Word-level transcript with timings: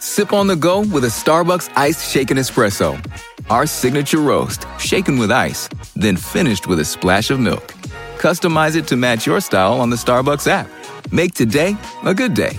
Sip 0.00 0.32
on 0.32 0.46
the 0.46 0.56
go 0.56 0.80
with 0.80 1.04
a 1.04 1.08
Starbucks 1.08 1.70
iced 1.76 2.10
shaken 2.10 2.36
espresso. 2.36 2.98
Our 3.50 3.66
signature 3.66 4.18
roast, 4.18 4.66
shaken 4.78 5.18
with 5.18 5.30
ice, 5.30 5.68
then 5.94 6.16
finished 6.16 6.66
with 6.66 6.80
a 6.80 6.84
splash 6.84 7.30
of 7.30 7.38
milk. 7.38 7.74
Customize 8.18 8.76
it 8.76 8.86
to 8.88 8.96
match 8.96 9.26
your 9.26 9.40
style 9.40 9.80
on 9.80 9.90
the 9.90 9.96
Starbucks 9.96 10.46
app. 10.46 10.68
Make 11.12 11.34
today 11.34 11.76
a 12.04 12.14
good 12.14 12.34
day. 12.34 12.58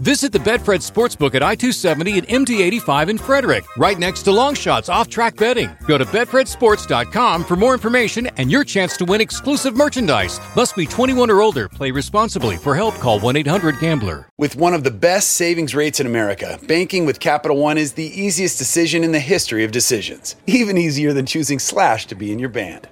Visit 0.00 0.32
the 0.32 0.38
Betfred 0.38 0.80
Sportsbook 0.80 1.34
at 1.34 1.42
I-270 1.42 2.26
and 2.26 2.46
MD-85 2.46 3.10
in 3.10 3.18
Frederick, 3.18 3.64
right 3.76 3.98
next 3.98 4.22
to 4.22 4.30
Longshots 4.30 4.90
off-track 4.90 5.36
betting. 5.36 5.68
Go 5.86 5.98
to 5.98 6.06
betfredsports.com 6.06 7.44
for 7.44 7.54
more 7.54 7.74
information 7.74 8.26
and 8.38 8.50
your 8.50 8.64
chance 8.64 8.96
to 8.96 9.04
win 9.04 9.20
exclusive 9.20 9.76
merchandise. 9.76 10.40
Must 10.56 10.74
be 10.74 10.86
21 10.86 11.30
or 11.30 11.42
older. 11.42 11.68
Play 11.68 11.90
responsibly. 11.90 12.56
For 12.56 12.74
help, 12.74 12.94
call 12.94 13.20
1-800-GAMBLER. 13.20 14.30
With 14.38 14.56
one 14.56 14.72
of 14.72 14.84
the 14.84 14.90
best 14.90 15.32
savings 15.32 15.74
rates 15.74 16.00
in 16.00 16.06
America, 16.06 16.58
banking 16.66 17.04
with 17.04 17.20
Capital 17.20 17.58
One 17.58 17.76
is 17.76 17.92
the 17.92 18.06
easiest 18.18 18.56
decision 18.56 19.04
in 19.04 19.12
the 19.12 19.20
history 19.20 19.64
of 19.64 19.70
decisions. 19.70 20.34
Even 20.46 20.78
easier 20.78 21.12
than 21.12 21.26
choosing 21.26 21.58
Slash 21.58 22.06
to 22.06 22.14
be 22.14 22.32
in 22.32 22.38
your 22.38 22.48
band. 22.48 22.88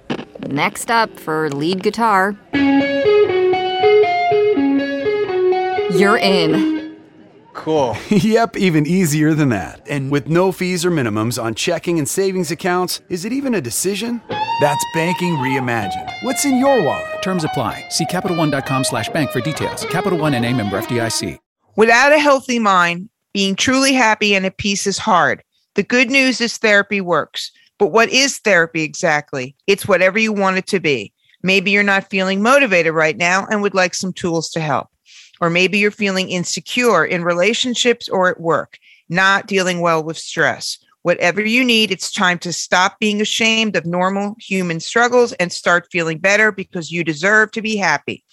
Next 0.47 0.91
up 0.91 1.19
for 1.19 1.49
lead 1.49 1.81
guitar. 1.81 2.37
You're 5.91 6.19
in. 6.19 6.78
Cool. 7.59 7.97
yep, 8.09 8.55
even 8.55 8.87
easier 8.87 9.33
than 9.33 9.49
that. 9.49 9.85
And 9.89 10.09
with 10.09 10.29
no 10.29 10.51
fees 10.53 10.85
or 10.85 10.91
minimums 10.91 11.41
on 11.41 11.55
checking 11.55 11.99
and 11.99 12.07
savings 12.07 12.51
accounts, 12.51 13.01
is 13.09 13.25
it 13.25 13.33
even 13.33 13.53
a 13.53 13.61
decision? 13.61 14.21
That's 14.61 14.85
banking 14.93 15.35
reimagined. 15.35 16.09
What's 16.23 16.45
in 16.45 16.57
your 16.57 16.81
wallet? 16.81 17.21
Terms 17.21 17.43
apply. 17.43 17.85
See 17.89 18.05
CapitalOne.com 18.05 18.85
slash 18.85 19.09
bank 19.09 19.31
for 19.31 19.41
details. 19.41 19.85
Capital 19.85 20.17
One 20.17 20.33
and 20.33 20.45
a 20.45 20.53
member 20.53 20.81
FDIC. 20.81 21.37
Without 21.75 22.11
a 22.13 22.19
healthy 22.19 22.59
mind, 22.59 23.09
being 23.33 23.55
truly 23.55 23.93
happy 23.93 24.35
and 24.35 24.45
at 24.45 24.57
peace 24.57 24.87
is 24.87 24.97
hard. 24.97 25.43
The 25.75 25.83
good 25.83 26.09
news 26.09 26.41
is 26.41 26.57
therapy 26.57 27.01
works. 27.01 27.51
But 27.77 27.87
what 27.87 28.09
is 28.09 28.39
therapy 28.39 28.83
exactly? 28.83 29.55
It's 29.67 29.87
whatever 29.87 30.19
you 30.19 30.33
want 30.33 30.57
it 30.57 30.67
to 30.67 30.79
be. 30.79 31.13
Maybe 31.43 31.71
you're 31.71 31.83
not 31.83 32.09
feeling 32.09 32.41
motivated 32.41 32.93
right 32.93 33.15
now 33.15 33.47
and 33.49 33.61
would 33.61 33.73
like 33.73 33.93
some 33.93 34.11
tools 34.11 34.49
to 34.51 34.59
help. 34.59 34.88
Or 35.41 35.49
maybe 35.49 35.79
you're 35.79 35.91
feeling 35.91 36.29
insecure 36.29 37.05
in 37.05 37.23
relationships 37.23 38.09
or 38.09 38.29
at 38.29 38.41
work, 38.41 38.77
not 39.07 39.47
dealing 39.47 39.79
well 39.79 40.03
with 40.03 40.17
stress. 40.17 40.77
Whatever 41.01 41.41
you 41.41 41.63
need, 41.63 41.91
it's 41.91 42.11
time 42.11 42.39
to 42.39 42.51
stop 42.51 42.99
being 42.99 43.21
ashamed 43.21 43.75
of 43.75 43.85
normal 43.85 44.35
human 44.39 44.79
struggles 44.79 45.31
and 45.33 45.51
start 45.51 45.87
feeling 45.91 46.17
better 46.17 46.51
because 46.51 46.91
you 46.91 47.03
deserve 47.03 47.51
to 47.51 47.61
be 47.61 47.77
happy. 47.77 48.23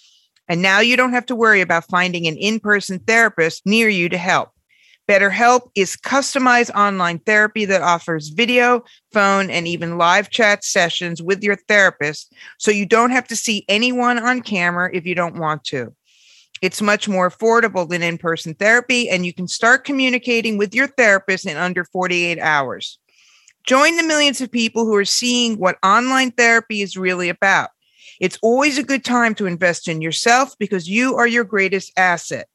And 0.49 0.61
now 0.61 0.79
you 0.79 0.97
don't 0.97 1.13
have 1.13 1.25
to 1.27 1.35
worry 1.35 1.61
about 1.61 1.87
finding 1.89 2.27
an 2.27 2.35
in 2.35 2.59
person 2.59 2.99
therapist 2.99 3.65
near 3.65 3.89
you 3.89 4.09
to 4.09 4.17
help. 4.17 4.49
BetterHelp 5.07 5.71
is 5.75 5.95
customized 5.95 6.75
online 6.75 7.19
therapy 7.19 7.63
that 7.63 7.81
offers 7.81 8.27
video, 8.27 8.83
phone, 9.13 9.49
and 9.49 9.65
even 9.65 9.97
live 9.97 10.29
chat 10.29 10.65
sessions 10.65 11.21
with 11.21 11.41
your 11.41 11.55
therapist, 11.55 12.33
so 12.57 12.71
you 12.71 12.85
don't 12.85 13.11
have 13.11 13.27
to 13.29 13.35
see 13.35 13.63
anyone 13.69 14.19
on 14.19 14.41
camera 14.41 14.89
if 14.93 15.05
you 15.05 15.15
don't 15.15 15.39
want 15.39 15.63
to. 15.65 15.93
It's 16.61 16.81
much 16.81 17.07
more 17.07 17.29
affordable 17.29 17.87
than 17.87 18.03
in 18.03 18.17
person 18.17 18.53
therapy, 18.53 19.09
and 19.09 19.25
you 19.25 19.33
can 19.33 19.47
start 19.47 19.85
communicating 19.85 20.57
with 20.57 20.73
your 20.73 20.87
therapist 20.87 21.45
in 21.45 21.57
under 21.57 21.83
48 21.83 22.39
hours. 22.39 22.99
Join 23.65 23.97
the 23.97 24.03
millions 24.03 24.39
of 24.41 24.51
people 24.51 24.85
who 24.85 24.95
are 24.95 25.05
seeing 25.05 25.57
what 25.57 25.77
online 25.83 26.31
therapy 26.31 26.81
is 26.81 26.95
really 26.95 27.29
about. 27.29 27.69
It's 28.19 28.39
always 28.41 28.77
a 28.77 28.83
good 28.83 29.03
time 29.03 29.35
to 29.35 29.45
invest 29.45 29.87
in 29.87 30.01
yourself 30.01 30.55
because 30.57 30.89
you 30.89 31.15
are 31.15 31.27
your 31.27 31.43
greatest 31.43 31.91
asset. 31.97 32.47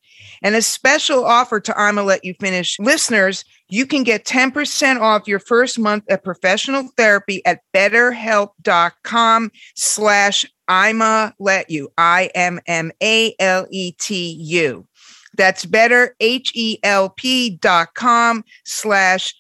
And 0.42 0.54
a 0.54 0.62
special 0.62 1.24
offer 1.24 1.60
to 1.60 1.78
I'ma 1.78 2.02
Let 2.02 2.24
You 2.24 2.34
Finish 2.40 2.78
listeners, 2.78 3.44
you 3.68 3.86
can 3.86 4.02
get 4.02 4.24
10% 4.24 5.00
off 5.00 5.28
your 5.28 5.38
first 5.38 5.78
month 5.78 6.04
of 6.10 6.22
professional 6.22 6.88
therapy 6.96 7.44
at 7.44 7.60
betterhelp.com 7.74 9.50
slash 9.74 10.46
I'ma 10.72 11.32
let 11.38 11.68
you. 11.68 11.92
I 11.98 12.30
M 12.34 12.58
M 12.66 12.92
A 13.02 13.34
L 13.38 13.66
E 13.70 13.92
T 13.92 14.30
U. 14.40 14.86
That's 15.36 15.66
better, 15.66 16.16
H 16.18 16.50
E 16.54 16.78
L 16.82 17.10
P 17.10 17.50
dot 17.50 17.94
com 17.94 18.42
slash 18.64 19.34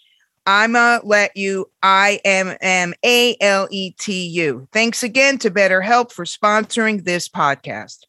I'ma 0.44 1.00
let 1.02 1.34
you. 1.34 1.70
I 1.82 2.20
M 2.26 2.54
M 2.60 2.92
A 3.02 3.34
L 3.40 3.66
E 3.70 3.92
T 3.92 4.26
U. 4.26 4.68
Thanks 4.72 5.02
again 5.02 5.38
to 5.38 5.50
BetterHelp 5.50 6.12
for 6.12 6.26
sponsoring 6.26 7.04
this 7.04 7.30
podcast. 7.30 8.00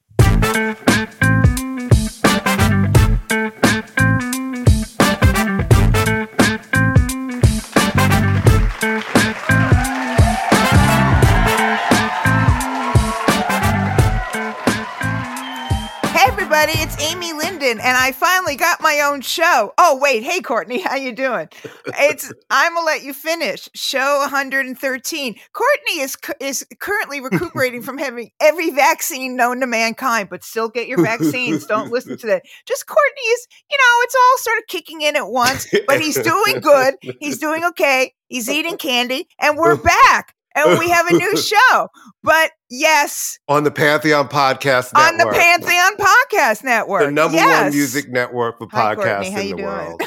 Everybody, 16.64 16.84
it's 16.84 17.12
Amy 17.12 17.34
Linden, 17.34 17.80
and 17.80 17.98
I 17.98 18.14
finally 18.14 18.56
got 18.56 18.80
my 18.80 19.02
own 19.06 19.20
show. 19.20 19.74
Oh 19.78 19.98
wait, 20.02 20.24
hey 20.24 20.40
Courtney, 20.40 20.80
how 20.84 20.96
you 20.96 21.12
doing? 21.12 21.50
It's 21.88 22.32
I'm 22.50 22.74
gonna 22.76 22.86
let 22.86 23.04
you 23.04 23.14
finish 23.14 23.68
show 23.76 24.20
113. 24.20 25.36
Courtney 25.52 26.00
is 26.00 26.16
is 26.40 26.66
currently 26.80 27.20
recuperating 27.20 27.82
from 27.84 27.98
having 27.98 28.32
every 28.40 28.70
vaccine 28.70 29.36
known 29.36 29.60
to 29.60 29.68
mankind, 29.68 30.30
but 30.30 30.44
still 30.44 30.70
get 30.70 30.88
your 30.88 31.02
vaccines. 31.02 31.66
Don't 31.66 31.92
listen 31.92 32.18
to 32.18 32.28
that. 32.28 32.44
Just 32.66 32.88
Courtney 32.88 33.22
is, 33.22 33.48
you 33.70 33.78
know, 33.78 34.04
it's 34.04 34.16
all 34.16 34.38
sort 34.38 34.58
of 34.60 34.68
kicking 34.68 35.02
in 35.02 35.18
at 35.18 35.28
once, 35.28 35.68
but 35.86 36.00
he's 36.00 36.20
doing 36.22 36.62
good. 36.62 36.96
He's 37.20 37.40
doing 37.40 37.66
okay. 37.66 38.14
He's 38.28 38.50
eating 38.50 38.78
candy, 38.78 39.28
and 39.40 39.58
we're 39.58 39.76
back 39.76 40.34
and 40.56 40.80
we 40.80 40.90
have 40.90 41.08
a 41.08 41.14
new 41.14 41.38
show. 41.42 41.88
But 42.24 42.52
yes, 42.70 43.40
on 43.48 43.64
the 43.64 43.72
Pantheon 43.72 44.28
Podcast 44.28 44.96
on 44.96 45.18
the 45.18 45.26
Pantheon 45.26 45.98
Podcast 45.98 46.64
Network, 46.64 47.06
the 47.06 47.12
number 47.12 47.38
yes. 47.38 47.64
one 47.64 47.72
music 47.72 48.10
network 48.10 48.58
for 48.60 48.68
Hi, 48.72 48.96
podcasts 48.96 49.34
Courtney, 49.34 49.50
in 49.52 49.58
the 49.58 49.64
world. 49.64 50.02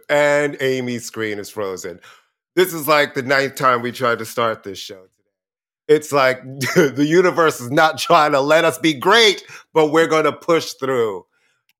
and 0.08 0.56
Amy's 0.60 1.04
screen 1.04 1.38
is 1.38 1.50
frozen. 1.50 2.00
This 2.54 2.72
is 2.72 2.88
like 2.88 3.14
the 3.14 3.22
ninth 3.22 3.54
time 3.54 3.82
we 3.82 3.92
tried 3.92 4.18
to 4.18 4.24
start 4.24 4.62
this 4.62 4.78
show 4.78 4.94
today. 4.94 5.12
It's 5.88 6.10
like 6.10 6.42
the 6.42 7.06
universe 7.06 7.60
is 7.60 7.70
not 7.70 7.98
trying 7.98 8.32
to 8.32 8.40
let 8.40 8.64
us 8.64 8.78
be 8.78 8.94
great, 8.94 9.44
but 9.72 9.92
we're 9.92 10.06
going 10.06 10.24
to 10.24 10.32
push 10.32 10.72
through. 10.72 11.26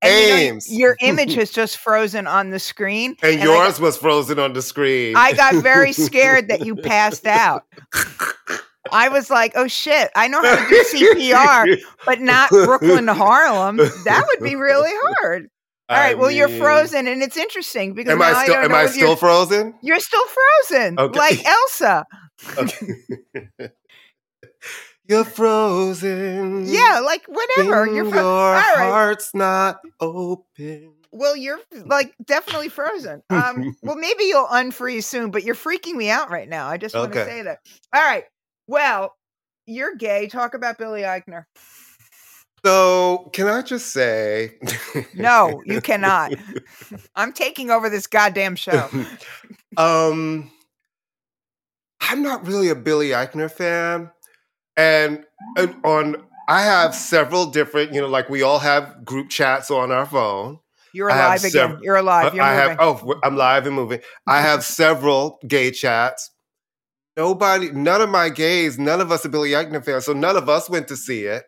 And 0.02 0.12
you 0.12 0.28
know, 0.28 0.36
Ames. 0.36 0.72
your 0.72 0.96
image 1.02 1.34
has 1.34 1.50
just 1.50 1.78
frozen 1.78 2.26
on 2.26 2.50
the 2.50 2.58
screen, 2.58 3.16
and, 3.22 3.40
I 3.40 3.44
yours 3.44 3.74
got- 3.78 3.80
was 3.80 3.96
frozen 3.96 4.38
on 4.38 4.52
the 4.52 4.62
screen. 4.62 5.16
I 5.16 5.32
got 5.32 5.54
very 5.62 5.92
scared 5.92 6.48
that 6.48 6.64
you 6.66 6.76
passed 6.76 7.26
out. 7.26 7.64
I 8.92 9.08
was 9.08 9.30
like, 9.30 9.52
oh 9.56 9.66
shit, 9.66 10.10
I 10.14 10.28
know 10.28 10.40
how 10.42 10.54
to 10.56 10.68
do 10.68 10.84
CPR, 10.94 11.78
but 12.04 12.20
not 12.20 12.50
Brooklyn 12.50 13.06
to 13.06 13.14
Harlem. 13.14 13.78
That 13.78 14.24
would 14.28 14.44
be 14.44 14.54
really 14.54 14.92
hard. 15.18 15.48
All 15.88 15.96
right, 15.96 16.10
I 16.10 16.14
well, 16.14 16.30
you're 16.32 16.48
frozen, 16.48 17.06
and 17.06 17.22
it's 17.22 17.36
interesting 17.36 17.94
because 17.94 18.12
Am 18.12 18.18
now 18.18 18.24
I 18.34 18.42
still 18.44 18.54
don't 18.56 18.64
am 18.64 18.74
I 18.74 18.86
still 18.86 19.08
you're, 19.08 19.16
frozen? 19.16 19.74
you're 19.82 20.00
still 20.00 20.24
frozen, 20.68 20.98
Okay. 20.98 21.18
like 21.18 21.44
Elsa. 21.44 22.04
Okay. 22.58 23.70
You're 25.08 25.24
frozen. 25.24 26.66
Yeah, 26.66 27.00
like 27.04 27.24
whatever. 27.26 27.86
You're 27.86 27.94
Your 27.94 28.04
fro- 28.06 28.52
right. 28.52 28.74
heart's 28.78 29.34
not 29.34 29.80
open. 30.00 30.94
Well, 31.12 31.36
you're 31.36 31.60
like 31.84 32.14
definitely 32.24 32.68
frozen. 32.68 33.22
Um, 33.30 33.76
well, 33.82 33.96
maybe 33.96 34.24
you'll 34.24 34.46
unfreeze 34.46 35.04
soon, 35.04 35.30
but 35.30 35.44
you're 35.44 35.54
freaking 35.54 35.94
me 35.94 36.10
out 36.10 36.30
right 36.30 36.48
now. 36.48 36.68
I 36.68 36.76
just 36.76 36.94
want 36.94 37.12
to 37.12 37.20
Okay. 37.22 37.30
say 37.30 37.42
that. 37.42 37.58
All 37.94 38.02
right. 38.02 38.24
Well, 38.66 39.14
you're 39.66 39.94
gay. 39.94 40.26
Talk 40.26 40.54
about 40.54 40.76
Billy 40.78 41.02
Eichner. 41.02 41.44
So, 42.64 43.30
can 43.32 43.46
I 43.46 43.62
just 43.62 43.92
say? 43.92 44.58
No, 45.14 45.62
you 45.66 45.80
cannot. 45.80 46.32
I'm 47.14 47.32
taking 47.32 47.70
over 47.70 47.88
this 47.88 48.08
goddamn 48.08 48.56
show. 48.56 48.88
um, 49.76 50.50
I'm 52.00 52.22
not 52.22 52.46
really 52.46 52.68
a 52.68 52.74
Billy 52.74 53.10
Eichner 53.10 53.50
fan, 53.50 54.10
and, 54.76 55.24
on 55.84 56.16
I 56.48 56.62
have 56.62 56.94
several 56.94 57.46
different, 57.46 57.92
you 57.92 58.00
know, 58.00 58.06
like 58.06 58.28
we 58.28 58.42
all 58.42 58.60
have 58.60 59.04
group 59.04 59.30
chats 59.30 59.70
on 59.70 59.90
our 59.90 60.06
phone. 60.06 60.60
You're 60.92 61.08
alive 61.08 61.40
again. 61.40 61.50
several- 61.50 61.82
You're 61.82 61.96
alive. 61.96 62.34
You're 62.34 62.44
I 62.44 62.54
moving. 62.56 62.68
have. 62.70 62.78
Oh, 62.80 63.20
I'm 63.24 63.36
live 63.36 63.66
and 63.66 63.74
moving. 63.74 64.00
I 64.26 64.40
have 64.40 64.62
several 64.82 65.38
gay 65.46 65.70
chats. 65.72 66.30
Nobody, 67.16 67.70
none 67.72 68.00
of 68.02 68.10
my 68.10 68.28
gays, 68.28 68.78
none 68.78 69.00
of 69.00 69.10
us 69.10 69.24
are 69.24 69.30
Billy 69.30 69.50
Eichner 69.50 69.82
fans, 69.84 70.04
so 70.04 70.12
none 70.12 70.36
of 70.36 70.48
us 70.50 70.68
went 70.68 70.86
to 70.88 70.96
see 70.96 71.24
it. 71.24 71.44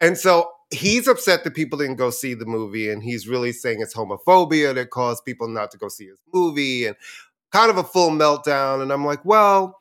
And 0.00 0.16
so 0.16 0.50
he's 0.70 1.06
upset 1.06 1.44
that 1.44 1.54
people 1.54 1.78
didn't 1.78 1.96
go 1.96 2.08
see 2.10 2.32
the 2.34 2.46
movie, 2.46 2.88
and 2.90 3.02
he's 3.02 3.28
really 3.28 3.52
saying 3.52 3.80
it's 3.82 3.94
homophobia 3.94 4.74
that 4.74 4.88
caused 4.90 5.24
people 5.26 5.48
not 5.48 5.70
to 5.72 5.78
go 5.78 5.88
see 5.88 6.06
his 6.06 6.16
movie, 6.32 6.86
and 6.86 6.96
kind 7.52 7.70
of 7.70 7.76
a 7.76 7.84
full 7.84 8.08
meltdown. 8.10 8.80
And 8.82 8.90
I'm 8.90 9.04
like, 9.04 9.22
well, 9.24 9.78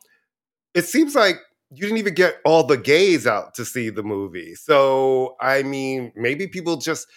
it 0.74 0.84
seems 0.86 1.16
like 1.16 1.38
you 1.72 1.82
didn't 1.82 1.98
even 1.98 2.14
get 2.14 2.36
all 2.44 2.64
the 2.64 2.78
gays 2.78 3.26
out 3.26 3.54
to 3.56 3.66
see 3.66 3.90
the 3.90 4.04
movie. 4.04 4.56
So 4.56 5.36
I 5.40 5.64
mean, 5.64 6.12
maybe 6.16 6.48
people 6.48 6.78
just, 6.78 7.08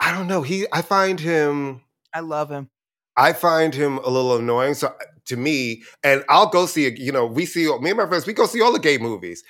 I 0.00 0.12
don't 0.12 0.26
know. 0.26 0.42
He, 0.42 0.66
I 0.72 0.82
find 0.82 1.20
him. 1.20 1.82
I 2.12 2.20
love 2.20 2.50
him. 2.50 2.70
I 3.16 3.32
find 3.32 3.74
him 3.74 3.98
a 3.98 4.08
little 4.08 4.36
annoying. 4.36 4.74
So 4.74 4.94
to 5.26 5.36
me, 5.36 5.82
and 6.02 6.24
I'll 6.28 6.48
go 6.48 6.66
see. 6.66 6.90
You 6.96 7.12
know, 7.12 7.26
we 7.26 7.46
see 7.46 7.66
me 7.78 7.90
and 7.90 7.98
my 7.98 8.06
friends. 8.06 8.26
We 8.26 8.32
go 8.32 8.46
see 8.46 8.62
all 8.62 8.72
the 8.72 8.78
gay 8.78 8.98
movies, 8.98 9.44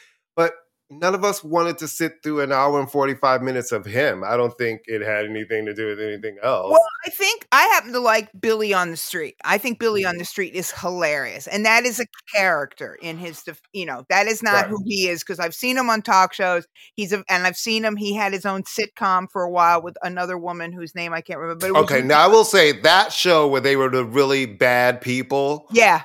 none 0.91 1.15
of 1.15 1.25
us 1.25 1.43
wanted 1.43 1.79
to 1.79 1.89
sit 1.89 2.23
through 2.23 2.41
an 2.41 2.53
hour 2.53 2.79
and 2.81 2.91
forty 2.91 3.15
five 3.15 3.43
minutes 3.43 3.73
of 3.73 3.85
him. 3.85 4.23
I 4.25 4.37
don't 4.37 4.57
think 4.57 4.83
it 4.87 5.03
had 5.03 5.25
anything 5.25 5.67
to 5.67 5.75
do 5.75 5.89
with 5.89 6.01
anything 6.01 6.37
else. 6.43 6.71
Well, 6.71 6.87
I 7.07 7.11
think 7.11 7.47
I 7.53 7.63
happen 7.67 7.93
to 7.93 8.01
like 8.01 8.31
Billy 8.39 8.73
on 8.75 8.91
the 8.91 8.97
Street. 8.97 9.37
I 9.45 9.59
think 9.59 9.79
Billy 9.79 10.05
on 10.05 10.17
mm. 10.17 10.19
the 10.19 10.25
Street 10.25 10.55
is 10.55 10.73
hilarious, 10.73 11.47
and 11.47 11.65
that 11.67 11.85
is 11.85 12.01
a 12.01 12.07
character 12.35 12.97
in 13.01 13.19
his. 13.19 13.43
def- 13.43 13.61
You 13.73 13.87
know, 13.87 14.05
that 14.09 14.27
is 14.27 14.43
not 14.43 14.55
Right. 14.55 14.67
who 14.69 14.79
he 14.87 15.09
is 15.09 15.23
because 15.23 15.41
I've 15.41 15.55
seen 15.55 15.77
him 15.77 15.91
on 15.91 16.03
talk 16.03 16.33
shows. 16.33 16.67
He's 16.95 17.13
a, 17.13 17.25
and 17.29 17.47
I've 17.47 17.57
seen 17.57 17.85
him. 17.85 17.97
He 17.97 18.15
had 18.15 18.33
his 18.33 18.47
own 18.47 18.63
sitcom 18.63 19.27
for 19.31 19.43
a 19.43 19.51
while 19.51 19.83
with 19.83 19.97
another 20.03 20.39
woman 20.39 20.73
whose 20.73 20.95
name 20.95 21.13
I 21.13 21.21
can't 21.21 21.39
remember. 21.39 21.73
But 21.73 21.81
okay, 21.85 22.03
now 22.03 22.25
I 22.25 22.27
will 22.29 22.45
say 22.45 22.73
that 22.73 23.13
show 23.13 23.49
where 23.49 23.61
they 23.61 23.77
were 23.77 23.91
the 23.91 24.05
really 24.05 24.47
bad 24.47 25.01
people 25.01 25.67
yeah, 25.71 26.03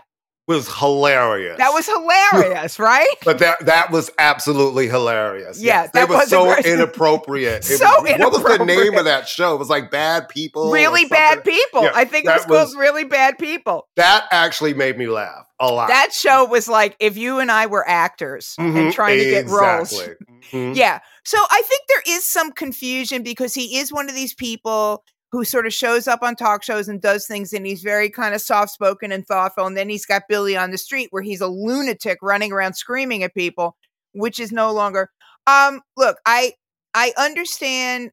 was 0.50 0.68
hilarious. 0.80 1.57
that 1.60 1.69
was 1.72 1.86
hilarious, 1.86 2.78
right? 2.80 3.07
But 3.24 3.40
that 3.40 3.66
that 3.68 3.92
was 3.92 4.10
absolutely 4.18 4.88
hilarious. 4.90 5.62
Yeah, 5.62 5.84
Yes. 5.84 5.92
that 5.94 6.04
it 6.04 6.10
was, 6.10 6.30
so 6.30 6.57
inappropriate. 6.57 7.63
So 7.63 7.86
was- 8.01 8.19
What 8.19 8.31
was 8.34 8.57
the 8.57 8.66
name 8.66 8.98
of 8.98 9.06
that 9.06 9.28
show? 9.30 9.54
It 9.56 9.60
was 9.60 9.69
like 9.69 9.92
Bad 9.92 10.28
People. 10.28 10.72
really 10.72 11.06
bad 11.06 11.44
people. 11.44 11.84
Yeah, 11.84 11.92
I 11.94 12.04
think 12.06 12.25
it 12.25 12.30
was 12.30 12.46
called 12.46 12.75
Really 12.78 13.04
Bad 13.06 13.38
People. 13.38 13.88
That 13.96 14.25
actually 14.31 14.74
made 14.74 14.98
me 14.98 15.07
laugh 15.07 15.46
a 15.60 15.72
lot. 15.72 15.88
That 15.90 16.12
show 16.13 16.44
was 16.46 16.68
like 16.68 16.95
if 17.00 17.16
you 17.18 17.40
and 17.40 17.52
I 17.52 17.68
were 17.68 17.88
actors 17.88 18.56
and 18.57 18.75
Mhm, 18.75 18.94
trying 18.94 19.19
to 19.19 19.25
get 19.25 19.45
roles. 19.48 19.92
exactly. 19.94 20.16
Mhm. 20.52 20.75
Yeah. 20.75 21.00
So 21.25 21.38
I 21.52 21.62
think 21.68 21.81
there 21.90 22.16
is 22.16 22.24
some 22.24 22.52
confusion 22.52 23.22
because 23.22 23.54
he 23.54 23.78
is 23.78 23.92
one 23.94 24.10
of 24.10 24.16
these 24.16 24.34
people 24.34 25.04
who 25.31 25.44
sort 25.44 25.68
of 25.68 25.74
shows 25.74 26.08
up 26.08 26.24
on 26.24 26.36
talk 26.36 26.64
shows 26.64 26.88
and 26.88 27.02
does 27.02 27.28
things 27.28 27.54
and 27.54 27.66
he's 27.66 27.81
very 27.84 28.10
kind 28.10 28.34
of 28.34 28.42
soft 28.42 28.72
spoken 28.72 29.12
and 29.12 29.26
thoughtful. 29.28 29.66
And 29.66 29.78
then 29.78 29.90
he's 29.90 30.06
got 30.06 30.24
Billy 30.28 30.58
on 30.58 30.72
the 30.72 30.78
street 30.78 31.10
where 31.12 31.22
he's 31.22 31.42
a 31.42 31.48
lunatic 31.48 32.18
running 32.22 32.52
around 32.52 32.74
screaming 32.74 33.24
at 33.24 33.34
people, 33.36 33.76
which 34.14 34.40
is 34.40 34.52
no 34.52 34.72
longer 34.72 35.10
um 35.48 35.81
look, 35.98 36.18
I 36.26 36.54
I 36.94 37.14
understand 37.18 38.12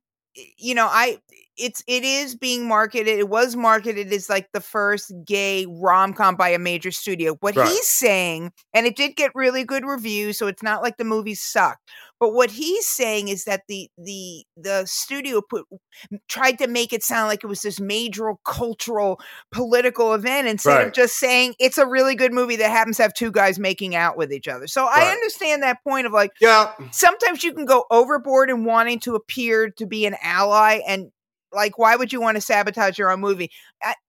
you 0.58 0.74
know, 0.74 0.86
I 0.90 1.18
it's 1.58 1.82
it 1.86 2.04
is 2.04 2.34
being 2.34 2.66
marketed. 2.68 3.18
It 3.18 3.28
was 3.28 3.56
marketed 3.56 4.12
as 4.12 4.28
like 4.28 4.48
the 4.52 4.60
first 4.60 5.12
gay 5.24 5.66
rom 5.68 6.12
com 6.14 6.36
by 6.36 6.50
a 6.50 6.58
major 6.58 6.90
studio. 6.90 7.36
What 7.40 7.56
Right. 7.56 7.68
he's 7.68 7.86
saying, 7.88 8.52
and 8.74 8.86
it 8.86 8.96
did 8.96 9.16
get 9.16 9.32
really 9.34 9.64
good 9.64 9.84
reviews, 9.84 10.38
so 10.38 10.46
it's 10.46 10.62
not 10.62 10.82
like 10.82 10.96
the 10.96 11.04
movie 11.04 11.34
sucked. 11.34 11.90
But 12.18 12.32
what 12.32 12.50
he's 12.50 12.86
saying 12.86 13.28
is 13.28 13.44
that 13.44 13.62
the 13.68 13.90
the 13.98 14.44
the 14.56 14.84
studio 14.86 15.42
put 15.42 15.66
tried 16.28 16.58
to 16.58 16.66
make 16.66 16.92
it 16.92 17.02
sound 17.02 17.28
like 17.28 17.44
it 17.44 17.46
was 17.46 17.62
this 17.62 17.78
major 17.78 18.32
cultural 18.44 19.20
political 19.52 20.14
event 20.14 20.48
instead 20.48 20.86
of 20.86 20.92
just 20.92 21.16
saying 21.18 21.54
it's 21.58 21.76
a 21.78 21.86
really 21.86 22.14
good 22.14 22.32
movie 22.32 22.56
that 22.56 22.70
happens 22.70 22.96
to 22.96 23.02
have 23.02 23.12
two 23.12 23.30
guys 23.30 23.58
making 23.58 23.94
out 23.94 24.16
with 24.16 24.32
each 24.32 24.48
other. 24.48 24.66
So 24.66 24.86
I 24.90 25.10
understand 25.12 25.62
that 25.62 25.82
point 25.84 26.06
of 26.06 26.12
like 26.12 26.30
Yeah. 26.40 26.72
sometimes 26.90 27.44
you 27.44 27.52
can 27.52 27.66
go 27.66 27.84
overboard 27.90 28.48
in 28.48 28.64
wanting 28.64 28.98
to 29.00 29.14
appear 29.14 29.70
to 29.70 29.86
be 29.86 30.06
an 30.06 30.16
ally 30.22 30.80
and 30.86 31.10
like 31.56 31.78
why 31.78 31.96
would 31.96 32.12
you 32.12 32.20
want 32.20 32.36
to 32.36 32.40
sabotage 32.40 32.98
your 32.98 33.10
own 33.10 33.20
movie 33.20 33.50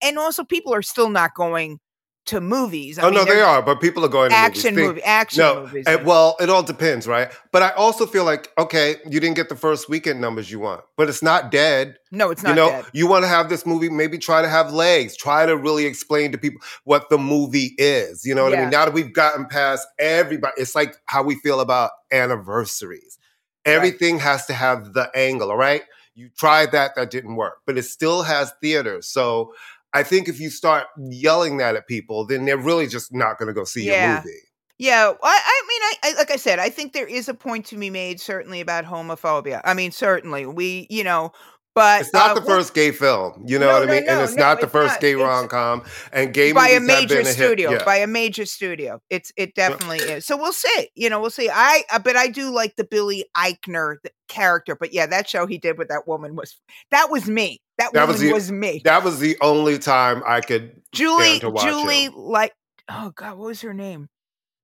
and 0.03 0.19
also 0.19 0.43
people 0.43 0.73
are 0.73 0.83
still 0.83 1.09
not 1.09 1.33
going 1.33 1.79
to 2.27 2.41
movies 2.41 2.99
I 2.99 3.03
oh 3.03 3.05
mean, 3.05 3.15
no, 3.15 3.25
they 3.25 3.35
they're. 3.35 3.61
But 3.61 3.81
people 3.81 4.05
are 4.05 4.09
going 4.09 4.29
to 4.29 4.35
action 4.35 4.75
movies. 4.75 4.87
movie 4.87 5.03
action 5.03 5.39
no, 5.39 5.61
movies 5.61 5.85
well, 6.03 6.35
it 6.39 6.49
all 6.49 6.61
depends, 6.61 7.07
right? 7.07 7.31
But 7.51 7.63
I 7.63 7.69
also 7.69 8.05
feel 8.05 8.25
like 8.25 8.51
okay, 8.57 8.97
you 9.09 9.19
didn't 9.19 9.35
get 9.35 9.49
the 9.49 9.55
first 9.55 9.89
weekend 9.89 10.21
numbers 10.21 10.51
you 10.51 10.59
want, 10.59 10.81
but 10.97 11.09
it's 11.09 11.23
not 11.23 11.51
dead. 11.51 11.97
no 12.11 12.29
it's 12.29 12.43
not 12.43 12.49
you 12.49 12.55
know, 12.55 12.69
dead. 12.69 12.85
you 12.93 13.07
want 13.07 13.23
to 13.23 13.27
have 13.29 13.49
this 13.49 13.65
movie, 13.65 13.89
maybe 13.89 14.17
try 14.17 14.41
to 14.41 14.49
have 14.49 14.71
legs. 14.73 15.15
Try 15.15 15.45
to 15.45 15.55
really 15.57 15.85
explain 15.85 16.31
to 16.33 16.37
people 16.37 16.61
what 16.83 17.09
the 17.09 17.17
movie 17.17 17.73
is. 17.77 18.25
You 18.25 18.35
know 18.35 18.43
what 18.43 18.53
I 18.53 18.61
mean? 18.61 18.69
Now 18.69 18.85
that 18.85 18.93
we've 18.93 19.13
gotten 19.13 19.45
past 19.45 19.87
everybody, 19.97 20.53
it's 20.57 20.75
like 20.75 20.95
how 21.05 21.23
we 21.23 21.35
feel 21.35 21.61
about 21.61 21.91
anniversaries. 22.11 23.17
Everything 23.65 24.19
has 24.19 24.45
to 24.45 24.53
have 24.53 24.93
the 24.93 25.09
angle, 25.15 25.49
all 25.49 25.57
right? 25.57 25.83
You 26.17 26.29
tried 26.35 26.71
that, 26.71 26.95
that 26.95 27.11
didn't 27.11 27.35
work, 27.35 27.59
but 27.67 27.77
it 27.77 27.83
still 27.83 28.23
has 28.23 28.51
theaters. 28.59 29.07
So 29.07 29.53
I 29.93 30.01
think 30.01 30.27
if 30.27 30.39
you 30.39 30.49
start 30.49 30.87
yelling 30.97 31.57
that 31.57 31.75
at 31.75 31.87
people, 31.87 32.25
then 32.25 32.45
they're 32.45 32.57
really 32.57 32.87
just 32.87 33.13
not 33.13 33.37
going 33.37 33.47
to 33.47 33.53
go 33.53 33.63
see 33.63 33.85
Yeah. 33.85 34.07
your 34.07 34.15
movie. 34.17 34.39
Yeah, 34.79 35.13
I, 35.23 35.41
I 35.45 35.61
mean, 35.67 35.81
I, 35.81 35.93
I 36.03 36.19
like 36.19 36.31
I 36.31 36.35
said, 36.35 36.59
I 36.59 36.69
think 36.69 36.93
there 36.93 37.07
is 37.07 37.27
a 37.29 37.33
point 37.33 37.65
to 37.67 37.77
be 37.77 37.89
made, 37.89 38.19
certainly 38.19 38.61
about 38.61 38.85
homophobia. 38.85 39.61
I 39.63 39.73
mean, 39.73 39.91
certainly 39.91 40.45
we, 40.45 40.85
you 40.89 41.03
know, 41.03 41.31
but 41.77 42.01
It's 42.01 42.11
not 42.13 42.31
uh, 42.31 42.39
the 42.39 42.41
first 42.41 42.73
gay 42.73 42.91
film, 42.91 43.43
you 43.45 43.59
know 43.59 43.67
No, 43.67 43.73
what 43.79 43.83
I 43.89 43.91
mean? 43.93 44.05
no, 44.05 44.13
and 44.13 44.21
it's 44.23 44.35
no, 44.35 44.43
not 44.45 44.59
the 44.59 44.63
it's 44.65 44.71
first 44.73 44.93
not. 44.95 45.01
gay 45.01 45.13
rom 45.13 45.47
com. 45.47 45.83
And 46.11 46.33
gay 46.33 46.51
by 46.51 46.69
a 46.69 46.79
major 46.79 47.15
been 47.17 47.25
a 47.25 47.29
hit. 47.29 47.35
studio, 47.35 47.71
Yeah. 47.71 47.83
by 47.85 47.97
a 47.97 48.07
major 48.07 48.45
studio. 48.45 48.99
It's 49.11 49.31
it 49.37 49.53
definitely 49.53 49.99
is. 49.99 50.25
So 50.25 50.35
we'll 50.37 50.53
see. 50.53 50.89
You 50.95 51.09
know, 51.11 51.21
we'll 51.21 51.29
see. 51.29 51.49
I 51.53 51.83
uh, 51.91 51.99
but 51.99 52.15
I 52.15 52.27
do 52.29 52.49
like 52.49 52.75
the 52.77 52.83
Billy 52.83 53.25
Eichner 53.37 53.97
character. 54.27 54.75
But 54.75 54.91
yeah, 54.93 55.05
that 55.05 55.29
show 55.29 55.45
he 55.45 55.57
did 55.59 55.77
with 55.77 55.89
that 55.89 56.07
woman 56.07 56.35
was 56.35 56.59
that 56.91 57.09
was 57.11 57.29
me. 57.29 57.61
That, 57.77 57.93
That 57.93 58.07
woman 58.07 58.13
was 58.13 58.21
the- 58.21 58.33
was 58.33 58.51
me. 58.51 58.81
That 58.83 59.03
was 59.03 59.19
the 59.19 59.37
only 59.39 59.77
time 59.77 60.23
I 60.25 60.41
could 60.41 60.81
Julie, 60.93 61.39
Julie, 61.39 62.05
him. 62.05 62.13
like 62.15 62.53
oh 62.89 63.11
god, 63.15 63.37
what 63.37 63.47
was 63.47 63.61
her 63.61 63.73
name? 63.73 64.09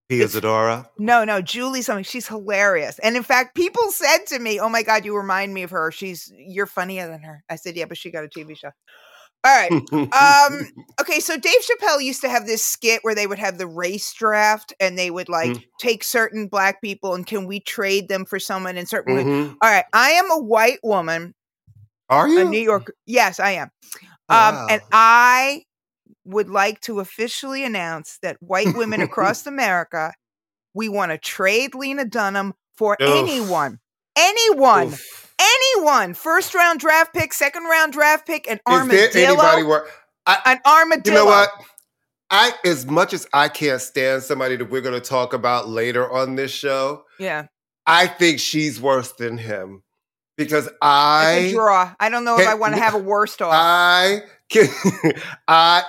Zadora. 0.10 0.88
No, 1.00 1.24
no, 1.24 1.42
Julie 1.42 1.82
something. 1.82 2.04
She's 2.04 2.28
hilarious. 2.28 3.00
And 3.00 3.18
in 3.18 3.24
fact, 3.24 3.56
people 3.56 3.92
said 3.92 4.26
to 4.28 4.40
me, 4.40 4.60
"Oh 4.60 4.70
my 4.70 4.84
god, 4.84 5.06
you 5.06 5.16
remind 5.18 5.54
me 5.54 5.64
of 5.64 5.72
her. 5.72 5.92
She's 5.92 6.32
you're 6.36 6.68
funnier 6.68 7.08
than 7.08 7.22
her." 7.24 7.44
I 7.50 7.56
said, 7.56 7.76
"Yeah, 7.76 7.86
but 7.86 7.98
she 7.98 8.12
got 8.12 8.24
a 8.24 8.28
TV 8.28 8.56
show." 8.56 8.70
All 9.46 9.56
right. 9.56 9.72
um 10.14 10.68
okay 11.02 11.20
so 11.20 11.36
dave 11.38 11.56
chappelle 11.62 12.02
used 12.02 12.22
to 12.22 12.30
have 12.30 12.46
this 12.46 12.64
skit 12.64 13.00
where 13.04 13.16
they 13.16 13.28
would 13.28 13.40
have 13.40 13.58
the 13.58 13.68
race 13.68 14.14
draft 14.14 14.72
and 14.80 14.98
they 14.98 15.10
would 15.12 15.28
like 15.28 15.50
Mm. 15.52 15.64
take 15.80 16.04
certain 16.04 16.48
black 16.48 16.82
people 16.82 17.14
and 17.16 17.26
can 17.28 17.46
we 17.46 17.60
trade 17.60 18.08
them 18.08 18.24
for 18.26 18.40
someone 18.40 18.78
in 18.78 18.86
certain? 18.86 19.16
Mhm. 19.18 19.56
all 19.62 19.70
right 19.70 19.86
i 19.92 20.12
am 20.12 20.32
a 20.32 20.38
white 20.40 20.80
woman 20.84 21.34
Are 22.10 22.28
you? 22.28 22.40
a 22.48 22.50
new 22.50 22.60
york 22.62 22.94
yes 23.06 23.40
i 23.40 23.52
am 23.52 23.70
Oh, 24.30 24.36
um 24.38 24.66
and 24.70 24.82
i 24.94 25.64
would 26.26 26.50
like 26.50 26.80
to 26.82 27.00
officially 27.00 27.64
announce 27.64 28.18
that 28.22 28.38
white 28.40 28.76
women 28.76 29.02
across 29.10 29.46
america 29.46 30.14
we 30.74 30.90
want 30.90 31.12
to 31.12 31.18
trade 31.18 31.76
lena 31.76 32.06
dunham 32.06 32.54
for 32.76 32.98
Oof. 33.02 33.10
anyone 33.10 33.80
anyone 34.16 34.88
Oof. 34.88 35.34
anyone 35.40 36.14
first 36.14 36.54
round 36.54 36.80
draft 36.80 37.14
pick 37.14 37.34
second 37.34 37.64
round 37.64 37.94
draft 37.94 38.26
pick 38.26 38.48
an 38.48 38.60
Is 38.70 38.88
there 39.14 39.28
anybody 39.28 39.64
armadillo 39.64 39.68
where 39.68 39.86
an 40.26 40.60
armadillo 40.66 41.18
you 41.18 41.26
know 41.26 41.26
what? 41.26 41.50
I, 42.34 42.52
as 42.66 42.88
much 42.88 43.14
as 43.14 43.28
I 43.32 43.48
can't 43.48 43.80
stand 43.80 44.24
somebody 44.24 44.56
that 44.56 44.72
we're 44.72 44.82
going 44.82 45.00
to 45.00 45.08
talk 45.08 45.34
about 45.34 45.70
later 45.70 46.12
on 46.12 46.34
this 46.34 46.52
show, 46.52 47.04
Yeah. 47.20 47.46
I 47.86 48.08
think 48.08 48.40
she's 48.40 48.82
worse 48.82 49.12
than 49.12 49.38
him 49.38 49.84
because 50.36 50.68
I 50.82 51.34
It's 51.34 51.54
a 51.54 51.56
draw. 51.56 51.94
I 52.00 52.10
don't 52.10 52.24
know 52.26 52.40
if 52.40 52.48
I 52.48 52.56
want 52.56 52.74
to 52.74 52.82
have 52.82 52.96
a 52.96 53.00
worst 53.00 53.42
off. 53.42 53.54
I 53.56 54.22
can 54.50 54.68
I 55.48 55.84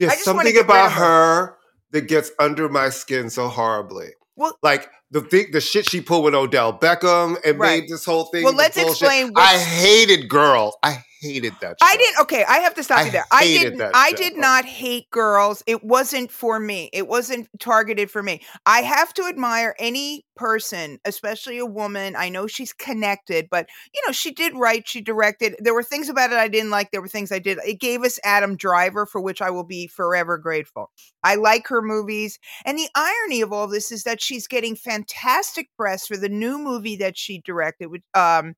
there's 0.00 0.12
I 0.12 0.14
just 0.16 0.26
wanna 0.26 0.44
something 0.44 0.60
about 0.62 0.92
her. 0.92 1.04
her 1.04 1.56
that 1.92 2.08
gets 2.08 2.30
under 2.38 2.68
my 2.68 2.88
skin 2.88 3.30
so 3.30 3.48
horribly. 3.48 4.08
Well- 4.36 4.58
like 4.62 4.90
the 5.10 5.20
thing, 5.20 5.46
the 5.52 5.60
shit 5.60 5.88
she 5.88 6.00
pulled 6.00 6.24
with 6.24 6.34
Odell 6.34 6.76
Beckham 6.76 7.36
and 7.44 7.58
Right. 7.58 7.80
made 7.82 7.88
this 7.88 8.04
whole 8.04 8.24
thing. 8.26 8.42
Well, 8.44 8.54
let's 8.54 8.76
bullshit. 8.76 8.90
explain 8.92 9.32
I 9.36 9.58
hated 9.58 10.28
girls. 10.28 10.76
I 10.82 11.04
hated 11.24 11.54
that. 11.60 11.78
I 11.82 11.96
didn't. 11.96 12.20
Okay, 12.20 12.44
I 12.48 12.58
have 12.58 12.74
to 12.74 12.82
stop 12.82 12.98
I 12.98 13.04
you 13.04 13.10
there. 13.10 13.24
I 13.32 13.44
did. 13.44 13.80
I 13.80 14.10
show. 14.10 14.16
did 14.16 14.36
not 14.36 14.64
hate 14.64 15.10
girls. 15.10 15.62
It 15.66 15.82
wasn't 15.82 16.30
for 16.30 16.60
me. 16.60 16.90
It 16.92 17.08
wasn't 17.08 17.48
targeted 17.58 18.10
for 18.10 18.22
me. 18.22 18.42
I 18.66 18.82
have 18.82 19.12
to 19.14 19.24
admire 19.24 19.74
any 19.78 20.24
person, 20.36 20.98
especially 21.04 21.58
a 21.58 21.66
woman. 21.66 22.14
I 22.16 22.28
know 22.28 22.46
she's 22.46 22.72
connected, 22.72 23.48
but 23.50 23.68
you 23.94 24.02
know 24.06 24.12
she 24.12 24.32
did 24.32 24.54
write. 24.54 24.86
She 24.86 25.00
directed. 25.00 25.56
There 25.58 25.74
were 25.74 25.82
things 25.82 26.08
about 26.08 26.32
it 26.32 26.38
I 26.38 26.48
didn't 26.48 26.70
like. 26.70 26.90
There 26.90 27.02
were 27.02 27.08
things 27.08 27.32
I 27.32 27.38
did. 27.38 27.58
It 27.66 27.80
gave 27.80 28.02
us 28.02 28.18
Adam 28.24 28.56
Driver, 28.56 29.06
for 29.06 29.20
which 29.20 29.40
I 29.40 29.50
will 29.50 29.64
be 29.64 29.86
forever 29.86 30.38
grateful. 30.38 30.90
I 31.22 31.36
like 31.36 31.68
her 31.68 31.82
movies, 31.82 32.38
and 32.64 32.78
the 32.78 32.88
irony 32.94 33.40
of 33.40 33.52
all 33.52 33.66
this 33.66 33.90
is 33.90 34.04
that 34.04 34.20
she's 34.22 34.46
getting 34.46 34.76
fantastic 34.76 35.68
press 35.76 36.06
for 36.06 36.16
the 36.16 36.28
new 36.28 36.58
movie 36.58 36.96
that 36.96 37.16
she 37.16 37.40
directed. 37.40 37.86
With 37.86 38.02
um, 38.14 38.54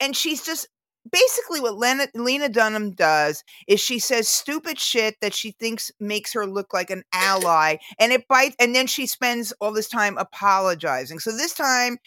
and 0.00 0.16
she's 0.16 0.44
just 0.44 0.68
basically 1.10 1.60
what 1.60 1.76
Lena, 1.76 2.08
Lena 2.14 2.48
Dunham 2.48 2.92
does 2.92 3.44
is 3.68 3.80
she 3.80 3.98
says 3.98 4.28
stupid 4.28 4.78
shit 4.78 5.16
that 5.20 5.34
she 5.34 5.52
thinks 5.52 5.90
makes 6.00 6.32
her 6.32 6.46
look 6.46 6.72
like 6.72 6.90
an 6.90 7.02
ally 7.12 7.76
and 7.98 8.12
it 8.12 8.26
bites 8.28 8.56
and 8.58 8.74
then 8.74 8.86
she 8.86 9.06
spends 9.06 9.52
all 9.60 9.72
this 9.72 9.88
time 9.88 10.16
apologizing. 10.18 11.18
So 11.18 11.30
this 11.32 11.54
time 11.54 11.98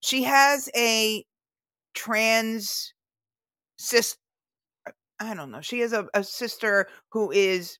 she 0.00 0.22
has 0.24 0.68
a 0.76 1.24
trans 1.94 2.92
sister 3.76 4.18
i 5.20 5.34
don't 5.34 5.50
know 5.50 5.60
she 5.60 5.80
has 5.80 5.92
a, 5.92 6.06
a 6.14 6.22
sister 6.24 6.88
who 7.10 7.30
is 7.30 7.78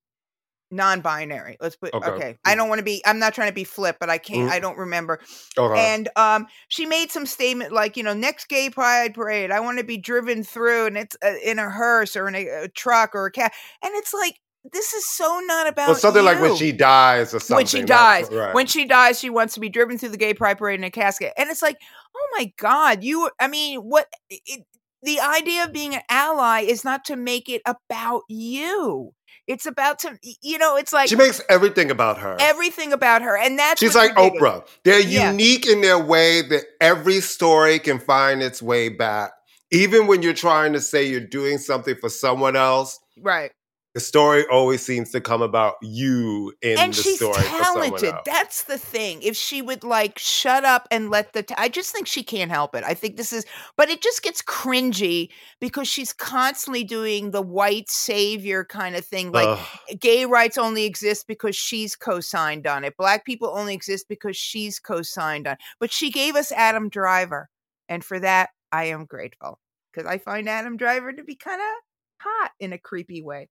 non-binary 0.74 1.56
let's 1.60 1.76
put 1.76 1.94
Okay. 1.94 2.10
okay, 2.10 2.38
i 2.44 2.54
don't 2.54 2.68
want 2.68 2.78
to 2.78 2.84
be 2.84 3.02
i'm 3.06 3.18
not 3.18 3.34
trying 3.34 3.48
to 3.48 3.54
be 3.54 3.64
flip 3.64 3.96
but 4.00 4.10
i 4.10 4.18
can't 4.18 4.50
Mhm. 4.50 4.52
i 4.52 4.58
don't 4.58 4.78
remember 4.78 5.20
Okay. 5.56 5.94
and 5.94 6.08
um, 6.16 6.46
she 6.68 6.86
made 6.86 7.10
some 7.10 7.26
statement 7.26 7.72
like, 7.72 7.96
you 7.96 8.02
know, 8.02 8.14
next 8.14 8.48
gay 8.48 8.70
pride 8.70 9.14
parade, 9.14 9.50
I 9.50 9.60
want 9.60 9.78
to 9.78 9.84
be 9.84 9.96
driven 9.96 10.42
through, 10.42 10.86
and 10.86 10.96
it's 10.96 11.16
uh, 11.24 11.34
in 11.44 11.58
a 11.58 11.70
hearse 11.70 12.16
or 12.16 12.28
in 12.28 12.34
a, 12.34 12.46
a 12.64 12.68
truck 12.68 13.14
or 13.14 13.26
a 13.26 13.30
cab, 13.32 13.52
and 13.82 13.92
it's 13.94 14.12
like 14.12 14.34
this 14.72 14.92
is 14.94 15.06
so 15.08 15.40
not 15.44 15.68
about 15.68 15.88
well, 15.88 15.96
something 15.96 16.24
like 16.24 16.40
when 16.40 16.56
she 16.56 16.72
dies 16.72 17.34
or 17.34 17.40
something. 17.40 17.56
when 17.56 17.66
she 17.66 17.82
dies, 17.82 18.30
right. 18.30 18.54
when 18.54 18.66
she 18.66 18.86
dies, 18.86 19.18
she 19.20 19.30
wants 19.30 19.54
to 19.54 19.60
be 19.60 19.68
driven 19.68 19.98
through 19.98 20.08
the 20.08 20.16
gay 20.16 20.34
pride 20.34 20.58
parade 20.58 20.80
in 20.80 20.84
a 20.84 20.90
casket, 20.90 21.32
and 21.36 21.50
it's 21.50 21.62
like, 21.62 21.76
oh 22.16 22.28
my 22.38 22.52
god, 22.58 23.04
you. 23.04 23.30
I 23.38 23.48
mean, 23.48 23.80
what? 23.80 24.06
It, 24.30 24.64
the 25.02 25.20
idea 25.20 25.64
of 25.64 25.72
being 25.72 25.94
an 25.94 26.00
ally 26.08 26.60
is 26.60 26.82
not 26.82 27.04
to 27.06 27.16
make 27.16 27.48
it 27.48 27.60
about 27.66 28.22
you. 28.28 29.12
It's 29.46 29.66
about 29.66 29.98
to, 30.00 30.18
you 30.42 30.56
know, 30.58 30.76
it's 30.76 30.92
like 30.92 31.08
she 31.08 31.16
makes 31.16 31.40
everything 31.50 31.90
about 31.90 32.18
her. 32.18 32.36
everything 32.40 32.92
about 32.92 33.22
her, 33.22 33.36
and 33.36 33.58
that's 33.58 33.80
She's 33.80 33.94
like. 33.94 34.14
Oprah. 34.14 34.66
They're 34.84 35.00
Yeah. 35.00 35.30
unique 35.30 35.66
in 35.66 35.80
their 35.82 35.98
way 35.98 36.40
that 36.42 36.64
every 36.80 37.20
story 37.20 37.78
can 37.78 37.98
find 37.98 38.42
its 38.42 38.62
way 38.62 38.88
back. 38.88 39.32
Even 39.70 40.06
when 40.06 40.22
you're 40.22 40.32
trying 40.32 40.72
to 40.72 40.80
say 40.80 41.04
you're 41.04 41.20
doing 41.20 41.58
something 41.58 41.96
for 42.00 42.08
someone 42.08 42.56
else, 42.56 42.98
right? 43.20 43.52
The 43.94 44.00
story 44.00 44.44
always 44.50 44.84
seems 44.84 45.12
to 45.12 45.20
come 45.20 45.40
about 45.40 45.76
you 45.80 46.52
in 46.62 46.76
and 46.78 46.92
the 46.92 47.00
she's 47.00 47.16
story 47.16 47.40
talented. 47.44 48.12
That's 48.26 48.64
the 48.64 48.76
thing. 48.76 49.22
If 49.22 49.36
she 49.36 49.62
would 49.62 49.84
like 49.84 50.18
shut 50.18 50.64
up 50.64 50.88
and 50.90 51.10
let 51.10 51.32
the, 51.32 51.44
t- 51.44 51.54
I 51.56 51.68
just 51.68 51.92
think 51.92 52.08
she 52.08 52.24
can't 52.24 52.50
help 52.50 52.74
it. 52.74 52.82
I 52.82 52.94
think 52.94 53.16
this 53.16 53.32
is, 53.32 53.46
but 53.76 53.88
it 53.88 54.02
just 54.02 54.24
gets 54.24 54.42
cringy 54.42 55.28
because 55.60 55.86
she's 55.86 56.12
constantly 56.12 56.82
doing 56.82 57.30
the 57.30 57.40
white 57.40 57.88
savior 57.88 58.64
kind 58.64 58.96
of 58.96 59.06
thing. 59.06 59.30
Like 59.30 59.46
Ugh. 59.48 60.00
gay 60.00 60.24
rights 60.24 60.58
only 60.58 60.84
exist 60.84 61.28
because 61.28 61.54
she's 61.54 61.94
co-signed 61.94 62.66
on 62.66 62.82
it. 62.82 62.96
Black 62.96 63.24
people 63.24 63.52
only 63.54 63.74
exist 63.74 64.06
because 64.08 64.36
she's 64.36 64.80
co-signed 64.80 65.46
on. 65.46 65.56
But 65.78 65.92
she 65.92 66.10
gave 66.10 66.34
us 66.34 66.50
Adam 66.50 66.88
Driver, 66.88 67.48
and 67.88 68.04
for 68.04 68.18
that 68.18 68.50
I 68.72 68.86
am 68.86 69.04
grateful 69.04 69.60
because 69.92 70.10
I 70.10 70.18
find 70.18 70.48
Adam 70.48 70.76
Driver 70.76 71.12
to 71.12 71.22
be 71.22 71.36
kind 71.36 71.60
of 71.60 71.93
hot 72.24 72.50
in 72.60 72.72
a 72.72 72.78
creepy 72.78 73.22
way. 73.22 73.48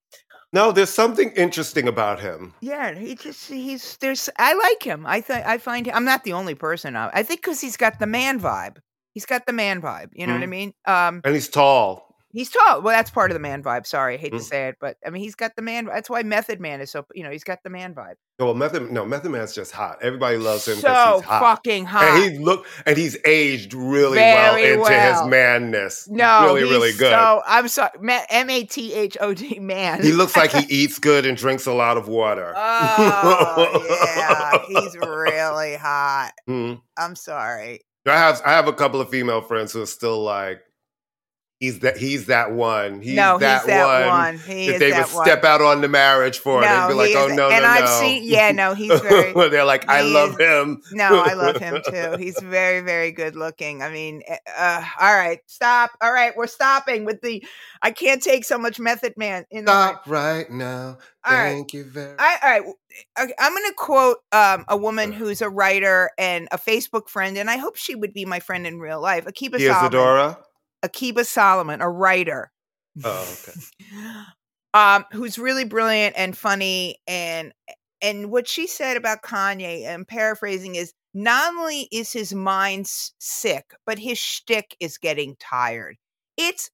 No, 0.52 0.72
there's 0.72 0.90
something 0.90 1.32
interesting 1.32 1.88
about 1.88 2.20
him. 2.20 2.54
Yeah, 2.62 2.94
he 2.98 3.16
just 3.16 3.48
he's 3.50 3.98
there's 3.98 4.30
I 4.38 4.54
like 4.54 4.84
him. 4.84 5.06
I 5.06 5.22
think 5.22 5.46
I 5.46 5.58
find 5.58 5.88
I'm 5.90 6.06
not 6.06 6.24
the 6.24 6.34
only 6.34 6.56
person. 6.56 6.96
I, 6.96 7.10
I 7.14 7.24
think 7.24 7.42
because 7.42 7.62
he's 7.62 7.78
got 7.78 8.00
the 8.00 8.08
man 8.08 8.40
vibe. 8.40 8.78
He's 9.14 9.26
got 9.26 9.46
the 9.46 9.54
man 9.54 9.82
vibe. 9.82 10.10
You 10.14 10.28
know 10.28 10.34
what 10.34 10.44
I 10.44 10.48
Mhm. 10.48 10.50
mean? 10.50 10.74
Um, 10.86 11.22
And 11.24 11.34
he's 11.36 11.50
tall. 11.50 12.13
He's 12.34 12.50
tall. 12.50 12.82
Well, 12.82 12.94
that's 12.96 13.10
part 13.10 13.32
of 13.32 13.36
the 13.36 13.40
man 13.40 13.64
vibe. 13.64 13.86
Sorry, 13.86 14.16
I 14.16 14.18
hate 14.18 14.32
to 14.34 14.40
Mm. 14.40 14.42
say 14.44 14.68
it, 14.68 14.76
but 14.82 14.98
I 15.06 15.10
mean 15.10 15.24
he's 15.24 15.36
got 15.36 15.56
the 15.56 15.62
man. 15.62 15.86
That's 15.86 16.10
why 16.10 16.24
Method 16.24 16.60
Man 16.60 16.82
is 16.82 16.92
so. 16.92 17.06
You 17.14 17.24
know, 17.24 17.30
he's 17.32 17.44
got 17.46 17.60
the 17.64 17.70
man 17.70 17.94
vibe. 17.96 18.16
No, 18.40 18.46
well, 18.48 18.56
Method, 18.56 18.92
no, 18.92 19.06
Method 19.06 19.30
Man's 19.32 19.54
just 19.54 19.72
hot. 19.72 20.00
Everybody 20.02 20.38
loves 20.38 20.68
him 20.68 20.76
So 20.78 20.82
because 20.82 21.16
he's 21.22 21.26
hot. 21.30 21.40
fucking 21.42 21.86
hot. 21.86 22.04
And 22.04 22.34
he 22.34 22.40
look 22.40 22.66
and 22.86 22.98
he's 22.98 23.16
aged 23.26 23.74
really 23.76 24.18
well 24.18 24.56
Very 24.56 24.70
into 24.72 24.82
well. 24.82 25.22
his 25.24 25.30
manness. 25.30 26.08
no, 26.10 26.46
really, 26.48 26.62
he's 26.64 26.72
really 26.72 26.92
good. 26.94 27.12
So 27.12 27.42
I'm 27.48 27.68
sorry, 27.68 27.92
M 28.30 28.50
A 28.50 28.64
T 28.66 28.94
H 28.94 29.16
O 29.22 29.34
D 29.34 29.60
man. 29.60 30.02
He 30.02 30.12
looks 30.12 30.36
like 30.36 30.52
he 30.52 30.66
eats 30.84 30.98
good 31.00 31.26
and 31.28 31.38
drinks 31.38 31.68
a 31.68 31.74
lot 31.74 31.98
of 31.98 32.08
water. 32.08 32.54
oh 32.58 33.86
yeah, 34.18 34.58
he's 34.82 34.96
really 34.98 35.76
hot. 35.76 36.32
Mhm. 36.50 36.82
I'm 36.98 37.16
sorry. 37.16 37.82
I 38.06 38.18
have 38.18 38.42
I 38.46 38.52
have 38.52 38.68
a 38.68 38.74
couple 38.74 39.00
of 39.00 39.10
female 39.10 39.42
friends 39.42 39.72
who 39.74 39.82
are 39.82 39.86
still 39.86 40.22
like, 40.24 40.62
he's 41.64 41.80
that 41.80 41.96
he's 41.96 42.26
that 42.26 42.52
one. 42.52 43.02
He's 43.02 43.16
no, 43.16 43.38
that 43.38 43.62
he's 43.62 43.68
that 43.68 44.06
one. 44.06 44.10
one. 44.10 44.38
He 44.38 44.72
that 44.72 44.80
they 44.80 44.92
that 44.92 45.08
would 45.08 45.16
one. 45.16 45.26
step 45.26 45.46
out 45.46 45.62
on 45.62 45.80
the 45.80 45.88
marriage 45.88 46.40
for 46.40 46.62
it 46.62 46.66
and 46.68 46.90
be 46.90 46.94
like, 46.94 47.16
oh 47.16 47.28
no, 47.28 47.50
and 47.50 47.64
no, 47.64 47.70
I've 47.70 47.86
no. 47.86 48.00
seen, 48.02 48.24
yeah, 48.26 48.52
no, 48.52 48.74
he's 48.74 49.00
very. 49.00 49.24
Well 49.34 49.50
they're 49.50 49.66
like, 49.66 49.88
I 49.90 50.02
love 50.02 50.38
him. 50.38 50.82
No, 50.92 51.24
I 51.24 51.34
love 51.34 51.58
him 51.58 51.82
too. 51.90 52.18
He's 52.20 52.40
very, 52.40 52.82
very 52.82 53.12
good 53.12 53.36
looking. 53.36 53.82
I 53.82 53.90
mean, 53.90 54.22
eh, 54.28 54.38
uh, 54.58 54.84
all 55.00 55.16
right, 55.16 55.40
stop. 55.48 55.92
All 56.02 56.12
right, 56.12 56.36
we're 56.36 56.48
stopping 56.48 57.06
with 57.06 57.22
the. 57.22 57.44
I 57.82 57.92
can't 57.92 58.22
take 58.22 58.44
so 58.44 58.58
much 58.58 58.80
Method 58.80 59.14
Man 59.16 59.46
in 59.50 59.66
the. 59.66 59.72
Stop 59.72 60.04
right 60.08 60.50
now. 60.52 60.98
All 61.26 61.34
right. 61.34 61.52
Thank 61.54 61.74
you 61.74 61.86
very 61.86 62.16
I, 62.20 62.38
all 62.44 62.50
right, 62.50 62.74
okay, 63.22 63.34
I'm 63.40 63.54
going 63.54 63.70
to 63.70 63.76
quote 63.78 64.18
um, 64.34 64.66
a 64.68 64.76
woman 64.76 65.14
who's 65.14 65.42
a 65.42 65.50
writer 65.50 66.12
and 66.18 66.50
a 66.52 66.58
Facebook 66.58 67.08
friend, 67.08 67.38
and 67.38 67.50
I 67.50 67.58
hope 67.58 67.78
she 67.78 67.96
would 67.96 68.14
be 68.14 68.26
my 68.26 68.42
friend 68.42 68.68
in 68.68 68.80
real 68.80 69.02
life. 69.02 69.26
Akiba 69.26 69.58
Solomon. 69.58 70.36
Akiba 70.84 71.26
Solomon, 71.26 71.82
a 71.82 71.90
writer. 71.90 72.52
Oh, 73.04 73.38
okay. 73.48 73.60
um, 74.74 75.06
who's 75.12 75.40
really 75.40 75.64
brilliant 75.64 76.16
and 76.18 76.38
funny 76.38 76.98
and 77.08 77.54
and 78.02 78.30
what 78.30 78.50
she 78.50 78.68
said 78.68 78.98
about 78.98 79.22
Kanye, 79.24 79.90
I'm 79.90 80.04
paraphrasing, 80.04 80.76
is 80.76 80.94
not 81.14 81.54
only 81.56 81.88
is 81.92 82.12
his 82.12 82.34
mind 82.34 82.86
sick, 82.88 83.72
but 83.86 83.98
his 83.98 84.18
shtick 84.18 84.76
is 84.82 84.98
getting 84.98 85.38
tired. 85.40 85.96
It's 86.36 86.70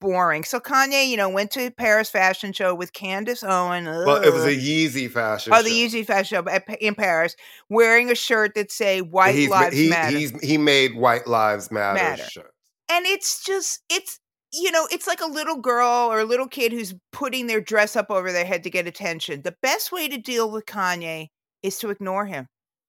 boring. 0.00 0.44
So 0.44 0.60
Kanye, 0.60 1.08
you 1.08 1.16
know, 1.16 1.30
went 1.30 1.50
to 1.52 1.70
Paris 1.70 2.10
Fashion 2.10 2.52
Show 2.52 2.74
with 2.74 2.92
Candace 2.92 3.42
Owen. 3.42 3.86
Well, 3.86 4.22
it 4.22 4.32
was 4.32 4.44
a 4.44 4.54
Yeezy 4.54 5.10
fashion. 5.10 5.54
oh, 5.54 5.62
the 5.62 5.70
show. 5.70 5.74
Yeezy 5.74 6.06
Fashion 6.06 6.44
Show 6.44 6.50
at 6.50 6.64
in 6.80 6.94
Paris, 6.94 7.34
wearing 7.70 8.10
a 8.10 8.14
shirt 8.14 8.54
that 8.54 8.70
say 8.70 9.00
"White 9.00 9.34
he's, 9.34 9.48
Lives 9.48 9.76
he, 9.76 9.88
Matter." 9.88 10.18
He 10.42 10.58
made 10.58 10.96
White 10.96 11.26
Lives 11.26 11.70
Matter, 11.70 11.94
Matter. 11.94 12.50
And 12.90 13.06
it's 13.06 13.42
just 13.44 13.80
it's 13.90 14.18
you 14.52 14.70
know 14.70 14.86
it's 14.90 15.06
like 15.06 15.20
a 15.20 15.26
little 15.26 15.56
girl 15.56 16.08
or 16.10 16.20
a 16.20 16.24
little 16.24 16.46
kid 16.48 16.72
who's 16.72 16.94
putting 17.12 17.46
their 17.46 17.60
dress 17.60 17.96
up 17.96 18.10
over 18.10 18.30
their 18.32 18.44
head 18.44 18.62
to 18.62 18.70
get 18.70 18.86
attention 18.86 19.42
the 19.42 19.54
best 19.62 19.90
way 19.92 20.08
to 20.08 20.18
deal 20.18 20.50
with 20.50 20.64
kanye 20.66 21.26
is 21.62 21.78
to 21.78 21.90
ignore 21.90 22.26
him 22.26 22.46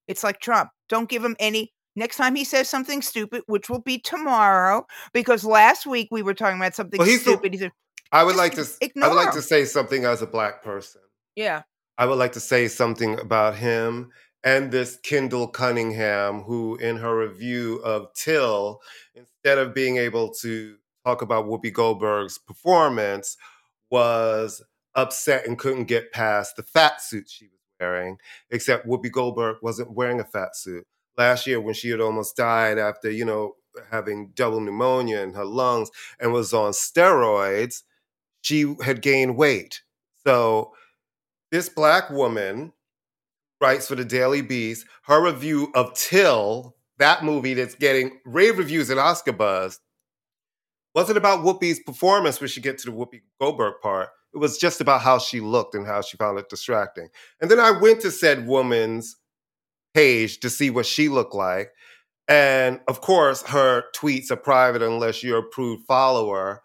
it's 0.07 0.23
like 0.23 0.39
trump 0.39 0.69
don't 0.89 1.09
give 1.09 1.23
him 1.23 1.35
any 1.39 1.71
next 1.95 2.17
time 2.17 2.35
he 2.35 2.43
says 2.43 2.69
something 2.69 3.01
stupid 3.01 3.41
which 3.47 3.69
will 3.69 3.81
be 3.81 3.97
tomorrow 3.97 4.85
because 5.13 5.43
last 5.43 5.85
week 5.85 6.07
we 6.11 6.21
were 6.21 6.33
talking 6.33 6.57
about 6.57 6.75
something 6.75 6.97
Well, 6.99 7.07
he's 7.07 7.23
the- 7.23 7.39
he 7.51 7.57
said 7.57 7.71
I 8.11 8.23
would 8.23 8.35
like 8.35 8.53
to. 8.53 8.61
s- 8.61 8.77
I 8.81 8.85
ignore 8.85 9.09
would 9.09 9.15
like 9.15 9.27
him. 9.29 9.33
to 9.33 9.41
say 9.41 9.65
something 9.65 10.05
as 10.05 10.21
a 10.21 10.27
black 10.27 10.61
person. 10.63 11.01
yeah 11.35 11.63
I 11.97 12.05
would 12.05 12.19
like 12.19 12.33
to 12.33 12.39
say 12.41 12.67
something 12.67 13.17
about 13.19 13.55
him 13.55 14.11
and 14.45 14.71
this 14.71 14.97
Kyndall 15.03 15.51
Cunningham, 15.51 16.43
who, 16.43 16.75
in 16.75 16.97
her 16.97 17.17
review 17.17 17.77
of 17.83 18.13
Till, 18.13 18.79
instead 19.15 19.57
of 19.57 19.73
being 19.73 19.97
able 19.97 20.29
to 20.35 20.77
talk 21.03 21.23
about 21.23 21.45
Whoopi 21.45 21.73
Goldberg's 21.73 22.37
performance, 22.37 23.37
was 23.89 24.63
upset 24.93 25.47
and 25.47 25.57
couldn't 25.57 25.85
get 25.85 26.11
past 26.11 26.55
the 26.55 26.63
fat 26.63 27.01
suit 27.01 27.27
she 27.27 27.45
was 27.45 27.59
wearing, 27.79 28.17
except 28.51 28.87
Whoopi 28.87 29.11
Goldberg 29.11 29.57
wasn't 29.63 29.91
wearing 29.91 30.19
a 30.19 30.23
fat 30.23 30.55
suit. 30.55 30.85
Last 31.17 31.47
year, 31.47 31.59
when 31.59 31.73
she 31.73 31.89
had 31.89 31.99
almost 31.99 32.37
died 32.37 32.77
after, 32.77 33.09
you 33.09 33.25
know, 33.25 33.55
having 33.89 34.31
double 34.35 34.59
pneumonia 34.59 35.21
in 35.21 35.33
her 35.33 35.43
lungs 35.43 35.89
and 36.19 36.31
was 36.31 36.53
on 36.53 36.71
steroids, 36.71 37.81
she 38.41 38.75
had 38.83 39.01
gained 39.01 39.37
weight. 39.37 39.81
So 40.23 40.73
this 41.51 41.67
black 41.67 42.11
woman 42.11 42.73
writes 43.61 43.87
for 43.87 43.95
the 43.95 44.05
Daily 44.05 44.41
Beast. 44.41 44.85
Her 45.03 45.23
review 45.23 45.71
of 45.75 45.93
Till, 45.93 46.75
that 46.97 47.23
movie 47.23 47.53
that's 47.53 47.75
getting 47.75 48.19
rave 48.25 48.57
reviews 48.57 48.89
and 48.89 48.99
Oscar 48.99 49.33
buzz, 49.33 49.79
wasn't 50.93 51.17
about 51.17 51.43
Whoopi's 51.43 51.79
performance 51.79 52.39
when 52.39 52.47
she 52.47 52.61
get 52.61 52.77
to 52.79 52.89
the 52.89 52.95
Whoopi 52.95 53.21
Goldberg 53.39 53.75
part. 53.81 54.09
It 54.33 54.37
was 54.37 54.57
just 54.57 54.81
about 54.81 55.01
how 55.01 55.17
she 55.17 55.39
looked 55.39 55.75
and 55.75 55.85
how 55.85 56.01
she 56.01 56.17
found 56.17 56.39
it 56.39 56.49
distracting. 56.49 57.09
And 57.41 57.49
then 57.49 57.59
I 57.59 57.71
went 57.71 58.01
to 58.01 58.11
said 58.11 58.47
woman's 58.47 59.15
page 59.93 60.39
to 60.41 60.49
see 60.49 60.69
what 60.69 60.85
she 60.85 61.09
looked 61.09 61.35
like. 61.35 61.71
And 62.27 62.81
of 62.87 63.01
course, 63.01 63.43
her 63.43 63.83
tweets 63.95 64.31
are 64.31 64.37
private 64.37 64.81
unless 64.81 65.23
you're 65.23 65.37
a 65.37 65.41
approved 65.41 65.85
follower. 65.85 66.61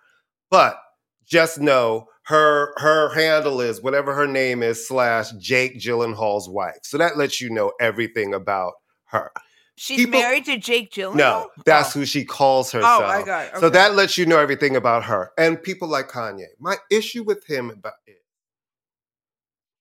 But 0.51 0.81
just 1.27 1.61
know 1.61 2.07
her 2.25 2.73
her 2.77 3.13
handle 3.15 3.61
is 3.61 3.83
whatever 3.83 4.15
her 4.15 4.27
name 4.27 4.63
is 4.63 4.87
slash 4.87 5.31
Jake 5.33 5.79
Gyllenhaal's 5.79 6.49
wife. 6.49 6.79
So 6.83 6.99
that 6.99 7.17
lets 7.17 7.41
you 7.41 7.51
know 7.51 7.73
everything 7.81 8.35
about 8.35 8.75
her. 9.07 9.31
She's 9.77 9.97
People, 9.97 10.21
married 10.21 10.45
to 10.45 10.59
Jake 10.59 10.93
Gyllenhaal. 10.93 11.17
No, 11.17 11.51
that's 11.65 11.97
oh. 11.97 12.01
who 12.01 12.07
she 12.07 12.25
calls 12.25 12.71
herself. 12.71 13.03
Oh, 13.03 13.25
got 13.25 13.47
it. 13.47 13.49
Okay. 13.53 13.61
So 13.61 13.71
that 13.71 13.95
lets 13.95 14.19
you 14.19 14.27
know 14.27 14.39
everything 14.39 14.77
about 14.77 15.05
her 15.05 15.31
and 15.39 15.61
people 15.63 15.89
like 15.89 16.09
Kanye. 16.09 16.49
My 16.59 16.77
issue 16.91 17.23
with 17.23 17.47
him 17.47 17.71
about 17.71 17.95
it, 18.07 18.19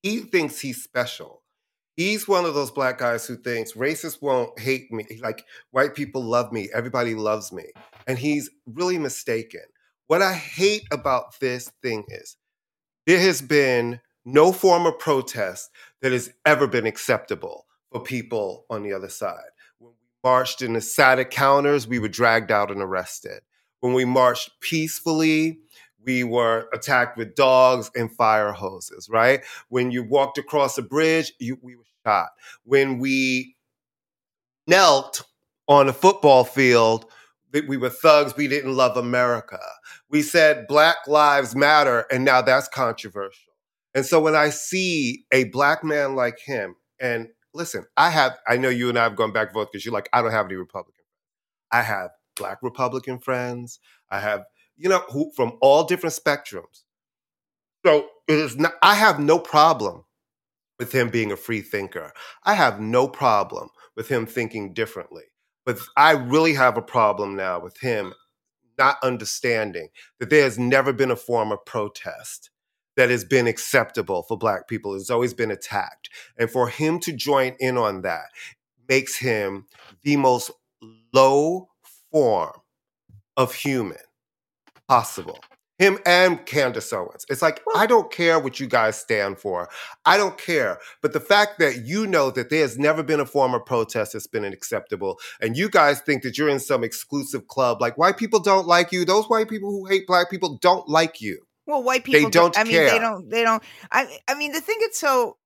he 0.02 0.20
thinks 0.20 0.60
he's 0.60 0.82
special. 0.82 1.44
He's 1.98 2.30
one 2.30 2.46
of 2.46 2.54
those 2.54 2.72
black 2.72 2.98
guys 2.98 3.28
who 3.28 3.36
thinks 3.36 3.74
racists 3.74 4.22
won't 4.22 4.58
hate 4.58 4.90
me. 4.90 5.06
Like 5.22 5.44
white 5.72 5.96
people 5.96 6.24
love 6.24 6.54
me. 6.54 6.70
Everybody 6.74 7.14
loves 7.14 7.52
me. 7.52 7.66
And 8.08 8.18
he's 8.18 8.50
really 8.66 8.98
mistaken. 8.98 9.64
What 10.10 10.24
I 10.24 10.34
hate 10.34 10.88
about 10.90 11.40
this 11.40 11.72
thing 11.84 12.04
is 12.08 12.36
there 13.06 13.20
has 13.20 13.44
been 13.44 14.02
no 14.26 14.52
form 14.52 14.88
of 14.88 14.98
protest 14.98 15.70
that 16.02 16.12
has 16.12 16.34
ever 16.48 16.66
been 16.66 16.88
acceptable 16.88 17.68
for 17.92 18.02
people 18.02 18.66
on 18.72 18.82
the 18.82 18.92
other 18.92 19.08
side. 19.08 19.52
When 19.78 19.92
we 19.92 20.08
marched 20.28 20.64
in 20.64 20.74
the 20.74 20.82
SAT 20.82 21.30
counters, 21.30 21.88
we 21.88 22.00
were 22.00 22.08
dragged 22.08 22.50
out 22.50 22.72
and 22.72 22.82
arrested. 22.82 23.42
When 23.82 23.94
we 23.94 24.04
marched 24.04 24.50
peacefully, 24.62 25.60
we 26.04 26.24
were 26.24 26.68
attacked 26.74 27.16
with 27.16 27.36
dogs 27.36 27.92
and 27.96 28.12
fire 28.12 28.52
hoses, 28.52 29.10
right? 29.12 29.44
When 29.68 29.92
you 29.92 30.02
walked 30.02 30.40
across 30.40 30.76
a 30.80 30.82
bridge, 30.82 31.34
you, 31.38 31.60
we 31.62 31.76
were 31.76 31.84
shot. 32.04 32.30
When 32.64 32.98
we 32.98 33.58
knelt 34.66 35.22
on 35.68 35.88
a 35.88 35.94
football 35.94 36.46
field, 36.46 37.06
we 37.54 37.78
were 37.78 37.90
thugs, 37.90 38.36
we 38.36 38.48
didn't 38.48 38.76
love 38.76 38.98
America. 38.98 39.60
We 40.10 40.22
said 40.22 40.68
Black 40.68 41.08
Lives 41.08 41.56
Matter, 41.56 42.06
and 42.12 42.24
now 42.24 42.42
that's 42.42 42.68
controversial. 42.68 43.54
And 43.94 44.06
so 44.06 44.20
when 44.20 44.36
I 44.36 44.50
see 44.50 45.26
a 45.32 45.46
black 45.46 45.84
man 45.84 46.16
like 46.16 46.40
him, 46.40 46.76
and 47.00 47.30
listen, 47.54 47.86
I 47.98 48.12
have, 48.12 48.38
I 48.48 48.58
know 48.58 48.70
you 48.70 48.90
and 48.90 49.00
I 49.00 49.04
have 49.04 49.16
gone 49.16 49.34
back 49.34 49.48
and 49.48 49.54
forth 49.54 49.70
because 49.72 49.86
you're 49.86 49.94
like, 49.94 50.10
I 50.14 50.22
don't 50.22 50.32
have 50.32 50.46
any 50.46 50.56
Republican 50.56 50.94
friends. 50.94 51.72
I 51.72 51.82
have 51.82 52.12
black 52.36 52.60
Republican 52.62 53.20
friends. 53.20 53.80
I 54.10 54.20
have, 54.20 54.46
you 54.78 54.90
know, 54.90 55.04
who 55.10 55.32
from 55.36 55.58
all 55.62 55.84
different 55.84 56.16
spectrums. 56.16 56.84
So 57.86 58.08
it 58.28 58.38
is 58.38 58.58
not, 58.58 58.74
I 58.82 58.96
have 58.96 59.20
no 59.20 59.40
problem 59.40 60.04
with 60.78 60.92
him 60.94 61.10
being 61.10 61.32
a 61.32 61.38
free 61.38 61.62
thinker. 61.62 62.14
I 62.44 62.54
have 62.54 62.80
no 62.80 63.08
problem 63.08 63.70
with 63.96 64.08
him 64.08 64.26
thinking 64.26 64.74
differently. 64.74 65.24
But 65.66 65.80
I 65.98 66.12
really 66.12 66.54
have 66.54 66.78
a 66.78 66.82
problem 66.82 67.36
now 67.36 67.60
with 67.60 67.78
him 67.80 68.14
not 68.78 68.98
understanding 69.04 69.90
that 70.20 70.30
there 70.30 70.44
has 70.44 70.58
never 70.58 70.94
been 70.94 71.12
a 71.12 71.16
form 71.16 71.52
of 71.52 71.64
protest 71.66 72.50
that 72.96 73.10
has 73.10 73.24
been 73.24 73.46
acceptable 73.46 74.24
for 74.24 74.38
black 74.38 74.68
people. 74.68 74.96
It's 74.96 75.10
always 75.10 75.34
been 75.34 75.52
attacked. 75.52 76.10
And 76.38 76.50
for 76.50 76.68
him 76.68 77.00
to 77.02 77.14
join 77.14 77.56
in 77.60 77.78
on 77.78 78.02
that 78.02 78.28
makes 78.88 79.18
him 79.18 79.68
the 80.04 80.18
most 80.18 80.50
low 81.14 81.70
form 82.12 82.54
of 83.38 83.54
human 83.54 83.98
possible 84.88 85.40
him 85.80 85.98
and 86.06 86.46
Candace 86.46 86.92
Owens. 86.94 87.26
It's 87.30 87.42
like, 87.42 87.62
I 87.76 87.88
don't 87.88 88.12
care 88.12 88.38
what 88.38 88.60
you 88.60 88.68
guys 88.68 88.98
stand 88.98 89.40
for. 89.40 89.70
I 90.06 90.18
don't 90.18 90.38
care. 90.38 90.80
But 91.02 91.14
the 91.14 91.22
fact 91.22 91.58
that 91.60 91.86
you 91.86 92.06
know 92.06 92.30
that 92.32 92.50
there's 92.50 92.78
never 92.78 93.02
been 93.02 93.22
a 93.22 93.26
form 93.26 93.54
of 93.54 93.66
protest 93.66 94.14
that's 94.14 94.28
been 94.28 94.44
acceptable, 94.44 95.18
and 95.42 95.58
you 95.58 95.70
guys 95.70 96.02
think 96.02 96.24
that 96.24 96.38
you're 96.38 96.50
in 96.50 96.60
some 96.60 96.84
exclusive 96.84 97.48
club, 97.48 97.82
like 97.82 97.98
white 97.98 98.18
people 98.18 98.40
don't 98.40 98.68
like 98.68 98.92
you. 98.92 99.06
Those 99.06 99.26
white 99.28 99.50
people 99.50 99.72
who 99.72 99.88
hate 99.88 100.06
black 100.06 100.30
people 100.30 100.60
don't 100.62 100.88
like 100.88 101.22
you. 101.22 101.40
Well, 101.66 101.84
white 101.84 102.04
people 102.04 102.22
they 102.22 102.30
don't. 102.30 102.54
don't 102.54 102.58
I 102.58 102.64
mean, 102.64 102.74
care. 102.74 102.90
they 102.90 103.00
don't. 103.00 103.30
They 103.30 103.44
don't. 103.44 103.64
I. 103.92 104.18
I 104.28 104.36
mean, 104.36 104.52
the 104.52 104.62
thing 104.62 104.78
that's 104.82 105.00
so 105.00 105.38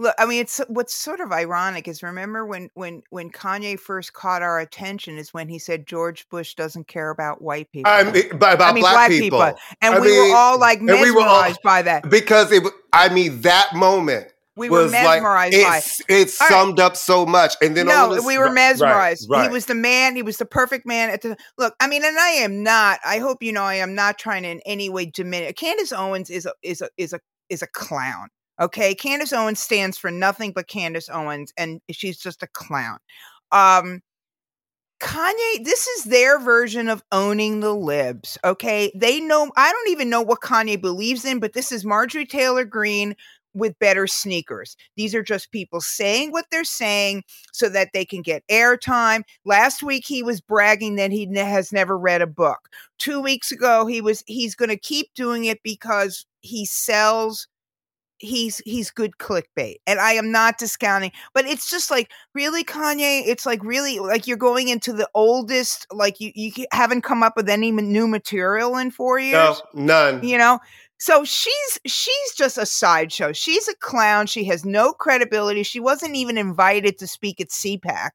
Look, 0.00 0.14
I 0.16 0.26
mean, 0.26 0.40
it's 0.40 0.60
what's 0.68 0.94
sort 0.94 1.18
of 1.18 1.32
ironic 1.32 1.88
is 1.88 2.04
remember 2.04 2.46
when 2.46 2.70
when 2.74 3.02
when 3.10 3.30
Kanye 3.30 3.78
first 3.78 4.12
caught 4.12 4.42
our 4.42 4.60
attention 4.60 5.18
is 5.18 5.34
when 5.34 5.48
he 5.48 5.58
said 5.58 5.88
George 5.88 6.28
Bush 6.28 6.54
doesn't 6.54 6.86
care 6.86 7.10
about 7.10 7.42
white 7.42 7.70
people. 7.72 7.90
I 7.90 8.04
mean, 8.04 8.30
about 8.30 8.60
I 8.60 8.72
mean, 8.72 8.82
black, 8.82 8.94
black 8.94 9.10
people. 9.10 9.40
people. 9.40 9.58
and 9.82 9.94
I 9.96 10.00
we 10.00 10.06
mean, 10.06 10.30
were 10.30 10.36
all 10.36 10.58
like 10.58 10.80
mesmerized 10.80 11.16
we 11.16 11.20
all, 11.20 11.54
by 11.64 11.82
that 11.82 12.08
because 12.08 12.52
it. 12.52 12.62
I 12.92 13.08
mean, 13.08 13.40
that 13.40 13.74
moment. 13.74 14.32
We 14.54 14.70
were 14.70 14.88
mesmerized 14.88 15.56
like, 15.56 15.66
by 15.66 15.78
it. 15.78 16.04
It 16.08 16.30
summed 16.30 16.80
right. 16.80 16.86
up 16.86 16.96
so 16.96 17.24
much, 17.24 17.54
and 17.62 17.76
then 17.76 17.86
no, 17.86 18.20
we 18.26 18.38
were 18.38 18.50
mesmerized. 18.50 19.28
Right, 19.30 19.38
right. 19.38 19.48
He 19.48 19.52
was 19.52 19.66
the 19.66 19.76
man. 19.76 20.16
He 20.16 20.22
was 20.22 20.36
the 20.36 20.46
perfect 20.46 20.84
man. 20.84 21.10
At 21.10 21.22
the 21.22 21.36
look, 21.58 21.74
I 21.78 21.86
mean, 21.86 22.04
and 22.04 22.18
I 22.18 22.30
am 22.30 22.64
not. 22.64 22.98
I 23.04 23.18
hope 23.18 23.40
you 23.40 23.52
know 23.52 23.62
I 23.62 23.76
am 23.76 23.94
not 23.94 24.18
trying 24.18 24.42
to 24.42 24.48
in 24.48 24.60
any 24.66 24.90
way 24.90 25.06
diminish. 25.06 25.54
Candace 25.54 25.92
Owens 25.92 26.28
is 26.28 26.44
a 26.44 26.52
is 26.62 26.80
a 26.82 26.88
is 26.96 27.12
a 27.12 27.20
is 27.48 27.62
a 27.62 27.68
clown. 27.68 28.30
Okay, 28.60 28.94
Candace 28.94 29.32
Owens 29.32 29.60
stands 29.60 29.96
for 29.98 30.10
nothing 30.10 30.52
but 30.52 30.68
Candace 30.68 31.08
Owens, 31.08 31.52
and 31.56 31.80
she's 31.90 32.18
just 32.18 32.42
a 32.42 32.48
clown. 32.48 32.98
Um, 33.52 34.02
Kanye, 35.00 35.64
this 35.64 35.86
is 35.86 36.04
their 36.04 36.40
version 36.40 36.88
of 36.88 37.04
owning 37.12 37.60
the 37.60 37.72
libs. 37.72 38.36
Okay, 38.44 38.90
they 38.96 39.20
know. 39.20 39.50
I 39.56 39.70
don't 39.70 39.90
even 39.90 40.10
know 40.10 40.22
what 40.22 40.40
Kanye 40.40 40.80
believes 40.80 41.24
in, 41.24 41.38
but 41.38 41.52
this 41.52 41.70
is 41.70 41.84
Marjorie 41.84 42.26
Taylor 42.26 42.64
Greene 42.64 43.14
with 43.54 43.78
better 43.78 44.06
sneakers. 44.06 44.76
These 44.96 45.14
are 45.14 45.22
just 45.22 45.52
people 45.52 45.80
saying 45.80 46.32
what 46.32 46.46
they're 46.50 46.64
saying 46.64 47.24
so 47.52 47.68
that 47.68 47.90
they 47.92 48.04
can 48.04 48.22
get 48.22 48.46
airtime. 48.48 49.22
Last 49.44 49.82
week 49.82 50.04
he 50.06 50.22
was 50.22 50.40
bragging 50.40 50.96
that 50.96 51.12
he 51.12 51.26
ne- 51.26 51.40
has 51.40 51.72
never 51.72 51.96
read 51.96 52.22
a 52.22 52.26
book. 52.26 52.68
2 52.98 53.20
weeks 53.20 53.52
ago 53.52 53.86
he 53.86 54.00
was 54.00 54.22
he's 54.26 54.54
going 54.54 54.68
to 54.68 54.76
keep 54.76 55.12
doing 55.14 55.44
it 55.44 55.60
because 55.62 56.26
he 56.40 56.64
sells 56.64 57.46
he's 58.18 58.58
he's 58.58 58.90
good 58.90 59.12
clickbait 59.18 59.76
and 59.86 60.00
i 60.00 60.12
am 60.12 60.32
not 60.32 60.58
discounting 60.58 61.12
but 61.34 61.46
it's 61.46 61.70
just 61.70 61.90
like 61.90 62.10
really 62.34 62.64
kanye 62.64 63.22
it's 63.26 63.46
like 63.46 63.62
really 63.62 63.98
like 63.98 64.26
you're 64.26 64.36
going 64.36 64.68
into 64.68 64.92
the 64.92 65.08
oldest 65.14 65.86
like 65.92 66.20
you 66.20 66.32
you 66.34 66.52
haven't 66.72 67.02
come 67.02 67.22
up 67.22 67.34
with 67.36 67.48
any 67.48 67.70
new 67.70 68.08
material 68.08 68.76
in 68.76 68.90
four 68.90 69.18
years 69.18 69.62
no 69.74 70.10
none. 70.10 70.24
you 70.24 70.36
know? 70.36 70.58
So 71.00 71.22
she's 71.22 71.78
she's 71.86 72.34
just 72.36 72.58
a 72.58 72.66
sideshow 72.66 73.32
she's 73.32 73.68
a 73.68 73.76
clown 73.76 74.26
she 74.26 74.44
has 74.44 74.64
no 74.64 74.92
credibility 74.92 75.62
she 75.62 75.78
wasn't 75.78 76.16
even 76.16 76.36
invited 76.36 76.98
to 76.98 77.06
speak 77.06 77.40
at 77.40 77.50
cpac 77.50 78.10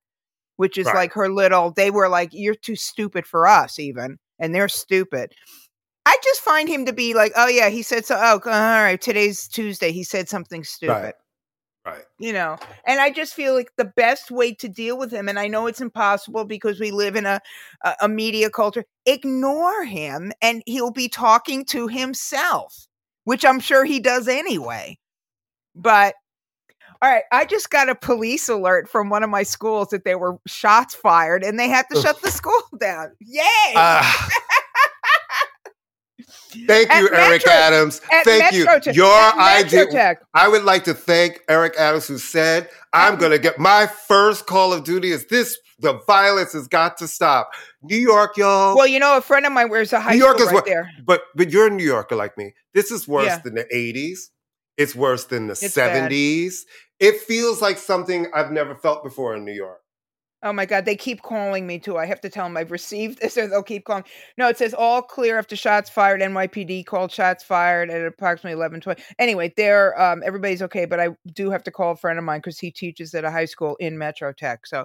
which 0.57 0.77
is 0.77 0.87
right. 0.87 0.95
like 0.95 1.13
her 1.13 1.29
little 1.29 1.71
they 1.71 1.91
were 1.91 2.09
like 2.09 2.29
you're 2.33 2.55
too 2.55 2.75
stupid 2.75 3.25
for 3.25 3.47
us 3.47 3.79
even 3.79 4.17
and 4.37 4.53
they're 4.53 4.67
stupid 4.67 5.31
I 6.05 6.17
just 6.23 6.41
find 6.41 6.67
him 6.67 6.85
to 6.85 6.93
be 6.93 7.13
like, 7.13 7.31
oh 7.35 7.47
yeah, 7.47 7.69
he 7.69 7.81
said 7.81 8.05
so. 8.05 8.15
Oh, 8.19 8.41
all 8.45 8.51
right, 8.51 8.99
today's 8.99 9.47
Tuesday. 9.47 9.91
He 9.91 10.03
said 10.03 10.29
something 10.29 10.63
stupid. 10.63 10.93
Right. 10.93 11.15
Right. 11.85 12.05
You 12.17 12.31
know, 12.31 12.57
and 12.87 13.01
I 13.01 13.11
just 13.11 13.33
feel 13.33 13.53
like 13.53 13.71
the 13.75 13.83
best 13.83 14.31
way 14.31 14.53
to 14.53 14.69
deal 14.69 14.97
with 14.97 15.11
him, 15.11 15.27
and 15.27 15.37
I 15.37 15.47
know 15.47 15.67
it's 15.67 15.81
impossible 15.81 16.45
because 16.45 16.79
we 16.79 16.91
live 16.91 17.17
in 17.17 17.25
a, 17.25 17.41
a, 17.83 17.95
a 18.03 18.07
media 18.07 18.49
culture, 18.49 18.85
ignore 19.05 19.83
him 19.83 20.31
and 20.41 20.63
he'll 20.65 20.91
be 20.91 21.09
talking 21.09 21.65
to 21.65 21.89
himself, 21.89 22.87
which 23.25 23.43
I'm 23.43 23.59
sure 23.59 23.83
he 23.83 23.99
does 23.99 24.29
anyway. 24.29 24.97
But 25.75 26.15
all 27.01 27.09
right, 27.09 27.23
I 27.33 27.43
just 27.43 27.69
got 27.69 27.89
a 27.89 27.95
police 27.95 28.47
alert 28.47 28.87
from 28.87 29.09
one 29.09 29.23
of 29.23 29.29
my 29.29 29.43
schools 29.43 29.89
that 29.89 30.05
there 30.05 30.17
were 30.17 30.37
shots 30.47 30.95
fired 30.95 31.43
and 31.43 31.59
they 31.59 31.67
had 31.67 31.85
to 31.91 32.01
shut 32.01 32.21
the 32.21 32.31
school 32.31 32.63
down. 32.79 33.11
Yay! 33.19 33.73
Uh, 33.75 34.29
Thank 36.67 36.93
you, 36.93 37.09
Eric 37.11 37.45
Metro, 37.45 37.51
Adams. 37.51 37.99
Thank 38.23 38.53
Metro 38.53 38.79
you. 38.85 38.93
Your 38.93 39.39
idea. 39.39 40.17
I 40.33 40.47
would 40.47 40.63
like 40.63 40.83
to 40.85 40.93
thank 40.93 41.41
Eric 41.49 41.75
Adams, 41.77 42.07
who 42.07 42.17
said, 42.17 42.69
"I'm 42.93 43.17
going 43.17 43.31
to 43.31 43.39
get 43.39 43.59
my 43.59 43.87
first 43.87 44.45
Call 44.45 44.73
of 44.73 44.83
Duty. 44.83 45.09
Is 45.09 45.25
this 45.27 45.57
the 45.79 45.99
violence 46.07 46.53
has 46.53 46.67
got 46.67 46.97
to 46.97 47.07
stop? 47.07 47.51
New 47.81 47.97
York, 47.97 48.37
y'all. 48.37 48.75
Well, 48.75 48.87
you 48.87 48.99
know, 48.99 49.17
a 49.17 49.21
friend 49.21 49.45
of 49.45 49.51
mine 49.51 49.69
wears 49.69 49.93
a 49.93 49.99
high 49.99 50.13
New 50.13 50.19
York 50.19 50.37
school 50.37 50.47
is 50.47 50.53
right 50.53 50.55
what, 50.55 50.65
there. 50.65 50.89
But 51.05 51.23
but 51.35 51.51
you're 51.51 51.67
a 51.67 51.71
New 51.71 51.83
Yorker 51.83 52.15
like 52.15 52.37
me. 52.37 52.53
This 52.73 52.91
is 52.91 53.07
worse 53.07 53.27
yeah. 53.27 53.39
than 53.39 53.55
the 53.55 53.65
'80s. 53.73 54.29
It's 54.77 54.95
worse 54.95 55.25
than 55.25 55.47
the 55.47 55.53
it's 55.53 55.75
70s. 55.75 56.65
Bad. 56.99 57.07
It 57.15 57.19
feels 57.21 57.61
like 57.61 57.77
something 57.77 58.27
I've 58.33 58.51
never 58.51 58.75
felt 58.75 59.03
before 59.03 59.35
in 59.35 59.45
New 59.45 59.53
York. 59.53 59.82
Oh 60.43 60.51
my 60.51 60.65
God, 60.65 60.85
they 60.85 60.95
keep 60.95 61.21
calling 61.21 61.65
me 61.65 61.79
too. 61.79 61.97
I 61.97 62.05
have 62.05 62.19
to 62.21 62.29
tell 62.29 62.45
them 62.45 62.57
I've 62.57 62.71
received 62.71 63.21
this 63.21 63.37
or 63.39 63.47
they'll 63.47 63.63
keep 63.63 63.85
calling. 63.85 64.03
No, 64.37 64.49
it 64.49 64.57
says 64.57 64.73
all 64.73 65.01
clear 65.01 65.37
after 65.37 65.55
shots 65.55 65.89
fired. 65.89 66.21
NYPD 66.21 66.85
called 66.85 67.11
shots 67.11 67.43
fired 67.43 67.89
at 67.89 68.05
approximately 68.05 68.59
11:20. 68.59 69.01
Anyway, 69.19 69.53
they're 69.55 69.99
um, 69.99 70.21
everybody's 70.25 70.61
okay, 70.61 70.85
but 70.85 70.99
I 70.99 71.09
do 71.33 71.49
have 71.49 71.63
to 71.63 71.71
call 71.71 71.91
a 71.91 71.95
friend 71.95 72.19
of 72.19 72.25
mine 72.25 72.39
because 72.39 72.59
he 72.59 72.71
teaches 72.71 73.13
at 73.13 73.23
a 73.23 73.31
high 73.31 73.45
school 73.45 73.75
in 73.79 73.97
Metro 73.97 74.33
Tech. 74.33 74.67
So 74.67 74.83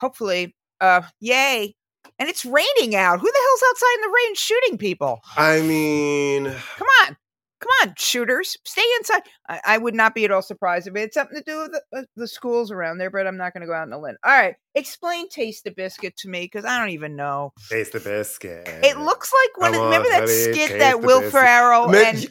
hopefully, 0.00 0.54
uh, 0.80 1.02
yay. 1.20 1.74
And 2.18 2.28
it's 2.28 2.44
raining 2.44 2.94
out. 2.94 3.18
Who 3.18 3.26
the 3.26 3.38
hell's 3.42 3.62
outside 3.68 3.94
in 3.96 4.00
the 4.02 4.14
rain 4.14 4.34
shooting 4.36 4.78
people? 4.78 5.20
I 5.36 5.60
mean, 5.60 6.44
Come 6.76 6.86
on. 7.02 7.16
Come 7.58 7.70
on, 7.82 7.94
shooters, 7.96 8.56
stay 8.64 8.84
inside. 8.98 9.22
I, 9.48 9.60
I 9.64 9.78
would 9.78 9.94
not 9.94 10.14
be 10.14 10.26
at 10.26 10.30
all 10.30 10.42
surprised 10.42 10.86
if 10.86 10.94
it 10.94 11.00
had 11.00 11.14
something 11.14 11.38
to 11.38 11.44
do 11.44 11.58
with 11.62 11.72
the, 11.72 11.98
uh, 11.98 12.02
the 12.14 12.28
schools 12.28 12.70
around 12.70 12.98
there, 12.98 13.10
but 13.10 13.26
I'm 13.26 13.38
not 13.38 13.54
going 13.54 13.62
to 13.62 13.66
go 13.66 13.72
out 13.72 13.86
on 13.86 13.92
a 13.92 13.98
limb. 13.98 14.16
All 14.24 14.32
right, 14.32 14.56
explain 14.74 15.28
Taste 15.30 15.64
the 15.64 15.70
Biscuit 15.70 16.16
to 16.18 16.28
me 16.28 16.42
because 16.42 16.66
I 16.66 16.78
don't 16.78 16.90
even 16.90 17.16
know. 17.16 17.52
taste 17.70 17.92
the 17.92 18.00
biscuit. 18.00 18.68
It 18.68 18.98
looks 18.98 19.32
like 19.32 19.58
one. 19.58 19.74
Of, 19.74 19.84
remember 19.86 20.08
that 20.10 20.28
skit 20.28 20.78
that 20.78 21.00
the 21.00 21.06
Will 21.06 21.20
biscuit. 21.20 21.40
Ferrell 21.40 21.94
and 21.96 22.26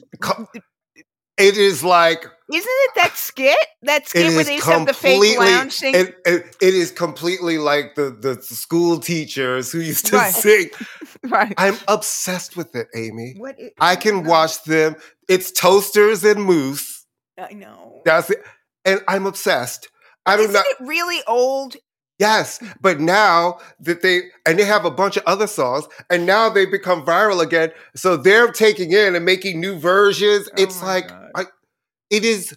It 1.38 1.58
is 1.58 1.84
like 1.84 2.26
isn't 2.54 2.64
it 2.70 2.92
that 2.96 3.18
skit? 3.18 3.58
That 3.82 4.08
skit 4.08 4.28
where 4.28 4.42
is 4.42 4.46
they 4.48 4.58
have 4.60 4.86
the 4.86 4.94
fake 4.94 5.40
lounge 5.40 5.74
sing. 5.74 5.96
It, 5.96 6.16
it, 6.26 6.56
it 6.62 6.74
is 6.76 6.92
completely 6.92 7.58
like 7.58 7.96
the 7.96 8.12
the 8.12 8.40
school 8.42 9.00
teachers 9.00 9.72
who 9.72 9.80
used 9.80 10.06
to 10.08 10.18
Right. 10.18 10.34
sing. 10.34 10.70
right. 11.24 11.54
I'm 11.58 11.78
obsessed 11.88 12.56
with 12.56 12.76
it, 12.76 12.88
Amy. 12.96 13.34
what? 13.38 13.56
i- 13.60 13.72
I 13.94 13.96
can 13.96 14.24
no, 14.24 14.30
watch 14.30 14.64
them. 14.64 14.96
It's 15.28 15.52
toasters 15.52 16.24
and 16.24 16.44
mousse. 16.46 17.06
I 17.38 17.54
know. 17.54 18.02
That's 18.06 18.30
it, 18.30 18.44
and 18.86 19.02
I'm 19.08 19.26
obsessed. 19.26 19.90
I 20.28 20.36
don't 20.38 20.46
Isn't 20.50 20.54
know. 20.54 20.62
it 20.66 20.78
really 20.88 21.22
old? 21.28 21.76
Yes, 22.20 22.62
but 22.80 23.00
now 23.02 23.58
that 23.82 24.02
they 24.04 24.22
and 24.46 24.58
they 24.58 24.64
have 24.66 24.86
a 24.86 24.92
bunch 24.92 25.18
of 25.18 25.24
other 25.26 25.48
songs, 25.48 25.86
and 26.10 26.26
now 26.28 26.48
they've 26.50 26.72
become 26.72 27.04
viral 27.06 27.42
again. 27.42 27.72
So 27.96 28.16
they're 28.18 28.52
taking 28.52 28.92
in 28.94 29.16
and 29.16 29.26
making 29.26 29.60
new 29.60 29.78
versions. 29.78 30.48
Oh 30.50 30.62
it's 30.62 30.82
like 30.84 31.10
God. 31.10 31.25
I, 32.12 32.16
it 32.16 32.26
is. 32.26 32.56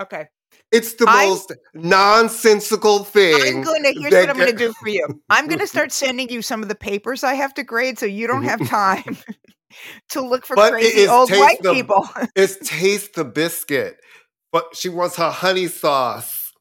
Okay. 0.00 0.26
It's 0.70 0.94
the 0.94 1.06
I'm- 1.08 1.28
most 1.28 1.52
nonsensical 1.74 3.04
thing. 3.04 3.58
I'm 3.58 3.62
gonna. 3.62 3.92
Here's 3.92 4.12
what 4.12 4.30
I'm 4.30 4.36
gonna 4.38 4.52
do 4.52 4.72
for 4.74 4.88
you. 4.88 5.06
I'm 5.30 5.46
gonna 5.48 5.66
start 5.76 5.92
sending 5.92 6.28
you 6.30 6.42
some 6.42 6.62
of 6.62 6.68
the 6.68 6.74
papers 6.74 7.24
I 7.24 7.34
have 7.34 7.54
to 7.54 7.62
grade, 7.62 7.98
so 7.98 8.06
you 8.06 8.26
don't 8.26 8.44
have 8.44 8.66
time 8.68 9.16
to 10.10 10.20
look 10.20 10.46
for 10.46 10.56
But 10.56 10.72
crazy 10.72 11.06
old 11.08 11.30
white 11.30 11.62
the- 11.62 11.72
people. 11.72 12.08
It's 12.36 12.56
taste 12.68 13.14
the 13.14 13.24
biscuit, 13.24 13.98
but 14.50 14.74
she 14.76 14.88
wants 14.88 15.16
her 15.16 15.30
honey 15.30 15.68
sauce. 15.68 16.52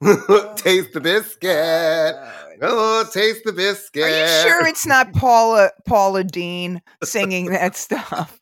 taste 0.55 0.93
the 0.93 0.99
biscuit. 1.01 2.15
Oh, 2.63 3.05
taste 3.13 3.41
the 3.45 3.53
biscuit. 3.53 4.03
Are 4.03 4.09
you 4.09 4.49
sure 4.49 4.67
it's 4.67 4.85
not 4.87 5.13
Paula 5.13 5.71
Paula 5.85 6.23
Deen 6.23 6.81
singing 7.03 7.47
that 7.51 7.75
stuff? 7.75 8.39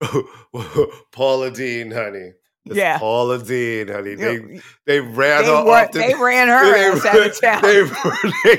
Paula 1.12 1.50
Deen, 1.50 1.90
honey. 1.90 2.32
It's 2.66 2.76
Yeah. 2.76 2.98
Paula 2.98 3.38
Deen, 3.42 3.88
honey. 3.88 4.14
They 4.14 4.60
they 4.86 5.00
ran 5.00 5.42
They, 5.42 5.48
her 5.48 5.54
off 5.54 5.92
the- 5.92 5.98
they 6.00 6.14
ran 6.14 6.48
her 6.48 6.72
they 6.72 6.84
ass 6.86 7.04
out 7.06 7.26
of 7.26 7.40
town. 7.40 7.62
They, 7.62 7.82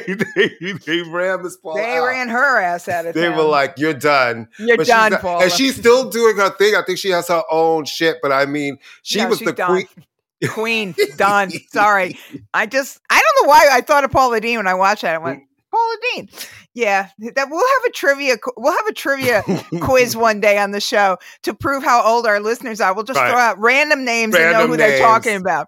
they, 0.36 0.56
they, 0.62 0.74
they 0.86 1.02
ran 1.10 1.44
Miss 1.44 1.58
Paula. 1.58 1.82
They 1.82 1.98
out. 1.98 2.06
ran 2.08 2.30
her 2.30 2.60
ass 2.60 2.88
out 2.90 3.06
of 3.06 3.14
They 3.14 3.28
town. 3.28 3.38
were 3.38 3.44
like, 3.44 3.76
"You're 3.78 3.94
done. 3.94 4.48
You're 4.58 4.78
But 4.78 4.88
done, 4.88 5.12
not- 5.12 5.22
Paula. 5.22 5.44
And 5.44 5.52
she's 5.52 5.76
still 5.76 6.10
doing 6.10 6.38
her 6.38 6.50
thing. 6.52 6.76
I 6.76 6.82
think 6.86 6.98
she 6.98 7.10
has 7.10 7.28
her 7.28 7.44
own 7.52 7.86
shit. 7.86 8.18
But 8.22 8.32
I 8.32 8.46
mean, 8.46 8.78
she 9.04 9.20
No, 9.20 9.28
was 9.28 9.40
the 9.40 9.54
done. 9.54 9.84
queen. 9.86 9.88
Queen 10.52 10.96
done. 11.18 11.52
Sorry, 11.72 12.18
I 12.54 12.66
just 12.66 13.00
I 13.10 13.20
don't 13.22 13.46
know 13.46 13.50
why 13.50 13.68
I 13.72 13.82
thought 13.82 14.06
of 14.06 14.12
Paula 14.12 14.40
Deen 14.40 14.58
when 14.58 14.68
I 14.68 14.74
watched 14.74 15.02
that. 15.02 15.16
I 15.16 15.18
went 15.18 15.40
mm. 15.42 15.46
Paula 15.70 15.98
Deen. 16.16 16.30
Yeah, 16.76 17.10
that 17.20 17.48
we'll 17.50 17.60
have 17.60 17.84
a 17.88 17.92
trivia. 17.92 18.36
We'll 18.56 18.72
have 18.76 18.88
a 18.88 18.94
trivia 18.94 19.44
quiz 19.82 20.16
one 20.18 20.40
day 20.40 20.58
on 20.60 20.72
the 20.72 20.80
show 20.80 21.18
to 21.44 21.54
prove 21.54 21.84
how 21.84 22.04
old 22.06 22.26
our 22.28 22.40
listeners 22.40 22.80
are. 22.80 22.94
We'll 22.94 23.04
just 23.04 23.20
Right. 23.20 23.32
throw 23.32 23.40
out 23.40 23.60
random 23.60 24.06
names 24.06 24.36
and 24.36 24.44
know 24.46 24.52
Random 24.52 24.70
who 24.72 24.78
they're 24.78 25.00
talking 25.00 25.36
about. 25.36 25.68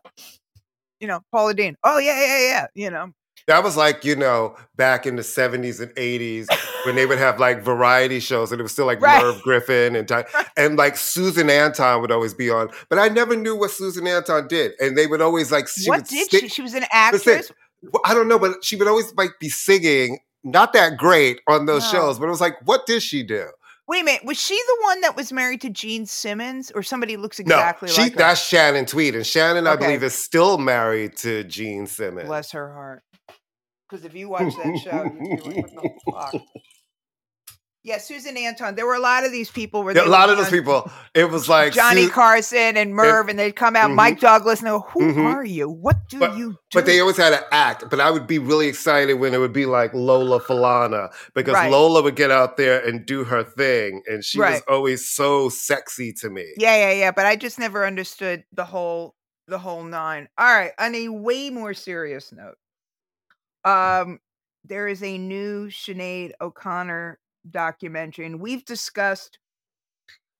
You 0.99 1.07
know, 1.07 1.21
Paula 1.31 1.53
Deen. 1.55 1.75
Oh 1.83 1.97
yeah, 1.97 2.19
yeah, 2.19 2.39
yeah. 2.47 2.67
You 2.75 2.91
know, 2.91 3.11
That 3.47 3.63
was 3.63 3.75
like 3.75 4.05
you 4.05 4.15
know 4.15 4.55
back 4.75 5.07
in 5.07 5.15
the 5.15 5.23
seventies 5.23 5.79
and 5.79 5.91
eighties 5.97 6.47
when 6.85 6.95
they 6.95 7.07
would 7.07 7.17
have 7.17 7.39
like 7.39 7.63
variety 7.63 8.19
shows 8.19 8.51
and 8.51 8.59
it 8.59 8.63
was 8.63 8.71
still 8.71 8.85
like 8.85 9.01
Right. 9.01 9.23
Merv 9.23 9.41
Griffin 9.41 9.95
and 9.95 10.07
Di- 10.07 10.25
and 10.55 10.77
like 10.77 10.95
Susan 10.97 11.49
Anton 11.49 12.01
would 12.01 12.11
always 12.11 12.35
be 12.35 12.51
on, 12.51 12.69
but 12.89 12.99
I 12.99 13.07
never 13.07 13.35
knew 13.35 13.55
what 13.57 13.71
Susan 13.71 14.05
Anton 14.05 14.47
did, 14.47 14.73
and 14.79 14.95
they 14.95 15.07
would 15.07 15.21
always 15.21 15.51
like 15.51 15.67
she 15.67 15.89
what 15.89 16.07
did 16.07 16.25
stick- 16.25 16.41
she? 16.43 16.47
She 16.49 16.61
was 16.61 16.75
an 16.75 16.85
actress. 16.93 17.51
I 18.05 18.13
don't 18.13 18.27
know, 18.27 18.37
but 18.37 18.63
she 18.63 18.75
would 18.75 18.87
always 18.87 19.11
like 19.15 19.31
be 19.39 19.49
singing. 19.49 20.19
Not 20.43 20.73
that 20.73 20.97
great 20.97 21.41
on 21.47 21.65
those 21.65 21.83
No. 21.93 21.99
shows, 21.99 22.19
but 22.19 22.25
it 22.25 22.29
was 22.29 22.41
like, 22.41 22.55
what 22.65 22.85
did 22.85 23.03
she 23.03 23.23
do? 23.23 23.47
Wait 23.87 24.01
a 24.01 24.03
minute, 24.05 24.23
was 24.23 24.39
she 24.39 24.55
the 24.55 24.77
one 24.83 25.01
that 25.01 25.15
was 25.15 25.31
married 25.33 25.59
to 25.61 25.69
Gene 25.69 26.05
Simmons, 26.05 26.71
or 26.73 26.81
somebody 26.81 27.17
looks 27.17 27.39
No, 27.39 27.55
exactly 27.55 27.89
she 27.89 28.01
like 28.03 28.11
her? 28.13 28.17
that's 28.17 28.41
Shannon 28.41 28.85
Tweed, 28.85 29.15
and 29.15 29.25
Shannon, 29.25 29.67
I 29.67 29.75
believe, 29.75 30.01
is 30.03 30.13
still 30.13 30.57
married 30.57 31.17
to 31.17 31.43
Gene 31.43 31.87
Simmons. 31.87 32.27
Bless 32.27 32.51
her 32.51 32.73
heart. 32.73 33.03
Because 33.89 34.05
if 34.05 34.13
you 34.15 34.29
watch 34.29 34.53
that 34.55 34.77
show, 34.81 35.03
you'd 35.03 35.43
be 35.43 35.61
like, 35.61 35.75
what 35.75 35.83
the 35.83 36.11
fuck? 36.11 36.41
Yeah, 37.83 37.97
Susan 37.97 38.37
Anton. 38.37 38.75
There 38.75 38.85
were 38.85 38.93
a 38.93 38.99
lot 38.99 39.25
of 39.25 39.31
these 39.31 39.49
people 39.49 39.81
where 39.81 39.95
Yeah, 39.95 40.05
a 40.05 40.07
lot 40.07 40.29
of 40.29 40.37
those 40.37 40.51
people. 40.51 40.89
It 41.15 41.31
was 41.31 41.49
like 41.49 41.73
Johnny 41.73 42.03
Su- 42.05 42.11
Carson 42.11 42.77
and 42.77 42.93
Merv, 42.93 43.27
and 43.27 43.39
they'd 43.39 43.55
come 43.55 43.75
out, 43.75 43.89
Mhm. 43.89 43.95
Mike 43.95 44.19
Douglas, 44.19 44.59
and 44.59 44.67
go, 44.69 44.81
Who 44.91 44.99
Mhm. 45.13 45.33
are 45.33 45.43
you? 45.43 45.67
What 45.67 46.07
do 46.07 46.19
But- 46.19 46.37
you 46.37 46.51
do? 46.51 46.57
But 46.73 46.85
they 46.85 46.99
always 46.99 47.17
had 47.17 47.31
to 47.31 47.43
act. 47.51 47.89
But 47.89 47.99
I 47.99 48.11
would 48.11 48.27
be 48.27 48.37
really 48.37 48.67
excited 48.67 49.15
when 49.15 49.33
it 49.33 49.39
would 49.39 49.51
be 49.51 49.65
like 49.65 49.95
Lola 49.95 50.39
Falana 50.39 51.11
because 51.33 51.55
Right. 51.55 51.71
Lola 51.71 52.03
would 52.03 52.15
get 52.15 52.29
out 52.29 52.55
there 52.55 52.79
and 52.87 53.03
do 53.03 53.23
her 53.23 53.43
thing, 53.43 54.03
and 54.07 54.23
she 54.23 54.39
was 54.39 54.61
always 54.67 55.09
so 55.09 55.49
sexy 55.49 56.13
to 56.21 56.29
me. 56.29 56.53
yeah, 56.57 56.75
yeah, 56.75 56.91
yeah. 56.91 57.11
But 57.11 57.25
I 57.25 57.35
just 57.35 57.57
never 57.57 57.83
understood 57.85 58.43
the 58.51 58.65
whole 58.65 59.15
the 59.47 59.57
whole 59.57 59.83
nine. 59.83 60.29
All 60.37 60.45
right, 60.53 60.71
on 60.77 60.93
a 60.93 61.09
way 61.09 61.49
more 61.49 61.73
serious 61.73 62.31
note. 62.31 62.55
Um, 63.65 64.19
there 64.63 64.87
is 64.87 65.01
a 65.03 65.17
new 65.17 65.67
Sinead 65.67 66.31
O'Connor 66.39 67.19
documentary, 67.49 68.25
and 68.25 68.39
we've 68.39 68.65
discussed. 68.65 69.37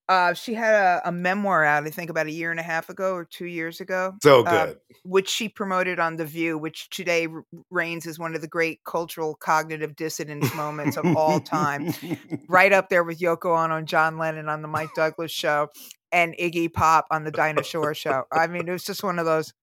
Uh, 0.09 0.33
she 0.33 0.53
had 0.53 0.73
a, 0.73 1.01
a 1.05 1.11
memoir 1.11 1.63
out, 1.63 1.85
I 1.85 1.89
think, 1.89 2.09
about 2.09 2.25
a 2.25 2.31
year 2.31 2.51
and 2.51 2.59
a 2.59 2.63
half 2.63 2.89
ago 2.89 3.13
or 3.13 3.23
two 3.23 3.45
years 3.45 3.79
ago. 3.79 4.13
So 4.21 4.43
uh, 4.43 4.65
good. 4.65 4.77
which 5.03 5.29
she 5.29 5.47
promoted 5.47 5.99
on 5.99 6.17
The 6.17 6.25
View, 6.25 6.57
which 6.57 6.89
today 6.89 7.29
reigns 7.69 8.05
as 8.05 8.19
one 8.19 8.35
of 8.35 8.41
the 8.41 8.47
great 8.47 8.81
cultural 8.83 9.35
cognitive 9.35 9.95
dissonance 9.95 10.53
moments 10.53 10.97
of 10.97 11.15
all 11.15 11.39
time. 11.39 11.93
Right 12.49 12.73
up 12.73 12.89
there 12.89 13.05
with 13.05 13.19
Yoko 13.19 13.57
Ono 13.63 13.77
and 13.77 13.87
John 13.87 14.17
Lennon 14.17 14.49
on 14.49 14.61
the 14.61 14.67
Mike 14.67 14.89
Douglas 14.93 15.31
show 15.31 15.69
and 16.11 16.35
Iggy 16.37 16.71
Pop 16.71 17.07
on 17.11 17.23
the 17.23 17.31
Dinah 17.31 17.63
Shore 17.63 17.93
show. 17.93 18.23
I 18.31 18.47
mean, 18.47 18.67
it 18.67 18.71
was 18.71 18.83
just 18.83 19.03
one 19.03 19.19
of 19.19 19.25
those. 19.25 19.53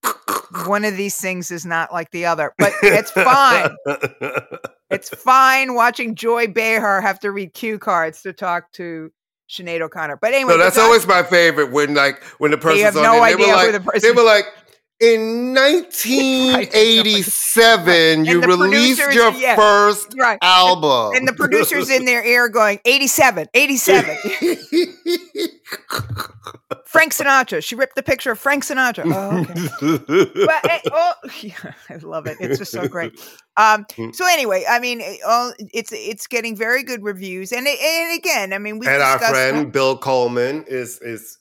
One 0.65 0.85
of 0.85 0.97
these 0.97 1.17
things 1.17 1.51
is 1.51 1.67
not 1.67 1.93
like 1.93 2.11
the 2.11 2.27
other, 2.27 2.55
but 2.59 2.73
it's 2.83 3.11
fine. 3.11 3.77
It's 4.91 5.11
fine 5.11 5.75
watching 5.75 6.15
Joy 6.15 6.49
Behar 6.49 7.01
have 7.01 7.21
to 7.21 7.31
read 7.31 7.53
cue 7.53 7.79
cards 7.79 8.23
to 8.23 8.33
talk 8.33 8.73
to 8.73 9.13
Sinead 9.49 9.81
O'Connor. 9.81 10.19
But 10.21 10.35
anyway, 10.35 10.53
So 10.55 10.59
that's 10.59 10.79
always 10.79 11.07
my 11.07 11.23
favorite 11.23 11.73
when 11.73 11.95
like 11.95 12.23
when 12.39 12.51
the 12.51 12.59
person's 12.59 12.85
have 12.85 12.97
on 12.97 13.03
no 13.03 13.13
there, 13.13 13.21
they 13.21 13.35
idea 13.35 13.47
were 13.47 13.53
who 13.53 13.57
like, 13.57 13.73
the 13.73 13.81
person 13.81 14.01
They 14.09 14.17
were 14.17 14.27
like, 14.27 14.45
in 15.01 15.55
1987, 15.55 18.25
you 18.25 18.41
released 18.41 19.13
your 19.13 19.31
yeah, 19.33 19.55
first 19.55 20.13
right. 20.19 20.41
album. 20.43 21.15
and 21.15 21.29
the 21.29 21.33
producers 21.33 21.89
in 21.89 22.05
their 22.05 22.25
ear 22.25 22.49
going 22.49 22.81
87 22.85 23.47
87 23.55 24.11
frank 26.85 27.13
sinatra 27.13 27.63
she 27.63 27.77
ripped 27.77 27.95
the 27.95 28.03
picture 28.03 28.33
of 28.33 28.41
frank 28.41 28.65
sinatra 28.65 29.05
oh, 29.07 29.43
okay. 29.43 29.69
but 30.47 30.69
eh, 30.69 30.81
oh, 30.93 31.13
yeah, 31.43 31.75
i 31.91 31.97
love 31.97 32.27
it 32.27 32.37
it's 32.41 32.59
just 32.59 32.73
so 32.73 32.89
great 32.89 33.13
um 33.57 33.87
so 34.13 34.27
anyway 34.27 34.65
i 34.69 34.81
mean 34.81 35.01
it, 35.01 35.21
all, 35.27 35.53
it's 35.73 35.93
it's 35.93 36.27
getting 36.27 36.57
very 36.57 36.83
good 36.83 37.05
reviews 37.05 37.53
and 37.53 37.69
it, 37.69 37.79
and 37.79 38.19
again 38.19 38.53
i 38.53 38.59
mean 38.59 38.81
we 38.81 38.89
and 38.89 39.01
our 39.03 39.19
friend 39.19 39.71
Bill 39.71 39.97
Coleman 39.97 40.65
is 40.67 40.99
is 41.01 41.39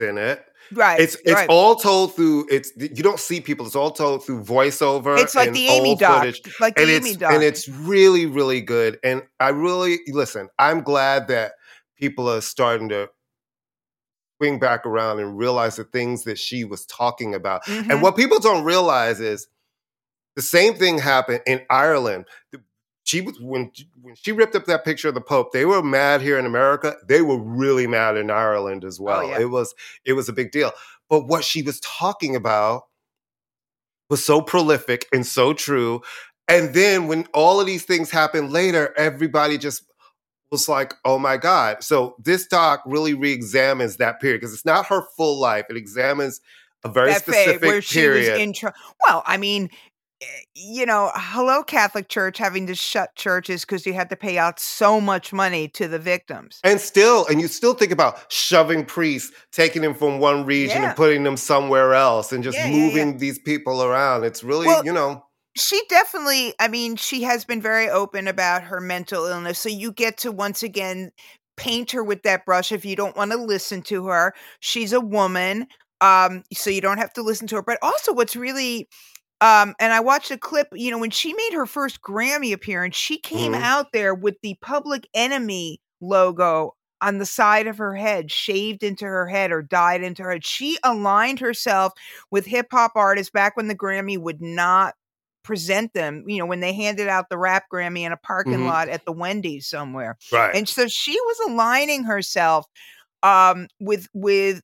in 0.00 0.18
it. 0.18 0.44
Right 0.72 1.00
It's 1.00 1.14
it's 1.16 1.32
right. 1.32 1.48
all 1.48 1.76
told 1.76 2.14
through 2.16 2.46
it's 2.50 2.72
you 2.76 3.02
don't 3.02 3.20
see 3.20 3.40
people. 3.40 3.66
It's 3.66 3.76
all 3.76 3.90
told 3.90 4.24
through 4.24 4.42
voiceover. 4.42 5.18
it's 5.18 5.34
like 5.34 5.48
and 5.48 5.56
the 5.56 5.66
amy 5.68 5.96
doc 5.96 6.18
footage. 6.20 6.42
like 6.60 6.74
the 6.76 6.82
and 6.82 6.90
amy 6.90 7.08
it's 7.10 7.16
doc 7.18 7.32
and 7.32 7.42
it's 7.42 7.68
really 7.68 8.26
really 8.26 8.60
good. 8.60 8.98
And 9.04 9.22
I 9.40 9.50
really 9.50 9.98
listen. 10.08 10.48
I'm 10.58 10.82
glad 10.82 11.28
that 11.28 11.52
people 11.98 12.28
are 12.30 12.40
starting 12.40 12.88
to 12.90 13.08
swing 14.38 14.58
back 14.58 14.84
around 14.84 15.18
and 15.20 15.38
realize 15.38 15.76
the 15.76 15.84
things 15.84 16.24
that 16.24 16.38
she 16.38 16.64
was 16.64 16.84
talking 16.86 17.34
about. 17.34 17.64
Mhm. 17.64 17.90
And 17.90 18.02
what 18.02 18.16
people 18.16 18.38
don't 18.38 18.64
realize 18.64 19.18
is 19.20 19.48
the 20.34 20.42
same 20.42 20.74
thing 20.74 20.98
happened 20.98 21.40
in 21.46 21.62
Ireland. 21.70 22.26
The- 22.52 22.60
She 23.06 23.20
was 23.20 23.40
when 23.40 23.70
when 24.02 24.16
she 24.16 24.32
ripped 24.32 24.56
up 24.56 24.64
that 24.66 24.84
picture 24.84 25.08
of 25.08 25.14
the 25.14 25.20
Pope. 25.20 25.52
They 25.52 25.64
were 25.64 25.82
mad 25.82 26.20
here 26.20 26.38
in 26.38 26.44
America. 26.44 26.96
They 27.06 27.22
were 27.22 27.38
really 27.38 27.86
mad 27.86 28.16
in 28.16 28.30
Ireland 28.30 28.84
as 28.84 28.98
oh, 29.00 29.04
well. 29.04 29.20
Oh, 29.20 29.30
yeah. 29.30 29.40
It 29.40 29.50
was 29.50 29.74
it 30.04 30.14
was 30.14 30.28
a 30.28 30.32
big 30.32 30.50
deal. 30.50 30.72
But 31.08 31.28
what 31.28 31.44
she 31.44 31.62
was 31.62 31.78
talking 31.80 32.34
about 32.34 32.82
was 34.10 34.24
so 34.24 34.42
prolific 34.42 35.06
and 35.12 35.24
so 35.24 35.52
true. 35.52 36.02
And 36.48 36.74
then 36.74 37.06
when 37.06 37.26
all 37.32 37.60
of 37.60 37.66
these 37.66 37.84
things 37.84 38.10
happen 38.10 38.50
later, 38.50 38.92
everybody 38.96 39.56
just 39.56 39.84
was 40.50 40.68
like, 40.68 40.94
oh 41.04 41.18
my 41.18 41.36
God. 41.36 41.84
So 41.84 42.16
this 42.22 42.46
doc 42.46 42.82
really 42.86 43.14
re-examines 43.14 43.98
that 43.98 44.20
period 44.20 44.40
because 44.40 44.52
it's 44.52 44.64
not 44.64 44.86
her 44.86 45.02
full 45.16 45.38
life. 45.38 45.66
It 45.70 45.76
examines 45.76 46.40
a 46.84 46.88
very 46.88 47.12
that 47.12 47.22
specific 47.22 47.62
where 47.62 47.82
she 47.82 48.00
period. 48.00 48.32
was 48.32 48.40
in 48.40 48.52
tr- 48.52 48.68
well 49.06 49.22
i 49.26 49.36
mean 49.36 49.70
you 50.54 50.86
know 50.86 51.10
hello 51.14 51.62
catholic 51.62 52.08
church 52.08 52.38
having 52.38 52.66
to 52.66 52.74
shut 52.74 53.14
churches 53.16 53.64
because 53.66 53.84
you 53.84 53.92
had 53.92 54.08
to 54.08 54.16
pay 54.16 54.38
out 54.38 54.58
so 54.58 55.00
much 55.00 55.32
money 55.32 55.68
to 55.68 55.86
the 55.88 55.98
victims 55.98 56.60
and 56.64 56.80
still, 56.80 57.26
and 57.26 57.40
you 57.40 57.48
still 57.48 57.74
think 57.74 57.92
about 57.92 58.30
shoving 58.32 58.84
priests, 58.84 59.30
taking 59.52 59.82
them 59.82 59.94
from 59.94 60.18
one 60.18 60.44
region 60.46 60.82
Yeah. 60.82 60.88
and 60.88 60.96
putting 60.96 61.22
them 61.22 61.36
somewhere 61.36 61.94
else 61.94 62.32
and 62.32 62.42
just 62.42 62.56
Yeah, 62.58 62.66
yeah, 62.68 62.74
yeah. 62.76 62.86
moving 62.86 63.18
these 63.18 63.38
people 63.38 63.82
around. 63.82 64.24
It's 64.24 64.42
really, 64.42 64.66
Well, 64.66 64.84
you 64.84 64.92
know, 64.92 65.24
she 65.56 65.80
definitely 65.88 66.52
i 66.60 66.68
mean 66.68 66.96
she 66.96 67.22
has 67.22 67.44
been 67.44 67.62
very 67.62 67.88
open 67.88 68.28
about 68.28 68.62
her 68.62 68.78
mental 68.80 69.24
illness 69.24 69.58
so 69.58 69.70
you 69.70 69.90
get 69.90 70.18
to 70.18 70.30
once 70.30 70.62
again 70.62 71.10
paint 71.56 71.92
her 71.92 72.04
with 72.04 72.22
that 72.24 72.44
brush 72.44 72.70
if 72.72 72.84
you 72.84 72.94
don't 72.94 73.16
want 73.16 73.30
to 73.30 73.38
listen 73.38 73.80
to 73.80 74.06
her 74.06 74.34
she's 74.60 74.92
a 74.92 75.00
woman 75.00 75.66
um 76.02 76.42
so 76.52 76.68
you 76.68 76.82
don't 76.82 76.98
have 76.98 77.12
to 77.12 77.22
listen 77.22 77.46
to 77.46 77.54
her 77.56 77.62
but 77.62 77.78
also 77.80 78.12
what's 78.12 78.36
really 78.36 78.86
um 79.40 79.74
and 79.80 79.92
i 79.92 80.00
watched 80.00 80.30
a 80.30 80.38
clip 80.38 80.68
you 80.72 80.90
know 80.90 80.98
when 80.98 81.10
she 81.10 81.32
made 81.34 81.52
her 81.52 81.66
first 81.66 82.00
grammy 82.02 82.52
appearance 82.52 82.96
she 82.96 83.18
came 83.18 83.52
Mhm. 83.52 83.62
out 83.62 83.92
there 83.92 84.14
with 84.14 84.36
the 84.42 84.56
public 84.62 85.08
enemy 85.14 85.80
logo 86.00 86.74
on 87.02 87.18
the 87.18 87.26
side 87.26 87.66
of 87.66 87.76
her 87.78 87.94
head 87.94 88.30
shaved 88.30 88.82
into 88.82 89.04
her 89.04 89.26
head 89.28 89.52
or 89.52 89.62
dyed 89.62 90.02
into 90.02 90.22
her 90.22 90.32
head 90.32 90.44
she 90.44 90.78
aligned 90.84 91.40
herself 91.40 91.92
with 92.30 92.46
hip 92.46 92.66
hop 92.70 92.92
artists 92.96 93.30
back 93.30 93.56
when 93.56 93.68
the 93.68 93.74
grammy 93.76 94.18
would 94.18 94.40
not 94.40 94.94
present 95.44 95.92
them 95.92 96.24
you 96.26 96.38
know 96.38 96.46
when 96.46 96.60
they 96.60 96.72
handed 96.72 97.06
out 97.08 97.28
the 97.28 97.38
rap 97.38 97.64
grammy 97.72 98.00
in 98.00 98.12
a 98.12 98.16
parking 98.16 98.60
Mhm. 98.60 98.66
lot 98.66 98.88
at 98.88 99.04
the 99.04 99.12
wendy's 99.12 99.68
somewhere 99.68 100.16
right. 100.32 100.54
and 100.56 100.68
so 100.68 100.88
she 100.88 101.12
was 101.20 101.38
aligning 101.50 102.04
herself 102.04 102.66
um 103.22 103.68
with 103.80 104.08
with 104.14 104.60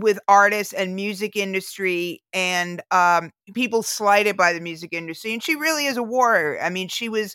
with 0.00 0.18
artists 0.28 0.72
and 0.72 0.94
music 0.94 1.36
industry 1.36 2.22
and 2.32 2.80
um 2.90 3.30
people 3.54 3.82
slighted 3.82 4.36
by 4.36 4.52
the 4.52 4.60
music 4.60 4.92
industry 4.92 5.32
and 5.32 5.42
she 5.42 5.54
really 5.56 5.86
is 5.86 5.96
a 5.96 6.02
warrior 6.02 6.58
i 6.62 6.70
mean 6.70 6.88
she 6.88 7.08
was 7.08 7.34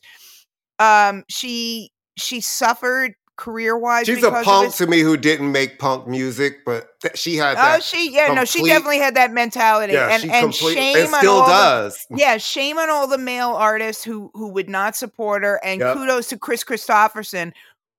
um 0.79 1.23
she 1.29 1.91
she 2.17 2.41
suffered 2.41 3.13
career 3.35 3.75
wise 3.75 4.05
She's 4.05 4.23
a 4.23 4.29
punk 4.29 4.75
to 4.75 4.85
me 4.85 4.99
who 4.99 5.17
didn't 5.17 5.51
make 5.51 5.79
punk 5.79 6.07
music, 6.07 6.63
but 6.67 6.85
th- 7.01 7.17
she 7.17 7.35
had 7.35 7.57
oh 7.57 7.79
she 7.79 8.11
yeah 8.13 8.31
no 8.31 8.45
she 8.45 8.63
definitely 8.63 8.99
had 8.99 9.15
that 9.15 9.31
mentality 9.31 9.93
yeah, 9.93 10.09
and 10.11 10.21
she 10.21 10.29
and 10.29 10.43
complete- 10.43 10.75
shame 10.75 10.97
and 10.97 11.13
on 11.15 11.19
still 11.19 11.33
all 11.33 11.47
the- 11.47 11.51
does. 11.51 12.05
yeah, 12.11 12.37
shame 12.37 12.77
on 12.77 12.91
all 12.91 13.07
the 13.07 13.17
male 13.17 13.53
artists 13.53 14.03
who 14.03 14.29
who 14.35 14.49
would 14.49 14.69
not 14.69 14.95
support 14.95 15.43
her, 15.43 15.59
and 15.63 15.81
Yep. 15.81 15.95
kudos 15.97 16.27
to 16.29 16.37
Kris 16.37 16.63
Kristofferson 16.63 17.53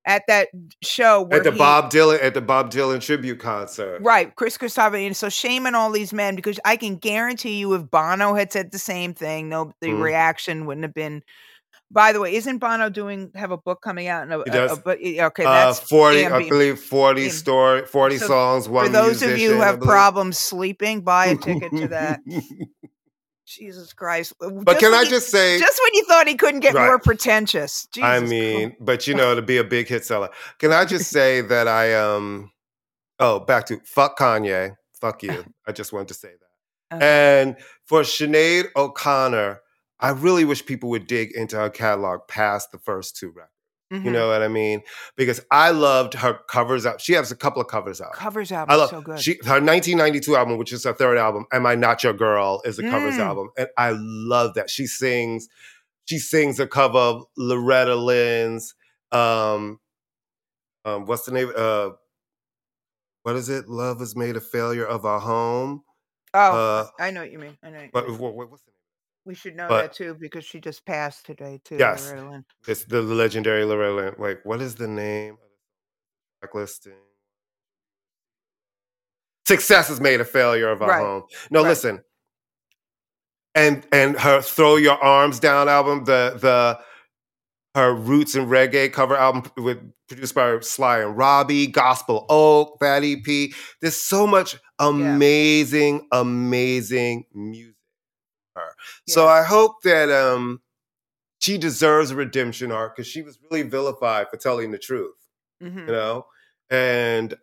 at 0.06 0.22
that 0.28 0.48
show 0.82 1.22
where 1.22 1.38
At 1.38 1.44
the 1.44 1.52
he- 1.52 1.58
Bob 1.58 1.90
Dylan 1.90 2.22
at 2.22 2.34
the 2.34 2.40
Bob 2.40 2.70
Dylan 2.70 3.00
tribute 3.00 3.38
concert. 3.38 4.00
Right, 4.02 4.34
Kris 4.34 4.58
Kristofferson. 4.58 5.06
And 5.06 5.16
so 5.16 5.28
shame 5.28 5.66
on 5.66 5.74
all 5.74 5.90
these 5.90 6.12
men 6.12 6.36
because 6.36 6.60
I 6.64 6.76
can 6.76 6.96
guarantee 6.96 7.56
you, 7.58 7.72
if 7.74 7.90
Bono 7.90 8.34
had 8.34 8.52
said 8.52 8.70
the 8.72 8.78
same 8.78 9.14
thing, 9.14 9.48
no, 9.48 9.72
the 9.80 9.88
Mhm. 9.88 10.02
reaction 10.02 10.66
wouldn't 10.66 10.84
have 10.84 10.94
been. 10.94 11.22
By 11.90 12.12
the 12.12 12.20
way, 12.20 12.34
isn't 12.34 12.58
Bono 12.58 12.88
doing 12.90 13.30
have 13.36 13.50
a 13.52 13.56
book 13.56 13.80
coming 13.80 14.08
out? 14.08 14.26
He 14.44 14.50
does. 14.50 14.78
but 14.80 14.98
okay, 14.98 15.44
Uh, 15.44 15.50
that's 15.66 15.78
40, 15.80 16.26
I 16.26 16.48
believe 16.48 16.80
40 16.80 17.22
Yeah. 17.24 17.28
story, 17.28 17.86
40 17.86 18.18
So 18.18 18.26
songs, 18.26 18.68
one 18.68 18.86
For 18.86 18.92
those 18.92 19.22
of 19.22 19.38
you 19.38 19.54
who 19.54 19.60
have 19.60 19.80
problems 19.80 20.38
sleeping, 20.38 21.02
buy 21.02 21.26
a 21.26 21.36
ticket 21.36 21.70
to 21.76 21.88
that. 21.88 22.20
Jesus 23.46 23.92
Christ! 23.92 24.32
But 24.38 24.78
can 24.78 24.94
I 24.94 25.04
just 25.04 25.28
say, 25.30 25.58
just 25.58 25.80
when 25.82 25.94
you 25.94 26.04
thought 26.04 26.26
he 26.26 26.34
couldn't 26.34 26.60
get 26.60 26.74
Right. 26.74 26.86
more 26.86 26.98
pretentious? 26.98 27.86
Jesus 27.92 28.04
I 28.08 28.18
Christ. 28.18 28.30
mean, 28.30 28.76
but 28.80 29.06
you 29.06 29.14
know, 29.20 29.34
to 29.34 29.42
be 29.42 29.58
a 29.58 29.64
big 29.64 29.88
hit 29.88 30.04
seller. 30.04 30.30
Can 30.58 30.72
I 30.72 30.84
just 30.84 31.10
say 31.10 31.40
that 31.42 31.68
I 31.68 31.94
um 31.94 32.50
oh, 33.20 33.40
back 33.40 33.66
to 33.66 33.78
fuck 33.84 34.18
Kanye. 34.18 34.76
Fuck 35.00 35.22
you. 35.22 35.44
I 35.66 35.72
just 35.72 35.92
wanted 35.92 36.08
to 36.08 36.14
say 36.14 36.28
that. 36.90 36.96
Okay. 36.96 37.40
And 37.42 37.56
for 37.86 38.02
Sinead 38.02 38.66
O'Connor, 38.76 39.60
I 40.00 40.10
really 40.10 40.44
wish 40.44 40.64
people 40.64 40.90
would 40.90 41.06
dig 41.06 41.32
into 41.32 41.56
her 41.56 41.70
catalog 41.70 42.20
past 42.28 42.72
the 42.72 42.78
first 42.78 43.16
two 43.16 43.28
records. 43.28 43.50
You 43.94 44.10
Mhm. 44.10 44.12
know 44.12 44.28
what 44.28 44.42
I 44.42 44.48
mean? 44.48 44.82
Because 45.16 45.40
I 45.50 45.70
loved 45.70 46.14
her 46.14 46.34
covers 46.48 46.84
up. 46.84 46.98
She 47.00 47.12
has 47.12 47.30
a 47.30 47.36
couple 47.36 47.62
of 47.62 47.68
covers 47.68 48.00
out. 48.00 48.12
covers 48.12 48.50
I 48.50 48.64
love 48.74 48.90
so 48.90 49.00
good. 49.00 49.20
she 49.20 49.38
her 49.44 49.60
1992 49.60 50.34
album, 50.36 50.58
which 50.58 50.72
is 50.72 50.84
her 50.84 50.92
third 50.92 51.16
album. 51.18 51.46
Am 51.52 51.64
I 51.66 51.74
Not 51.74 52.02
Your 52.02 52.12
Girl? 52.12 52.60
Is 52.64 52.78
a 52.78 52.82
covers 52.82 53.14
Mm. 53.16 53.20
album, 53.26 53.50
and 53.56 53.68
I 53.78 53.92
love 53.96 54.54
that 54.54 54.68
she 54.70 54.86
sings. 54.86 55.48
She 56.06 56.18
sings 56.18 56.58
a 56.60 56.66
cover 56.66 56.98
of 56.98 57.24
Loretta 57.36 57.94
Lynn's. 57.94 58.74
Um, 59.12 59.78
um, 60.84 61.06
what's 61.06 61.24
the 61.24 61.32
name? 61.32 61.52
Uh, 61.56 61.90
what 63.22 63.36
is 63.36 63.48
it? 63.48 63.68
Love 63.68 64.00
has 64.00 64.14
made 64.16 64.36
a 64.36 64.40
failure 64.40 64.84
of 64.86 65.04
our 65.06 65.20
home. 65.20 65.82
oh, 66.34 66.38
uh, 66.58 66.86
I 66.98 67.10
know 67.10 67.20
what 67.20 67.30
you 67.32 67.38
mean. 67.38 67.56
I 67.62 67.70
know. 67.70 67.88
What 67.92 68.08
you 68.08 68.14
What, 68.16 68.34
what's 68.50 68.62
the? 68.64 68.72
We 69.26 69.34
should 69.34 69.56
know 69.56 69.68
but- 69.68 69.80
that 69.82 69.92
too 69.94 70.14
because 70.20 70.44
she 70.44 70.60
just 70.60 70.84
passed 70.84 71.24
today 71.26 71.60
too. 71.64 71.76
Yes. 71.78 72.06
Loretta 72.06 72.28
Lynn. 72.30 72.44
It's 72.68 72.84
the 72.84 73.00
legendary 73.02 73.64
Loretta 73.64 73.94
Lynn. 73.94 74.14
Wait, 74.18 74.38
what 74.44 74.60
is 74.60 74.74
the 74.74 74.88
name? 74.88 75.38
Blacklisting. 76.40 76.92
Success 79.46 79.88
has 79.88 80.00
made 80.00 80.20
a 80.20 80.24
failure 80.24 80.70
of 80.70 80.82
our 80.82 80.88
Right. 80.88 81.00
home. 81.02 81.22
No, 81.50 81.62
Right. 81.62 81.68
listen. 81.70 82.02
And 83.54 83.86
and 83.92 84.18
her 84.18 84.40
"Throw 84.42 84.76
Your 84.76 85.02
Arms 85.02 85.38
Down" 85.38 85.68
album, 85.68 86.04
the 86.04 86.36
the 86.40 86.80
her 87.78 87.94
roots 87.94 88.34
and 88.34 88.48
reggae 88.48 88.92
cover 88.92 89.16
album 89.16 89.50
with 89.56 89.78
produced 90.08 90.34
by 90.34 90.58
Sly 90.60 91.00
and 91.00 91.16
Robbie, 91.16 91.66
Gospel 91.66 92.24
Oak, 92.28 92.78
that 92.80 93.02
EP. 93.04 93.52
There's 93.80 94.00
so 94.00 94.26
much 94.26 94.56
amazing, 94.78 96.08
amazing 96.12 97.26
music. 97.32 97.74
So 99.08 99.26
I 99.26 99.42
hope 99.42 99.82
that 99.82 100.10
um 100.10 100.60
she 101.40 101.58
deserves 101.58 102.10
a 102.10 102.16
redemption 102.16 102.72
arc 102.72 102.96
because 102.96 103.06
she 103.10 103.22
was 103.22 103.38
really 103.50 103.62
vilified 103.62 104.28
for 104.30 104.36
telling 104.38 104.70
the 104.70 104.78
truth, 104.78 105.14
Mhm. 105.62 105.80
you 105.86 105.92
know? 105.92 106.26
And 106.70 107.34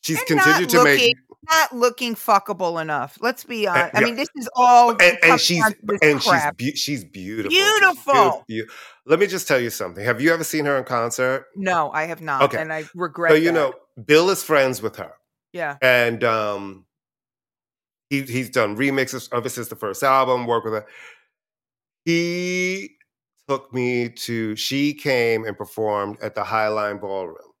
she's 0.00 0.18
And 0.20 0.26
continued 0.26 0.70
to 0.70 0.78
looking, 0.78 0.96
make 0.96 1.16
not 1.50 1.74
looking 1.74 2.14
fuckable 2.14 2.80
enough. 2.80 3.18
Let's 3.20 3.44
be 3.44 3.66
honest. 3.66 3.94
I 3.94 4.00
yeah. 4.00 4.06
mean, 4.06 4.16
this 4.16 4.28
is 4.36 4.48
all 4.54 4.90
and, 4.92 5.18
and 5.22 5.40
she's 5.40 5.60
down 5.60 5.72
to 5.72 5.78
this 5.86 5.98
and 6.02 6.20
crap. 6.20 6.54
she's 6.60 6.70
be- 6.72 6.76
she's 6.76 7.04
beautiful. 7.04 7.50
She's 7.50 7.60
Beautiful. 7.62 8.12
beau- 8.14 8.44
beau- 8.48 8.64
Let 9.06 9.18
me 9.18 9.26
just 9.26 9.46
tell 9.48 9.58
you 9.60 9.68
something. 9.70 10.02
Have 10.04 10.20
you 10.20 10.32
ever 10.32 10.44
seen 10.44 10.64
her 10.64 10.78
in 10.78 10.84
concert? 10.84 11.46
no, 11.56 11.90
I 11.90 12.04
have 12.04 12.22
not, 12.22 12.42
Okay. 12.42 12.58
and 12.58 12.72
I 12.72 12.84
regret. 12.94 13.32
So 13.32 13.36
you 13.36 13.46
that. 13.46 13.52
know, 13.52 13.74
Bill 14.02 14.30
is 14.30 14.42
friends 14.42 14.80
with 14.80 14.96
her, 14.96 15.12
yeah, 15.52 15.76
and 15.82 16.22
um, 16.24 16.86
he 18.12 18.20
he's 18.22 18.50
done 18.50 18.76
remixes 18.76 19.32
of 19.32 19.46
it 19.46 19.50
since 19.50 19.68
the 19.68 19.76
first 19.76 20.02
album. 20.02 20.46
Work 20.46 20.64
with 20.64 20.74
her. 20.74 20.86
He 22.04 22.96
took 23.48 23.72
me 23.72 24.10
to. 24.10 24.54
She 24.54 24.92
came 24.92 25.46
and 25.46 25.56
performed 25.56 26.18
at 26.20 26.34
the 26.34 26.42
Highline 26.42 27.00
Ballroom, 27.00 27.52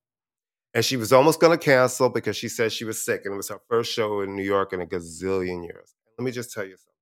and 0.74 0.84
she 0.84 0.98
was 0.98 1.10
almost 1.10 1.40
going 1.40 1.58
to 1.58 1.64
cancel 1.64 2.10
because 2.10 2.36
she 2.36 2.48
said 2.50 2.70
she 2.70 2.84
was 2.84 3.02
sick, 3.02 3.22
and 3.24 3.32
it 3.32 3.36
was 3.38 3.48
her 3.48 3.60
first 3.70 3.90
show 3.92 4.20
in 4.20 4.36
New 4.36 4.42
York 4.42 4.74
in 4.74 4.82
a 4.82 4.86
gazillion 4.86 5.64
years. 5.64 5.94
Let 6.18 6.24
me 6.26 6.30
just 6.32 6.52
tell 6.52 6.64
you 6.64 6.76
something. 6.76 6.92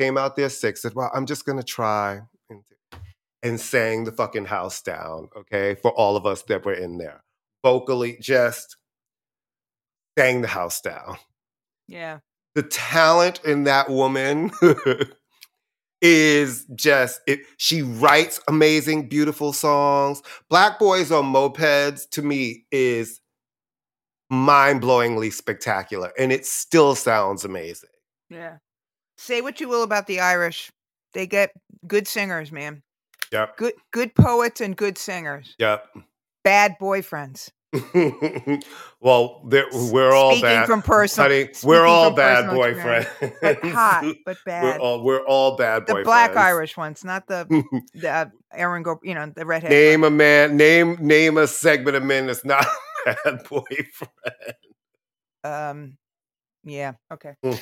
Came 0.00 0.18
out 0.18 0.34
there 0.34 0.48
sick. 0.48 0.76
Said, 0.76 0.94
"Well, 0.96 1.12
I'm 1.14 1.26
just 1.26 1.44
going 1.44 1.58
to 1.58 1.64
try." 1.64 2.22
And 3.42 3.58
sang 3.58 4.04
the 4.04 4.12
fucking 4.12 4.44
house 4.44 4.82
down, 4.82 5.30
okay, 5.34 5.74
for 5.74 5.92
all 5.92 6.14
of 6.14 6.26
us 6.26 6.42
that 6.42 6.62
were 6.62 6.74
in 6.74 6.98
there. 6.98 7.24
Vocally, 7.64 8.18
just 8.20 8.76
sang 10.18 10.42
the 10.42 10.48
house 10.48 10.82
down. 10.82 11.16
yeah. 11.88 12.18
The 12.54 12.62
talent 12.62 13.40
in 13.44 13.64
that 13.64 13.88
woman 13.90 14.50
is 16.02 16.66
just 16.74 17.20
it. 17.26 17.40
She 17.58 17.82
writes 17.82 18.40
amazing, 18.48 19.08
beautiful 19.08 19.52
songs. 19.52 20.22
Black 20.48 20.78
Boys 20.78 21.12
on 21.12 21.32
Mopeds 21.32 22.08
to 22.10 22.22
me 22.22 22.64
is 22.72 23.20
mind-blowingly 24.30 25.32
spectacular, 25.32 26.12
and 26.18 26.32
it 26.32 26.46
still 26.46 26.94
sounds 26.94 27.44
amazing. 27.44 27.90
Yeah. 28.28 28.56
Say 29.18 29.40
what 29.40 29.60
you 29.60 29.68
will 29.68 29.82
about 29.82 30.06
the 30.06 30.20
Irish. 30.20 30.70
They 31.12 31.26
get 31.26 31.50
good 31.86 32.08
singers, 32.08 32.50
man. 32.50 32.82
Yep. 33.32 33.56
Good 33.56 33.74
good 33.92 34.14
poets 34.14 34.60
and 34.60 34.76
good 34.76 34.98
singers. 34.98 35.54
Yep. 35.58 35.86
Bad 36.42 36.76
boyfriends. 36.80 37.50
well, 39.00 39.42
there- 39.48 39.66
we're 39.72 40.12
all 40.12 40.32
Speaking 40.32 40.42
bad. 40.42 40.66
from 40.66 40.82
personal- 40.82 41.30
honey, 41.30 41.50
we're 41.62 41.86
all 41.86 42.10
bad 42.10 42.46
boyfriends. 42.46 43.08
But 43.40 43.64
hot, 43.64 44.02
but 44.24 44.36
We're 44.44 44.50
bad. 44.50 44.80
all 44.80 45.02
we're 45.04 45.24
all 45.24 45.56
bad 45.56 45.86
the 45.86 45.94
boyfriends. 45.94 46.04
black 46.04 46.36
Irish 46.36 46.76
ones, 46.76 47.04
not 47.04 47.26
the 47.28 47.46
the 47.94 48.08
uh, 48.10 48.26
Aaron 48.52 48.82
Go, 48.82 48.98
you 49.02 49.14
know, 49.14 49.32
the 49.34 49.46
redhead. 49.46 49.70
Name 49.70 50.04
a 50.04 50.10
man. 50.10 50.56
Name 50.56 50.96
name 51.00 51.36
a 51.38 51.46
segment 51.46 51.96
of 51.96 52.02
men 52.02 52.26
that's 52.26 52.44
not 52.44 52.66
bad 53.04 53.44
boyfriend. 53.48 54.54
Um, 55.44 55.96
yeah. 56.64 56.92
Okay. 57.12 57.34
All 57.44 57.52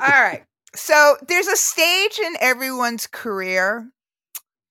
right. 0.00 0.44
So 0.74 1.16
there's 1.26 1.46
a 1.48 1.56
stage 1.56 2.18
in 2.18 2.34
everyone's 2.40 3.06
career 3.06 3.90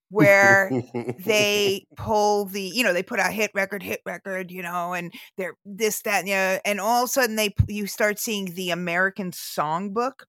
where 0.10 0.72
they 1.26 1.86
pull 1.98 2.46
the, 2.46 2.62
you 2.62 2.84
know, 2.84 2.94
they 2.94 3.04
put 3.04 3.20
out 3.20 3.34
hit 3.34 3.52
record, 3.54 3.84
hit 3.84 4.02
record, 4.06 4.52
you 4.52 4.62
know, 4.62 4.94
and 4.94 5.14
they're 5.38 5.56
this, 5.66 6.02
that, 6.04 6.28
and, 6.28 6.62
and 6.66 6.80
all 6.80 7.04
of 7.04 7.10
a 7.10 7.12
sudden 7.12 7.36
they 7.36 7.54
you 7.68 7.88
start 7.88 8.20
seeing 8.20 8.54
the 8.54 8.70
American 8.70 9.32
Songbook 9.32 10.22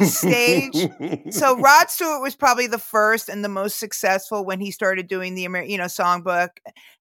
stage. 0.00 0.88
so 1.30 1.58
Rod 1.60 1.90
Stewart 1.90 2.22
was 2.22 2.36
probably 2.36 2.66
the 2.66 2.78
first 2.78 3.28
and 3.28 3.44
the 3.44 3.48
most 3.48 3.78
successful 3.78 4.44
when 4.44 4.60
he 4.60 4.70
started 4.70 5.08
doing 5.08 5.34
the 5.34 5.44
Amer- 5.44 5.64
you 5.64 5.78
know 5.78 5.84
songbook, 5.84 6.48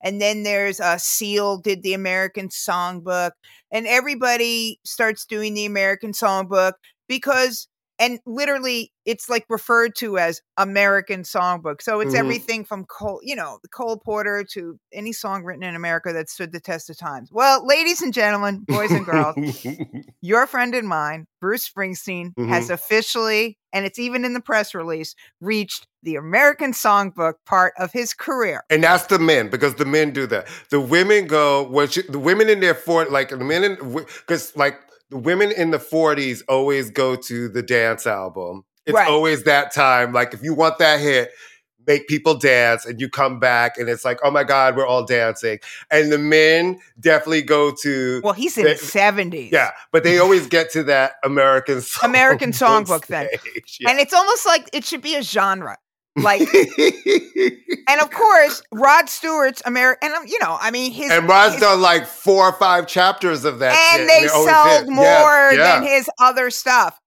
and 0.03 0.21
then 0.21 0.43
there's 0.43 0.79
uh, 0.79 0.97
Seal 0.97 1.57
did 1.57 1.83
the 1.83 1.93
American 1.93 2.49
Songbook, 2.49 3.31
and 3.71 3.87
everybody 3.87 4.79
starts 4.83 5.25
doing 5.25 5.53
the 5.53 5.65
American 5.65 6.11
Songbook 6.11 6.73
because 7.07 7.67
and 7.99 8.19
literally 8.25 8.91
it's 9.05 9.29
like 9.29 9.45
referred 9.49 9.95
to 9.95 10.17
as 10.17 10.41
American 10.57 11.23
songbook. 11.23 11.81
So 11.81 11.99
it's 12.01 12.13
Mhm. 12.13 12.19
everything 12.19 12.65
from 12.65 12.85
Cole, 12.85 13.19
you 13.23 13.35
know, 13.35 13.59
Cole 13.73 14.01
Porter 14.03 14.45
to 14.53 14.77
any 14.93 15.13
song 15.13 15.43
written 15.43 15.63
in 15.63 15.75
America 15.75 16.11
that 16.13 16.29
stood 16.29 16.51
the 16.51 16.59
test 16.59 16.89
of 16.89 16.97
times. 16.97 17.29
Well, 17.31 17.65
ladies 17.65 18.01
and 18.01 18.13
gentlemen, 18.13 18.65
boys 18.67 18.91
and 18.91 19.05
girls, 19.05 19.35
your 20.21 20.45
friend 20.47 20.75
and 20.75 20.87
mine, 20.87 21.25
Bruce 21.39 21.69
Springsteen, 21.69 22.33
has 22.49 22.67
Mhm. 22.67 22.73
officially, 22.73 23.57
and 23.71 23.85
it's 23.85 23.99
even 23.99 24.25
in 24.25 24.33
the 24.33 24.41
press 24.41 24.75
release, 24.75 25.15
reached 25.39 25.87
the 26.03 26.15
American 26.15 26.73
songbook 26.73 27.33
part 27.45 27.73
of 27.77 27.91
his 27.93 28.13
career. 28.13 28.63
And 28.69 28.83
that's 28.83 29.07
the 29.07 29.19
men 29.19 29.49
because 29.49 29.75
the 29.75 29.85
men 29.85 30.11
do 30.11 30.27
that. 30.27 30.47
The 30.69 30.79
women 30.79 31.27
go 31.27 31.63
when 31.63 31.87
she, 31.87 32.01
the 32.03 32.19
women 32.19 32.49
in 32.49 32.59
their 32.59 32.75
40 32.75 33.09
like 33.11 33.29
the 33.29 33.37
men 33.37 33.63
in 33.63 33.75
because 33.75 34.55
like 34.55 34.79
the 35.09 35.17
women 35.17 35.51
in 35.51 35.71
the 35.71 35.77
40s 35.79 36.41
always 36.49 36.89
go 36.89 37.15
to 37.15 37.47
the 37.49 37.61
dance 37.63 38.05
album. 38.07 38.63
It's 38.85 38.93
Right. 38.95 39.07
always 39.09 39.43
that 39.43 39.73
time. 39.73 40.13
Like 40.13 40.33
if 40.33 40.41
you 40.43 40.53
want 40.53 40.77
that 40.79 40.99
hit, 40.99 41.31
make 41.85 42.07
people 42.09 42.35
dance 42.35 42.85
and 42.85 42.99
you 42.99 43.07
come 43.09 43.39
back 43.39 43.77
and 43.77 43.87
it's 43.87 44.03
like, 44.03 44.19
oh 44.21 44.29
my 44.31 44.43
God, 44.43 44.75
we're 44.75 44.85
all 44.85 45.05
dancing. 45.05 45.59
And 45.89 46.11
the 46.11 46.17
men 46.17 46.79
definitely 46.99 47.41
go 47.43 47.71
to 47.83 48.19
Well, 48.25 48.33
he's 48.33 48.57
in 48.57 48.65
the- 48.65 48.75
70s. 48.75 49.51
Yeah, 49.51 49.71
but 49.93 50.03
they 50.03 50.19
always 50.19 50.47
get 50.47 50.69
to 50.71 50.83
that 50.83 51.13
American 51.23 51.77
songbook 51.77 52.03
American 52.09 52.51
songbook 52.51 53.05
then. 53.07 53.29
Yeah. 53.79 53.89
And 53.89 53.99
it's 53.99 54.13
almost 54.13 54.45
like 54.45 54.69
it 54.73 54.83
should 54.83 55.01
be 55.01 55.15
a 55.15 55.21
genre. 55.21 55.77
Like, 56.17 56.41
and 57.87 58.01
of 58.01 58.09
course, 58.11 58.61
Rod 58.73 59.07
Stewart's 59.09 59.61
American, 59.65 60.09
and 60.09 60.15
um, 60.17 60.27
you 60.27 60.39
know, 60.39 60.57
I 60.59 60.71
mean, 60.71 60.91
his 60.91 61.11
And 61.11 61.27
Rod's 61.27 61.53
his- 61.53 61.61
done 61.61 61.81
like 61.81 62.05
four 62.05 62.45
or 62.45 62.53
five 62.53 62.87
chapters 62.87 63.45
of 63.45 63.59
that. 63.59 63.73
shit, 63.73 63.99
and 64.01 64.09
they 64.09 64.25
it 64.25 64.31
always 64.31 64.55
sold 64.55 64.89
more 64.89 65.03
Yeah, 65.03 65.51
yeah. 65.53 65.79
than 65.79 65.87
his 65.87 66.09
other 66.19 66.49
stuff. 66.49 66.99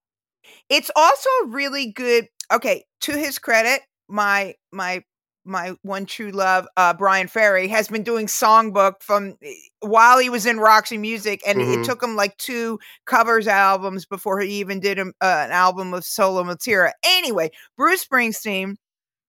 It's 0.69 0.91
also 0.95 1.29
really 1.47 1.93
good. 1.93 2.29
Okay, 2.53 2.85
to 3.03 3.13
his 3.13 3.39
credit, 3.39 3.81
my 4.09 4.55
my 4.73 5.03
my 5.45 5.75
one 5.83 6.05
true 6.05 6.31
love, 6.31 6.69
uh, 6.77 6.93
Bryan 6.95 7.27
Ferry, 7.27 7.67
has 7.69 7.89
been 7.89 8.03
doing 8.03 8.27
songbook 8.27 8.95
from 9.01 9.37
eh, 9.43 9.53
while 9.81 10.19
he 10.19 10.29
was 10.29 10.47
in 10.47 10.59
Roxy 10.59 10.99
Music, 10.99 11.41
and 11.47 11.59
Mhm. 11.59 11.83
it 11.83 11.85
took 11.87 12.03
him 12.03 12.15
like 12.15 12.37
two 12.37 12.79
covers 13.07 13.49
albums 13.49 14.05
before 14.07 14.39
he 14.41 14.51
even 14.61 14.81
did 14.81 14.99
um, 14.99 15.13
uh, 15.21 15.43
an 15.47 15.51
album 15.51 15.95
of 15.95 16.05
solo 16.05 16.45
material. 16.45 16.93
Anyway, 17.05 17.51
Bruce 17.77 18.05
Springsteen 18.05 18.77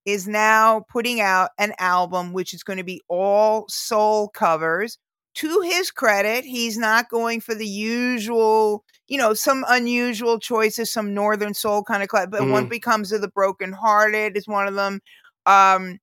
is 0.06 0.28
now 0.28 0.84
putting 0.90 1.22
out 1.22 1.52
an 1.58 1.74
album 1.78 2.34
which 2.34 2.54
is 2.54 2.64
going 2.64 2.78
to 2.78 2.84
be 2.84 3.02
all 3.08 3.66
soul 3.70 4.30
covers. 4.30 4.98
To 5.36 5.62
his 5.62 5.92
credit, 5.92 6.44
he's 6.44 6.78
not 6.78 7.10
going 7.10 7.40
for 7.40 7.56
the 7.56 7.66
usual, 7.68 8.84
you 9.08 9.18
know, 9.18 9.34
some 9.34 9.64
unusual 9.70 10.40
choices, 10.40 10.92
some 10.92 11.14
northern 11.14 11.54
soul 11.54 11.84
kind 11.84 12.04
of 12.04 12.10
club. 12.10 12.32
But 12.32 12.50
one 12.50 12.66
Mhm. 12.66 12.70
becomes 12.70 13.14
of 13.14 13.22
the 13.22 13.30
broken 13.30 13.72
hearted 13.72 14.36
is 14.36 14.46
one 14.46 14.68
of 14.68 14.74
them. 14.76 15.00
Um, 15.46 16.00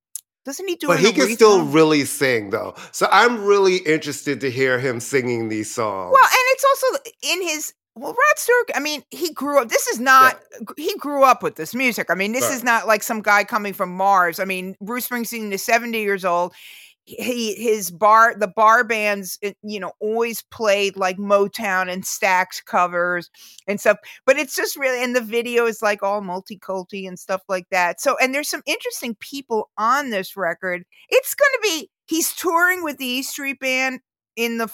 doesn't 0.47 0.67
he 0.67 0.77
do? 0.77 0.87
But 0.87 1.01
he 1.01 1.13
can 1.13 1.29
still 1.29 1.63
really 1.63 2.07
sing 2.07 2.49
though. 2.51 2.75
So 2.91 3.07
I'm 3.13 3.45
really 3.45 3.77
interested 3.77 4.41
to 4.41 4.51
hear 4.51 4.79
him 4.79 4.99
singing 4.99 5.51
these 5.51 5.75
songs. 5.75 6.13
Well, 6.15 6.25
and 6.25 6.33
it's 6.33 6.65
also 6.65 7.03
in 7.23 7.43
his 7.43 7.75
well, 7.99 8.13
Rod 8.13 8.39
Stewart. 8.39 8.71
I 8.75 8.81
mean, 8.81 9.03
he 9.11 9.33
grew 9.33 9.61
up. 9.61 9.69
This 9.69 9.87
is 9.89 9.99
not. 10.01 10.39
He 10.77 10.95
grew 10.99 11.25
up 11.25 11.43
with 11.43 11.57
this 11.57 11.75
music. 11.75 12.07
I 12.11 12.15
mean, 12.15 12.33
this 12.33 12.45
Right. 12.45 12.55
is 12.55 12.65
not 12.65 12.87
like 12.87 13.03
some 13.03 13.23
guy 13.23 13.45
coming 13.45 13.73
from 13.73 13.91
Mars. 13.95 14.39
I 14.39 14.45
mean, 14.45 14.77
Bruce 14.81 15.09
Springsteen 15.09 15.53
is 15.53 15.65
seventy 15.65 16.01
years 16.01 16.25
old. 16.25 16.53
He 17.05 17.55
his 17.55 17.91
bar 17.91 18.35
the 18.37 18.49
bar 18.49 18.85
bands 18.85 19.39
you 19.63 19.81
know 19.81 19.93
always 19.99 20.43
played 20.51 20.95
like 20.95 21.17
Motown 21.17 21.91
and 21.91 22.05
Stax 22.05 22.63
covers 22.63 23.31
and 23.67 23.81
stuff 23.81 23.97
but 24.27 24.37
it's 24.37 24.55
just 24.55 24.77
really 24.77 25.03
and 25.03 25.17
the 25.17 25.23
video 25.23 25.65
is 25.65 25.81
like 25.81 26.03
all 26.03 26.21
multi-culti 26.21 27.09
and 27.09 27.19
stuff 27.19 27.41
like 27.49 27.65
that 27.71 27.99
so 27.99 28.19
and 28.21 28.35
there's 28.35 28.51
some 28.51 28.61
interesting 28.67 29.17
people 29.21 29.71
on 29.79 30.11
this 30.11 30.37
record 30.37 30.83
it's 31.09 31.33
going 31.35 31.51
to 31.55 31.61
be 31.63 31.91
he's 32.05 32.35
touring 32.35 32.85
with 32.85 32.99
the 32.99 33.07
E 33.07 33.23
Street 33.23 33.59
Band 33.59 34.01
in 34.37 34.59
the 34.59 34.69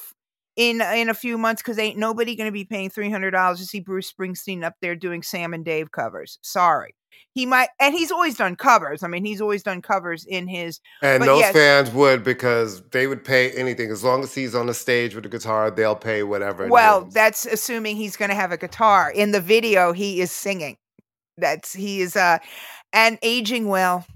in 0.56 0.80
in 0.80 1.08
a 1.08 1.14
few 1.14 1.36
months 1.36 1.62
because 1.62 1.78
ain't 1.78 1.98
nobody 1.98 2.36
going 2.36 2.48
to 2.48 2.52
be 2.52 2.64
paying 2.64 2.90
three 2.90 3.10
hundred 3.10 3.32
dollars 3.32 3.58
to 3.60 3.66
see 3.66 3.80
Bruce 3.80 4.12
Springsteen 4.12 4.62
up 4.62 4.74
there 4.80 4.94
doing 4.94 5.22
Sam 5.22 5.54
and 5.54 5.64
Dave 5.64 5.90
covers. 5.90 6.38
Sorry, 6.42 6.94
he 7.32 7.46
might, 7.46 7.68
and 7.80 7.94
he's 7.94 8.12
always 8.12 8.36
done 8.36 8.54
covers. 8.54 9.02
I 9.02 9.08
mean, 9.08 9.24
he's 9.24 9.40
always 9.40 9.62
done 9.62 9.82
covers 9.82 10.24
in 10.24 10.46
his. 10.46 10.80
and 11.02 11.20
but 11.20 11.26
those 11.26 11.40
yes. 11.40 11.52
fans 11.52 11.90
would 11.90 12.22
because 12.22 12.82
they 12.90 13.06
would 13.06 13.24
pay 13.24 13.50
anything 13.52 13.90
as 13.90 14.04
long 14.04 14.22
as 14.22 14.34
he's 14.34 14.54
on 14.54 14.66
the 14.66 14.74
stage 14.74 15.14
with 15.14 15.24
the 15.24 15.30
guitar. 15.30 15.70
They'll 15.70 15.96
pay 15.96 16.22
whatever. 16.22 16.68
Well, 16.68 17.08
that's 17.12 17.46
assuming 17.46 17.96
he's 17.96 18.16
going 18.16 18.28
to 18.28 18.36
have 18.36 18.52
a 18.52 18.56
guitar. 18.56 19.10
In 19.10 19.32
the 19.32 19.40
video, 19.40 19.92
he 19.92 20.20
is 20.20 20.30
singing. 20.30 20.76
That's 21.36 21.72
he 21.72 22.00
is 22.00 22.14
uh 22.14 22.38
and 22.92 23.18
aging 23.22 23.66
well, 23.66 24.06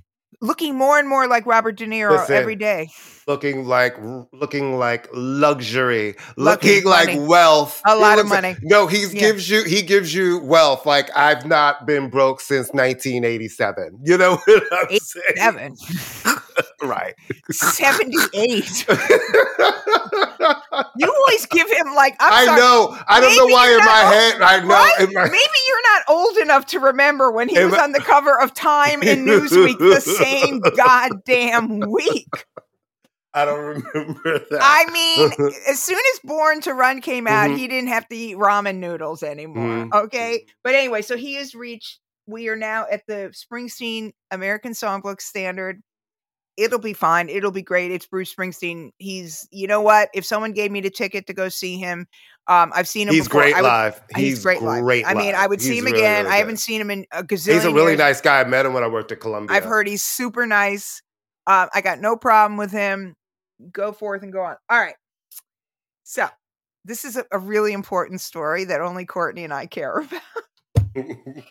looking 0.41 0.75
more 0.77 0.99
and 0.99 1.09
more 1.09 1.27
like 1.27 1.47
Robert 1.47 1.77
De 1.77 1.87
Niro 1.87 2.11
Listen, 2.19 2.37
every 2.37 2.55
day. 2.57 2.91
looking 3.27 3.65
like 3.67 3.97
looking 4.33 4.77
like 4.79 5.09
luxury, 5.13 6.15
Lucky 6.37 6.77
looking 6.77 6.85
like 6.91 7.09
money. 7.09 7.21
wealth. 7.21 7.83
A 7.87 7.97
lot 7.97 8.19
of 8.19 8.29
like- 8.29 8.43
money. 8.43 8.57
no, 8.63 8.87
he 8.87 9.03
Yeah. 9.07 9.09
gives 9.21 9.49
you 9.51 9.65
he 9.65 9.83
gives 9.83 10.15
you 10.15 10.39
wealth. 10.41 10.87
Like 10.87 11.11
I've 11.17 11.45
not 11.47 11.87
been 11.87 12.09
broke 12.11 12.41
since 12.41 12.69
1987. 12.73 14.01
You 14.05 14.17
know 14.19 14.37
what 14.45 14.63
I'm 14.73 14.99
saying? 14.99 15.37
Seven. 15.37 15.77
Right. 16.83 17.15
78. 17.51 18.87
You 20.97 21.13
always 21.15 21.47
give 21.47 21.71
him 21.71 21.95
like 21.95 22.17
I 22.21 22.47
know. 22.57 22.97
I 23.07 23.21
don't 23.21 23.37
know 23.37 23.47
why 23.47 23.71
in 23.73 23.79
my 23.79 23.85
not 23.85 24.13
head. 24.15 24.41
I 24.43 24.61
know. 24.61 24.69
Right? 24.69 25.09
my- 25.13 25.25
Maybe 25.25 25.59
you're 25.69 25.83
not 25.95 26.03
old 26.09 26.37
enough 26.39 26.67
to 26.67 26.81
remember 26.81 27.31
when 27.31 27.49
he 27.49 27.59
was 27.65 27.75
I- 27.75 27.85
on 27.85 27.93
the 27.93 28.01
cover 28.01 28.39
of 28.41 28.55
Time 28.55 29.03
and 29.03 29.27
Newsweek 29.27 29.79
the 29.79 30.01
same 30.01 30.61
goddamn 30.77 31.81
week. 31.91 32.29
I 33.35 33.45
don't 33.45 33.59
remember 33.95 34.39
that. 34.51 34.59
I 34.61 34.91
mean, 34.91 35.31
as 35.69 35.81
soon 35.81 35.99
as 36.15 36.21
Born 36.25 36.61
to 36.63 36.73
Run 36.75 37.01
came 37.01 37.27
out, 37.27 37.51
Mhm. 37.51 37.57
he 37.59 37.69
didn't 37.69 37.91
have 37.91 38.09
to 38.09 38.17
eat 38.17 38.37
ramen 38.37 38.77
noodles 38.77 39.23
anymore. 39.23 39.87
Mhm. 39.87 39.93
Okay. 40.07 40.47
But 40.65 40.75
anyway, 40.75 41.03
so 41.03 41.17
he 41.17 41.35
has 41.35 41.55
reached, 41.55 42.01
we 42.27 42.49
are 42.49 42.57
now 42.57 42.87
at 42.91 43.03
the 43.07 43.33
Springsteen 43.35 44.13
American 44.31 44.73
Songbook 44.73 45.21
standard. 45.21 45.83
It'll 46.59 46.81
be 46.81 46.93
fine. 46.93 47.29
It'll 47.29 47.53
be 47.53 47.63
great. 47.63 47.93
It's 47.93 48.05
Bruce 48.05 48.35
Springsteen. 48.35 48.91
He's, 48.99 49.47
you 49.53 49.69
know 49.69 49.81
what? 49.81 50.09
If 50.13 50.25
someone 50.27 50.53
gave 50.53 50.73
me 50.73 50.81
the 50.81 50.91
ticket 50.91 51.27
to 51.29 51.33
go 51.33 51.49
see 51.49 51.79
him, 51.79 52.07
um, 52.49 52.73
I've 52.75 52.89
seen 52.89 53.07
him 53.09 53.15
He's 53.15 53.29
before. 53.29 53.43
great 53.43 53.55
would- 53.55 53.63
live. 53.63 54.03
He's, 54.17 54.43
great, 54.43 54.61
live. 54.61 55.05
I 55.07 55.15
mean, 55.15 55.35
I 55.37 55.47
would 55.47 55.63
see 55.63 55.79
him 55.79 55.85
really, 55.85 55.99
again. 56.01 56.25
really 56.25 56.35
I 56.35 56.39
haven't 56.39 56.57
seen 56.57 56.81
him 56.81 56.91
in 56.91 57.07
a 57.13 57.23
gazillion 57.23 57.55
He's 57.55 57.65
a 57.65 57.73
really 57.73 57.93
years. 57.93 57.99
nice 57.99 58.21
guy. 58.21 58.41
I 58.41 58.45
met 58.45 58.67
him 58.67 58.73
when 58.75 58.83
I 58.83 58.89
worked 58.89 59.13
at 59.13 59.21
Columbia. 59.21 59.57
I've 59.57 59.65
heard 59.65 59.87
he's 59.87 60.03
super 60.03 60.47
nice. 60.47 61.01
Uh, 61.47 61.69
I 61.73 61.81
got 61.81 62.01
no 62.01 62.17
problem 62.17 62.57
with 62.59 62.73
him. 62.73 63.15
Go 63.73 63.93
forth 63.93 64.23
and 64.25 64.33
go 64.33 64.43
on. 64.43 64.57
All 64.69 64.81
right. 64.81 64.97
So 66.05 66.27
this 66.85 67.05
is 67.05 67.17
a, 67.17 67.25
a 67.31 67.39
really 67.39 67.73
important 67.73 68.21
story 68.21 68.65
that 68.65 68.81
only 68.81 69.05
Courtney 69.07 69.45
and 69.45 69.53
I 69.55 69.67
care 69.67 69.99
about. 70.01 70.23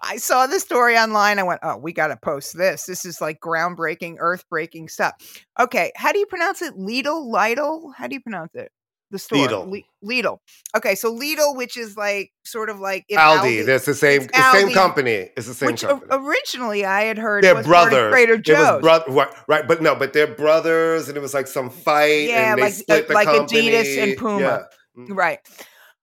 I 0.00 0.16
saw 0.16 0.46
the 0.46 0.60
story 0.60 0.96
online. 0.96 1.38
I 1.38 1.42
went, 1.42 1.60
oh, 1.62 1.76
we 1.76 1.92
got 1.92 2.08
to 2.08 2.16
post 2.16 2.56
this. 2.56 2.86
This 2.86 3.04
is 3.04 3.20
like 3.20 3.40
groundbreaking, 3.40 4.16
earth 4.18 4.44
breaking 4.50 4.88
stuff. 4.88 5.14
Okay. 5.58 5.92
How 5.96 6.12
do 6.12 6.18
you 6.18 6.26
pronounce 6.26 6.62
it? 6.62 6.74
Lidl? 6.76 7.26
Lidl? 7.32 7.92
How 7.96 8.06
do 8.06 8.14
you 8.14 8.20
pronounce 8.20 8.54
it? 8.54 8.70
The 9.12 9.20
store. 9.20 9.46
Lidl. 9.46 9.70
Le- 9.70 10.08
Lidl. 10.12 10.38
Okay. 10.76 10.96
So 10.96 11.16
Lidl, 11.16 11.54
which 11.56 11.76
is 11.76 11.96
like 11.96 12.32
sort 12.44 12.70
of 12.70 12.80
like 12.80 13.04
if 13.08 13.18
Aldi. 13.18 13.64
That's 13.64 13.86
the 13.86 13.94
same. 13.94 14.22
it's 14.22 14.32
the 14.36 14.52
same 14.52 14.72
company. 14.72 15.30
It's 15.36 15.46
the 15.46 15.54
same 15.54 15.68
which 15.68 15.82
company. 15.82 16.10
originally 16.10 16.84
I 16.84 17.02
had 17.02 17.16
heard 17.16 17.44
they're 17.44 17.54
was 17.54 17.66
part 17.66 17.86
of 17.86 17.90
brothers. 17.90 18.12
Trader 18.12 18.32
It 18.34 18.48
was 18.82 19.04
bro- 19.06 19.30
right, 19.46 19.66
but 19.68 19.80
no, 19.80 19.94
but 19.94 20.12
they're 20.12 20.26
brothers, 20.26 21.08
and 21.08 21.16
it 21.16 21.20
was 21.20 21.34
like 21.34 21.46
some 21.46 21.70
fight. 21.70 22.28
Yeah, 22.28 22.56
like- 22.58 22.74
like 22.88 23.28
Adidas 23.28 23.36
company. 23.36 23.98
and 24.00 24.18
Puma. 24.18 24.40
Yeah. 24.40 24.62
Mm. 24.98 25.16
Right. 25.16 25.38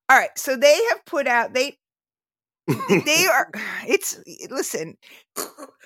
All 0.10 0.18
right. 0.18 0.30
So 0.38 0.56
they 0.56 0.74
have 0.92 1.04
put 1.06 1.28
out 1.28 1.54
they 1.54 1.78
they 2.68 3.26
are. 3.32 3.50
It's 3.88 4.18
listen. 4.50 4.98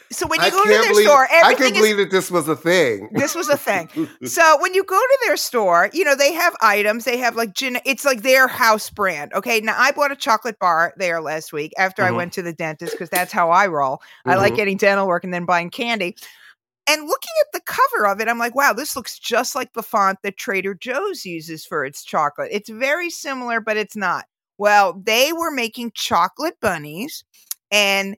So 0.09 0.25
when 0.28 0.39
you 0.39 0.45
I 0.45 0.49
go 0.51 0.63
to 0.63 0.69
their 0.69 0.88
believe, 0.89 1.05
store, 1.05 1.28
I 1.30 1.53
can't 1.53 1.71
is 1.75 1.82
believe 1.82 1.97
that 1.97 2.11
this 2.11 2.32
was 2.32 2.47
a 2.47 2.55
thing. 2.55 3.09
this 3.11 3.36
was 3.36 3.49
a 3.49 3.57
thing. 3.57 3.89
So 4.25 4.57
when 4.61 4.73
you 4.73 4.84
go 4.84 4.97
to 4.97 5.17
their 5.25 5.36
store, 5.38 5.89
you 5.91 6.05
know, 6.05 6.15
they 6.15 6.32
have 6.34 6.55
items. 6.61 7.03
They 7.05 7.17
have 7.17 7.36
like 7.36 7.53
gen- 7.53 7.80
it's 7.86 8.05
like 8.05 8.21
their 8.21 8.47
house 8.47 8.89
brand. 8.89 9.34
Okay. 9.34 9.59
Now 9.59 9.75
I 9.78 9.91
bought 9.91 10.11
a 10.11 10.15
chocolate 10.15 10.59
bar 10.59 10.93
there 10.97 11.19
last 11.21 11.51
week 11.51 11.73
after 11.78 12.03
I 12.03 12.11
Mhm. 12.11 12.15
went 12.15 12.34
to 12.34 12.41
the 12.41 12.53
dentist 12.53 12.93
because 12.93 13.09
that's 13.09 13.34
how 13.34 13.49
I 13.51 13.67
roll. 13.67 13.99
I 14.25 14.36
like 14.36 14.53
Mhm. 14.53 14.57
getting 14.57 14.78
dental 14.78 15.07
work 15.07 15.23
and 15.25 15.34
then 15.34 15.45
buying 15.45 15.69
candy. 15.69 16.15
And 16.89 17.01
looking 17.05 17.34
at 17.41 17.51
the 17.51 17.61
cover 17.65 18.07
of 18.07 18.21
it, 18.21 18.30
I'm 18.30 18.39
like, 18.39 18.55
wow, 18.55 18.71
this 18.71 18.95
looks 18.95 19.19
just 19.19 19.55
like 19.55 19.73
the 19.73 19.84
font 19.84 20.19
that 20.23 20.38
Trader 20.38 20.73
Joe's 20.73 21.25
uses 21.25 21.65
for 21.65 21.84
its 21.84 22.01
chocolate. 22.03 22.47
It's 22.53 22.69
very 22.69 23.09
similar, 23.09 23.59
but 23.59 23.75
it's 23.75 23.95
not. 23.97 24.23
Well, 24.58 24.93
they 24.93 25.34
were 25.34 25.51
making 25.51 25.91
chocolate 25.95 26.60
bunnies, 26.62 27.24
and 27.72 28.18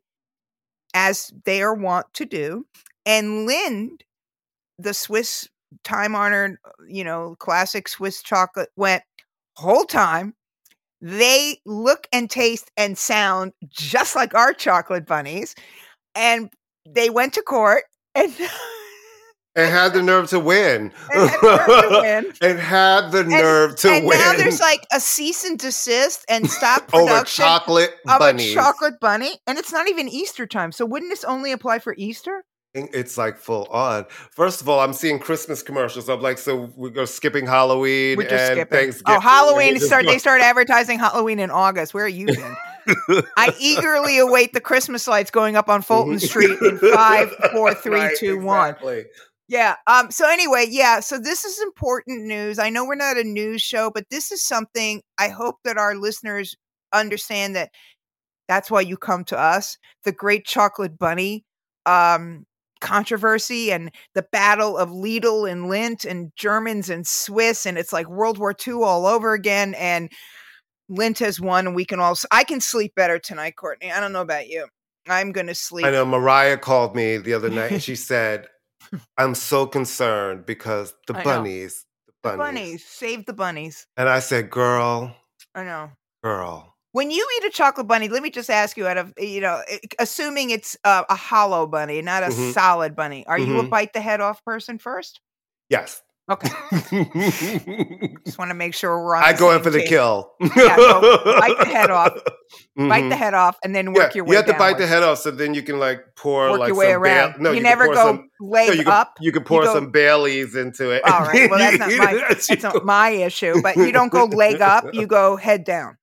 as 0.93 1.31
they 1.45 1.61
are 1.61 1.75
wont 1.75 2.07
to 2.15 2.25
do, 2.25 2.65
and 3.05 3.47
Lindt, 3.49 4.01
the 4.79 4.93
Swiss 4.93 5.49
time 5.83 6.15
honored, 6.15 6.57
you 6.87 7.03
know, 7.03 7.35
classic 7.39 7.87
Swiss 7.89 8.23
chocolate, 8.23 8.69
went 8.75 9.03
whole 9.57 9.85
time. 9.85 10.35
They 11.01 11.59
look 11.65 12.07
and 12.13 12.29
taste 12.29 12.71
and 12.77 12.97
sound 12.97 13.53
just 13.69 14.15
like 14.15 14.35
our 14.35 14.53
chocolate 14.53 15.05
bunnies. 15.07 15.55
And 16.15 16.51
they 16.89 17.09
went 17.09 17.33
to 17.35 17.41
court 17.43 17.83
and 18.15 18.33
and 19.59 19.71
had 19.71 19.93
the 19.93 20.01
nerve 20.01 20.29
to 20.29 20.39
win. 20.39 20.91
And 21.13 21.29
had 21.29 21.41
the 21.41 21.43
nerve 21.43 21.81
to 21.81 21.99
win. 22.01 22.33
and 22.49 22.59
had 22.59 23.11
the 23.11 23.23
nerve 23.23 23.75
to 23.77 23.89
and 23.89 24.05
win. 24.05 24.17
now 24.17 24.33
there's 24.33 24.59
like 24.59 24.85
a 24.93 24.99
cease 24.99 25.43
and 25.43 25.57
desist 25.59 26.25
and 26.29 26.49
stop 26.49 26.87
production 26.87 27.13
over 27.15 27.25
chocolate 27.25 27.93
of 28.07 28.19
bunnies. 28.19 28.51
a 28.51 28.55
chocolate 28.55 28.99
bunny. 28.99 29.31
And 29.47 29.57
it's 29.57 29.71
not 29.71 29.87
even 29.89 30.07
Easter 30.07 30.45
time. 30.47 30.71
So 30.71 30.85
wouldn't 30.85 31.11
this 31.11 31.23
only 31.23 31.51
apply 31.51 31.79
for 31.79 31.93
Easter? 31.97 32.43
It's 32.75 33.17
like 33.17 33.37
full 33.37 33.65
on. 33.65 34.05
First 34.31 34.61
of 34.61 34.69
all, 34.69 34.79
I'm 34.79 34.93
seeing 34.93 35.17
Christmas 35.17 35.63
commercials. 35.63 36.07
I'm 36.07 36.21
like, 36.21 36.37
so 36.37 36.71
we 36.77 36.91
go 36.91 37.05
skipping 37.05 37.47
Halloween 37.47 38.15
We're 38.15 38.29
just 38.29 38.33
and 38.33 38.57
skipping. 38.57 38.77
Thanksgiving. 38.77 39.17
Oh, 39.17 39.19
Halloween 39.19 39.79
start. 39.79 40.05
They 40.05 40.19
start 40.19 40.41
advertising 40.41 40.99
Halloween 40.99 41.39
in 41.39 41.49
August. 41.49 41.95
Where 41.95 42.05
are 42.05 42.07
you 42.07 42.27
been? 42.27 42.55
I 43.37 43.55
eagerly 43.59 44.19
await 44.19 44.53
the 44.53 44.61
Christmas 44.61 45.07
lights 45.07 45.31
going 45.31 45.55
up 45.55 45.67
on 45.69 45.81
Fulton 45.81 46.19
Street 46.19 46.57
in 46.61 46.77
five, 46.77 47.31
four, 47.51 47.73
three, 47.73 47.99
Right, 47.99 48.17
two, 48.17 48.39
one. 48.39 48.75
Yeah. 49.49 49.75
Um. 49.87 50.11
So 50.11 50.29
anyway, 50.29 50.67
yeah. 50.69 50.99
So 50.99 51.17
this 51.17 51.43
is 51.43 51.59
important 51.59 52.25
news. 52.25 52.59
I 52.59 52.69
know 52.69 52.85
we're 52.85 52.93
not 52.93 53.17
a 53.17 53.23
news 53.23 53.63
show, 53.63 53.91
but 53.93 54.05
this 54.11 54.31
is 54.31 54.43
something 54.43 55.01
I 55.17 55.29
hope 55.29 55.55
that 55.65 55.77
our 55.77 55.95
listeners 55.95 56.55
understand 56.93 57.55
that 57.55 57.71
that's 58.47 58.69
why 58.69 58.81
you 58.81 58.95
come 58.95 59.23
to 59.25 59.37
us. 59.37 59.77
The 60.05 60.11
Great 60.11 60.45
Chocolate 60.45 60.99
Bunny 60.99 61.45
um, 61.87 62.45
controversy 62.79 63.71
and 63.71 63.91
the 64.13 64.25
battle 64.31 64.77
of 64.77 64.89
Lidl 64.89 65.51
and 65.51 65.65
Lindt 65.65 66.05
and 66.05 66.31
Germans 66.35 66.91
and 66.91 67.07
Swiss, 67.07 67.65
and 67.65 67.75
it's 67.75 67.91
like 67.91 68.07
World 68.07 68.37
War 68.37 68.55
II 68.67 68.75
all 68.75 69.07
over 69.07 69.33
again. 69.33 69.73
And 69.73 70.11
Lindt 70.91 71.17
has 71.19 71.41
won, 71.41 71.65
and 71.65 71.75
we 71.75 71.85
can 71.85 71.99
all. 71.99 72.15
I 72.31 72.43
can 72.43 72.61
sleep 72.61 72.93
better 72.93 73.17
tonight, 73.17 73.55
Courtney. 73.55 73.91
I 73.91 73.99
don't 73.99 74.13
know 74.13 74.21
about 74.21 74.47
you. 74.47 74.67
I'm 75.07 75.31
gonna 75.31 75.55
sleep. 75.55 75.87
I 75.87 75.91
know 75.91 76.05
Mariah 76.05 76.57
called 76.57 76.95
me 76.95 77.17
the 77.17 77.33
other 77.33 77.49
night 77.49 77.71
and 77.71 77.81
she 77.89 77.95
said, 77.95 78.47
I'm 79.17 79.35
so 79.35 79.67
concerned 79.67 80.45
because 80.45 80.93
the 81.07 81.13
I 81.13 81.23
bunnies, 81.23 81.85
the 82.07 82.13
bunnies. 82.23 82.37
bunnies, 82.37 82.85
save 82.85 83.25
the 83.25 83.33
bunnies. 83.33 83.87
And 83.97 84.09
I 84.09 84.19
said, 84.19 84.49
girl, 84.49 85.15
I 85.55 85.63
know. 85.63 85.91
girl. 86.23 86.75
When 86.91 87.11
you 87.11 87.27
eat 87.37 87.45
a 87.45 87.51
chocolate 87.51 87.87
bunny, 87.87 88.09
let 88.09 88.23
me 88.23 88.31
just 88.31 88.49
ask 88.49 88.75
you 88.75 88.87
out 88.87 88.97
of 88.97 89.13
you 89.17 89.41
know, 89.41 89.61
assuming 89.99 90.49
it's 90.49 90.75
uh, 90.83 91.03
a 91.09 91.15
hollow 91.15 91.67
bunny, 91.67 92.01
not 92.01 92.23
a 92.23 92.27
Mhm. 92.27 92.53
solid 92.53 92.95
bunny, 92.95 93.25
are 93.27 93.39
you 93.39 93.59
a 93.59 93.63
Mhm. 93.63 93.69
bite 93.69 93.93
the 93.93 94.01
head 94.01 94.21
off 94.21 94.43
person 94.43 94.79
first? 94.79 95.21
Yes. 95.69 96.01
Okay, 96.29 96.49
just 98.25 98.37
want 98.37 98.49
to 98.49 98.53
make 98.55 98.73
sure 98.75 99.03
we're 99.03 99.15
on. 99.15 99.23
I 99.23 99.33
go 99.33 99.51
in 99.55 99.63
for 99.63 99.69
the 99.69 99.79
page. 99.79 99.89
kill. 99.89 100.31
Yeah, 100.39 100.75
so 100.75 101.23
bite 101.39 101.57
the 101.59 101.65
head 101.65 101.89
off. 101.89 102.13
Bite 102.75 103.03
Mhm. 103.03 103.09
the 103.09 103.15
head 103.15 103.33
off, 103.35 103.57
and 103.63 103.75
then 103.75 103.87
Yeah, 103.87 103.91
work 103.93 104.15
your 104.15 104.25
way. 104.25 104.35
Around. 104.35 104.47
You 104.47 104.47
have 104.53 104.57
to 104.57 104.59
bite 104.59 104.77
the 104.79 104.87
head 104.87 105.03
off 105.03 105.19
so 105.19 105.29
then 105.31 105.53
you 105.53 105.61
can 105.61 105.77
like 105.79 106.01
pour 106.15 106.49
Work 106.51 106.59
like 106.61 106.67
your 106.69 106.77
way 106.77 106.91
around. 106.93 107.35
no, 107.39 107.49
you, 107.51 107.57
can 107.57 107.63
never 107.63 107.87
go 107.87 107.93
some, 107.93 108.29
leg 108.39 108.69
no, 108.69 108.73
you 108.73 108.83
can, 108.83 108.91
up. 108.91 109.13
You 109.19 109.31
can 109.31 109.43
pour 109.43 109.63
go- 109.63 109.73
some 109.73 109.91
Baileys 109.91 110.55
into 110.55 110.89
it. 110.91 111.03
All 111.03 111.21
right. 111.21 111.49
Well, 111.49 111.59
that's 111.59 111.77
not 111.77 111.89
my 111.97 112.13
that's 112.29 112.63
not 112.63 112.85
my 112.85 113.09
issue. 113.09 113.61
But 113.61 113.75
you 113.75 113.91
don't 113.91 114.11
go 114.11 114.25
leg 114.25 114.61
up. 114.61 114.85
You 114.93 115.05
go 115.07 115.35
head 115.35 115.63
down. 115.63 115.97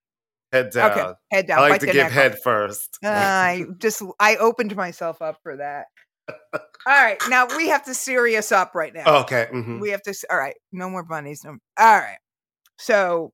head 0.53 0.71
down. 0.71 0.91
Okay, 0.93 1.13
head 1.33 1.47
down. 1.49 1.59
I 1.59 1.63
like 1.63 1.73
bite 1.73 1.81
to 1.87 1.93
give 1.93 2.11
head 2.13 2.33
off. 2.33 2.39
first. 2.45 2.99
I 3.03 3.65
just 3.79 4.03
I 4.21 4.37
opened 4.37 4.77
myself 4.77 5.21
up 5.23 5.39
for 5.43 5.57
that. 5.57 5.87
All 6.29 6.95
right, 7.05 7.19
now 7.29 7.47
we 7.57 7.69
have 7.69 7.85
to 7.87 7.95
serious 7.95 8.53
up 8.53 8.75
right 8.75 8.95
now. 8.95 9.23
okay. 9.23 9.49
mhm. 9.53 9.81
We 9.81 9.91
have 9.91 10.03
to. 10.03 10.15
All 10.31 10.39
right, 10.39 10.55
no 10.73 10.89
more 10.89 11.03
bunnies. 11.03 11.43
No, 11.45 11.51
all 11.79 11.99
right. 11.99 12.19
So, 12.79 13.33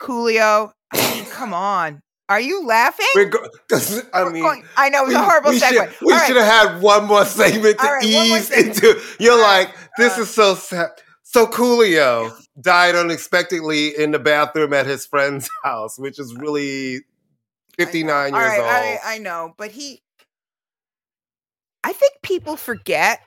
Coolio, 0.00 0.72
I 0.92 1.14
mean, 1.14 1.24
come 1.26 1.52
on. 1.52 2.02
Are 2.30 2.40
you 2.40 2.64
laughing? 2.66 3.06
Go- 3.30 3.48
I 4.12 4.28
mean, 4.30 4.42
going- 4.42 4.64
I 4.76 4.90
know 4.90 5.04
it 5.04 5.06
was 5.08 5.14
a 5.14 5.22
horrible 5.22 5.50
we 5.50 5.60
segue. 5.60 5.92
Should, 5.92 6.06
we 6.06 6.12
right. 6.12 6.26
should 6.26 6.36
have 6.36 6.72
had 6.72 6.82
one 6.82 7.06
more 7.06 7.24
segment 7.24 7.78
to 7.78 7.86
right, 7.86 8.04
ease 8.04 8.48
segment. 8.48 8.76
into. 8.76 9.00
You're 9.18 9.40
right, 9.40 9.66
like, 9.66 9.76
this 9.96 10.18
uh, 10.18 10.22
is 10.22 10.30
so 10.30 10.54
sad. 10.54 10.90
So 11.22 11.46
Coolio 11.46 12.34
died 12.60 12.94
unexpectedly 12.94 13.88
in 13.98 14.10
the 14.12 14.18
bathroom 14.18 14.72
at 14.72 14.86
his 14.86 15.04
friend's 15.06 15.48
house, 15.64 15.98
which 15.98 16.18
is 16.18 16.34
really 16.34 17.00
59 17.78 18.34
years 18.34 18.46
right, 18.46 18.58
old. 18.58 18.66
I, 18.68 18.98
I 19.04 19.18
know, 19.18 19.54
but 19.56 19.70
he. 19.70 20.02
I 21.88 21.92
think 21.94 22.12
people 22.20 22.56
forget 22.58 23.20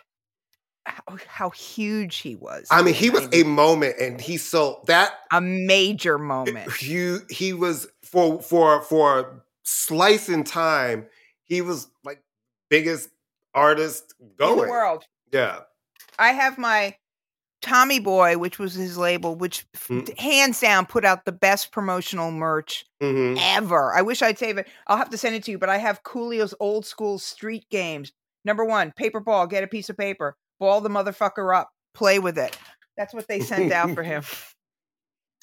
how, 0.86 1.18
how 1.28 1.50
huge 1.50 2.18
he 2.18 2.36
was. 2.36 2.68
I 2.70 2.84
mean, 2.84 2.94
he 2.94 3.10
was 3.10 3.28
a 3.34 3.42
moment, 3.42 3.96
and 4.00 4.22
he 4.22 4.38
so 4.38 4.84
that 4.86 5.14
a 5.32 5.42
major 5.42 6.20
moment. 6.20 6.72
he 6.80 7.18
he 7.32 7.54
was 7.54 7.88
for 8.04 8.40
for 8.40 8.84
for 8.84 9.20
a 9.20 9.26
slice 9.64 10.30
in 10.30 10.44
time. 10.44 11.08
He 11.44 11.62
was 11.62 11.88
like 12.04 12.22
biggest 12.70 13.10
artist 13.56 14.14
in 14.20 14.30
going. 14.38 14.58
the 14.58 14.70
world. 14.70 15.08
Yeah, 15.34 15.62
I 16.20 16.34
have 16.34 16.60
my 16.60 16.96
Tommy 17.64 18.00
Boy, 18.00 18.38
which 18.38 18.60
was 18.60 18.76
his 18.76 18.96
label, 18.96 19.34
which 19.34 19.66
Mm. 19.88 20.20
hands 20.20 20.60
down 20.60 20.86
put 20.86 21.04
out 21.04 21.26
the 21.26 21.32
best 21.32 21.72
promotional 21.72 22.30
merch 22.30 22.86
hmm 23.02 23.38
ever. 23.40 23.92
I 23.96 24.02
wish 24.04 24.22
I'd 24.22 24.38
save 24.38 24.58
it. 24.60 24.68
I'll 24.86 24.98
have 24.98 25.10
to 25.10 25.18
send 25.18 25.34
it 25.36 25.44
to 25.46 25.52
you, 25.52 25.58
but 25.58 25.70
I 25.70 25.78
have 25.78 26.04
Coolio's 26.04 26.54
old 26.60 26.86
school 26.86 27.18
street 27.18 27.66
games. 27.72 28.12
Number 28.46 28.66
one, 28.66 28.92
paper 28.96 29.20
ball, 29.20 29.48
get 29.48 29.64
a 29.64 29.68
piece 29.68 29.90
of 29.90 29.98
paper, 29.98 30.36
ball 30.60 30.82
the 30.82 30.90
motherfucker 30.90 31.56
up, 31.56 31.70
play 31.94 32.20
with 32.20 32.38
it. 32.38 32.58
That's 32.98 33.14
what 33.14 33.28
they 33.28 33.40
sent 33.40 33.72
out 33.72 33.94
for 33.96 34.04
him. 34.04 34.24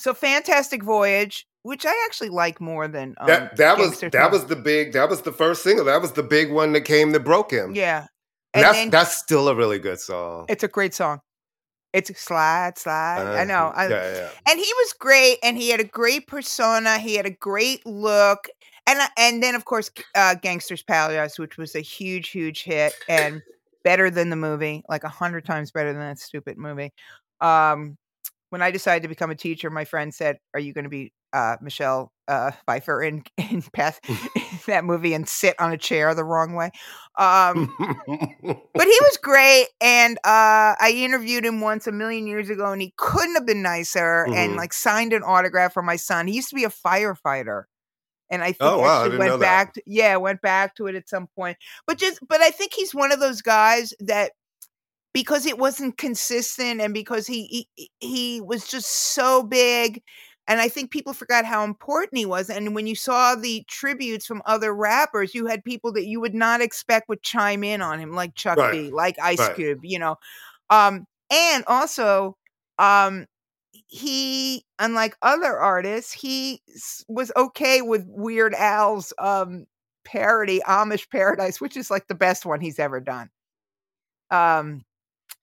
So 0.00 0.14
Fantastic 0.14 0.84
Voyage, 0.84 1.44
which 1.64 1.84
I 1.84 1.92
actually 2.06 2.28
like 2.28 2.60
more 2.60 2.86
than 2.86 3.16
um, 3.18 3.26
that 3.26 3.56
that 3.56 3.78
was 3.78 3.98
that 3.98 4.12
Town. 4.12 4.30
was 4.30 4.46
the 4.46 4.54
big 4.54 4.92
that 4.92 5.08
was 5.08 5.22
the 5.22 5.32
first 5.32 5.64
single. 5.64 5.84
That 5.86 6.00
was 6.00 6.12
the 6.12 6.22
big 6.22 6.52
one 6.52 6.72
that 6.74 6.82
came 6.82 7.10
that 7.10 7.24
broke 7.24 7.50
him. 7.50 7.74
yeah. 7.74 8.06
and 8.54 8.62
And 8.62 8.64
that's 8.64 8.76
then 8.76 8.90
that's 8.90 9.16
still 9.16 9.48
a 9.48 9.56
really 9.56 9.80
good 9.80 9.98
song. 9.98 10.46
it's 10.48 10.62
a 10.62 10.68
great 10.68 10.94
song. 10.94 11.18
It's 11.92 12.16
slide, 12.20 12.78
slide. 12.78 13.26
I 13.40 13.42
know. 13.42 13.72
I, 13.74 13.86
Uh, 13.86 13.88
yeah, 13.88 14.14
yeah. 14.14 14.28
and 14.48 14.60
he 14.60 14.72
was 14.76 14.92
great 15.00 15.38
and 15.42 15.56
he 15.58 15.70
had 15.70 15.80
a 15.80 15.84
great 15.84 16.28
persona 16.28 16.98
he 16.98 17.16
had 17.16 17.26
a 17.26 17.30
great 17.30 17.84
look 17.84 18.46
and 18.88 19.00
and 19.16 19.42
then 19.42 19.54
of 19.54 19.64
course 19.64 19.90
uh 20.16 20.34
gangsters 20.34 20.82
paradise 20.82 21.38
which 21.38 21.56
was 21.56 21.74
a 21.74 21.80
huge 21.80 22.30
huge 22.30 22.64
hit 22.64 22.94
and 23.08 23.42
better 23.84 24.10
than 24.10 24.30
the 24.30 24.36
movie 24.36 24.82
like 24.88 25.04
a 25.04 25.08
hundred 25.08 25.44
times 25.44 25.70
better 25.70 25.92
than 25.92 26.02
that 26.02 26.18
stupid 26.18 26.58
movie. 26.58 26.92
Um 27.40 27.96
when 28.50 28.62
i 28.62 28.70
decided 28.70 29.02
to 29.02 29.08
become 29.08 29.30
a 29.30 29.34
teacher 29.36 29.70
my 29.70 29.84
friend 29.84 30.12
said 30.14 30.38
are 30.54 30.60
you 30.60 30.72
going 30.72 30.84
to 30.84 30.90
be 30.90 31.12
uh 31.32 31.56
michelle 31.60 32.12
uh 32.26 32.50
pfeiffer 32.66 33.02
in 33.02 33.22
in 33.36 33.62
path 33.72 34.00
in 34.08 34.42
that 34.66 34.84
movie 34.84 35.14
and 35.14 35.28
sit 35.28 35.54
on 35.60 35.72
a 35.72 35.78
chair 35.78 36.14
the 36.14 36.24
wrong 36.24 36.54
way? 36.54 36.70
Um 37.18 37.68
but 38.74 38.86
he 38.86 38.98
was 39.02 39.16
great 39.22 39.66
and 39.80 40.16
uh 40.18 40.74
i 40.80 40.92
interviewed 40.96 41.44
him 41.44 41.60
once 41.60 41.86
a 41.86 41.92
million 41.92 42.26
years 42.26 42.50
ago 42.50 42.72
and 42.72 42.82
he 42.82 42.92
couldn't 42.96 43.34
have 43.34 43.46
been 43.46 43.62
nicer 43.62 44.28
and 44.34 44.52
Mhm. 44.52 44.56
like 44.56 44.72
signed 44.72 45.12
an 45.12 45.22
autograph 45.22 45.72
for 45.72 45.82
my 45.82 45.96
son. 45.96 46.26
He 46.26 46.34
used 46.34 46.48
to 46.50 46.54
be 46.54 46.64
a 46.64 46.68
firefighter 46.70 47.64
and 48.30 48.42
i 48.42 48.52
think 48.52 48.60
Oh, 48.60 48.78
wow, 48.78 49.04
I 49.04 49.16
went 49.16 49.40
back 49.40 49.74
to, 49.74 49.82
yeah 49.86 50.16
went 50.16 50.40
back 50.42 50.74
to 50.76 50.86
it 50.86 50.94
at 50.94 51.08
some 51.08 51.28
point 51.36 51.56
but 51.86 51.98
just 51.98 52.18
but 52.28 52.40
i 52.40 52.50
think 52.50 52.72
he's 52.74 52.94
one 52.94 53.12
of 53.12 53.20
those 53.20 53.42
guys 53.42 53.92
that 54.00 54.32
because 55.12 55.46
it 55.46 55.58
wasn't 55.58 55.98
consistent 55.98 56.80
and 56.80 56.94
because 56.94 57.26
he 57.26 57.66
he, 57.76 57.90
he 58.00 58.40
was 58.40 58.68
just 58.68 58.88
so 59.14 59.42
big 59.42 60.02
and 60.48 60.62
I 60.62 60.68
think 60.70 60.90
people 60.90 61.12
forgot 61.12 61.44
how 61.44 61.62
important 61.62 62.16
he 62.16 62.24
was. 62.24 62.48
And 62.48 62.74
when 62.74 62.86
you 62.86 62.94
saw 62.94 63.34
the 63.34 63.64
tributes 63.68 64.24
from 64.24 64.40
other 64.46 64.74
rappers, 64.74 65.34
you 65.34 65.44
had 65.44 65.62
people 65.62 65.92
that 65.92 66.06
you 66.06 66.20
would 66.20 66.34
not 66.34 66.62
expect 66.62 67.10
would 67.10 67.22
chime 67.22 67.62
in 67.62 67.82
on 67.82 67.98
him, 68.00 68.12
like 68.12 68.34
Chuck 68.34 68.56
Right. 68.56 68.72
D, 68.72 68.90
like 68.90 69.18
Ice 69.22 69.38
Right. 69.38 69.54
Cube, 69.54 69.80
you 69.82 69.98
know. 69.98 70.16
Um, 70.70 71.06
and 71.30 71.64
also, 71.66 72.38
um, 72.78 73.26
he, 73.88 74.64
unlike 74.78 75.16
other 75.22 75.58
artists, 75.58 76.12
he 76.12 76.62
was 77.08 77.32
okay 77.36 77.82
with 77.82 78.04
Weird 78.06 78.54
Al's 78.54 79.12
um 79.18 79.66
parody 80.04 80.60
Amish 80.66 81.10
Paradise, 81.10 81.60
which 81.60 81.76
is 81.76 81.90
like 81.90 82.06
the 82.06 82.14
best 82.14 82.46
one 82.46 82.60
he's 82.60 82.78
ever 82.78 83.00
done. 83.00 83.30
Um, 84.30 84.84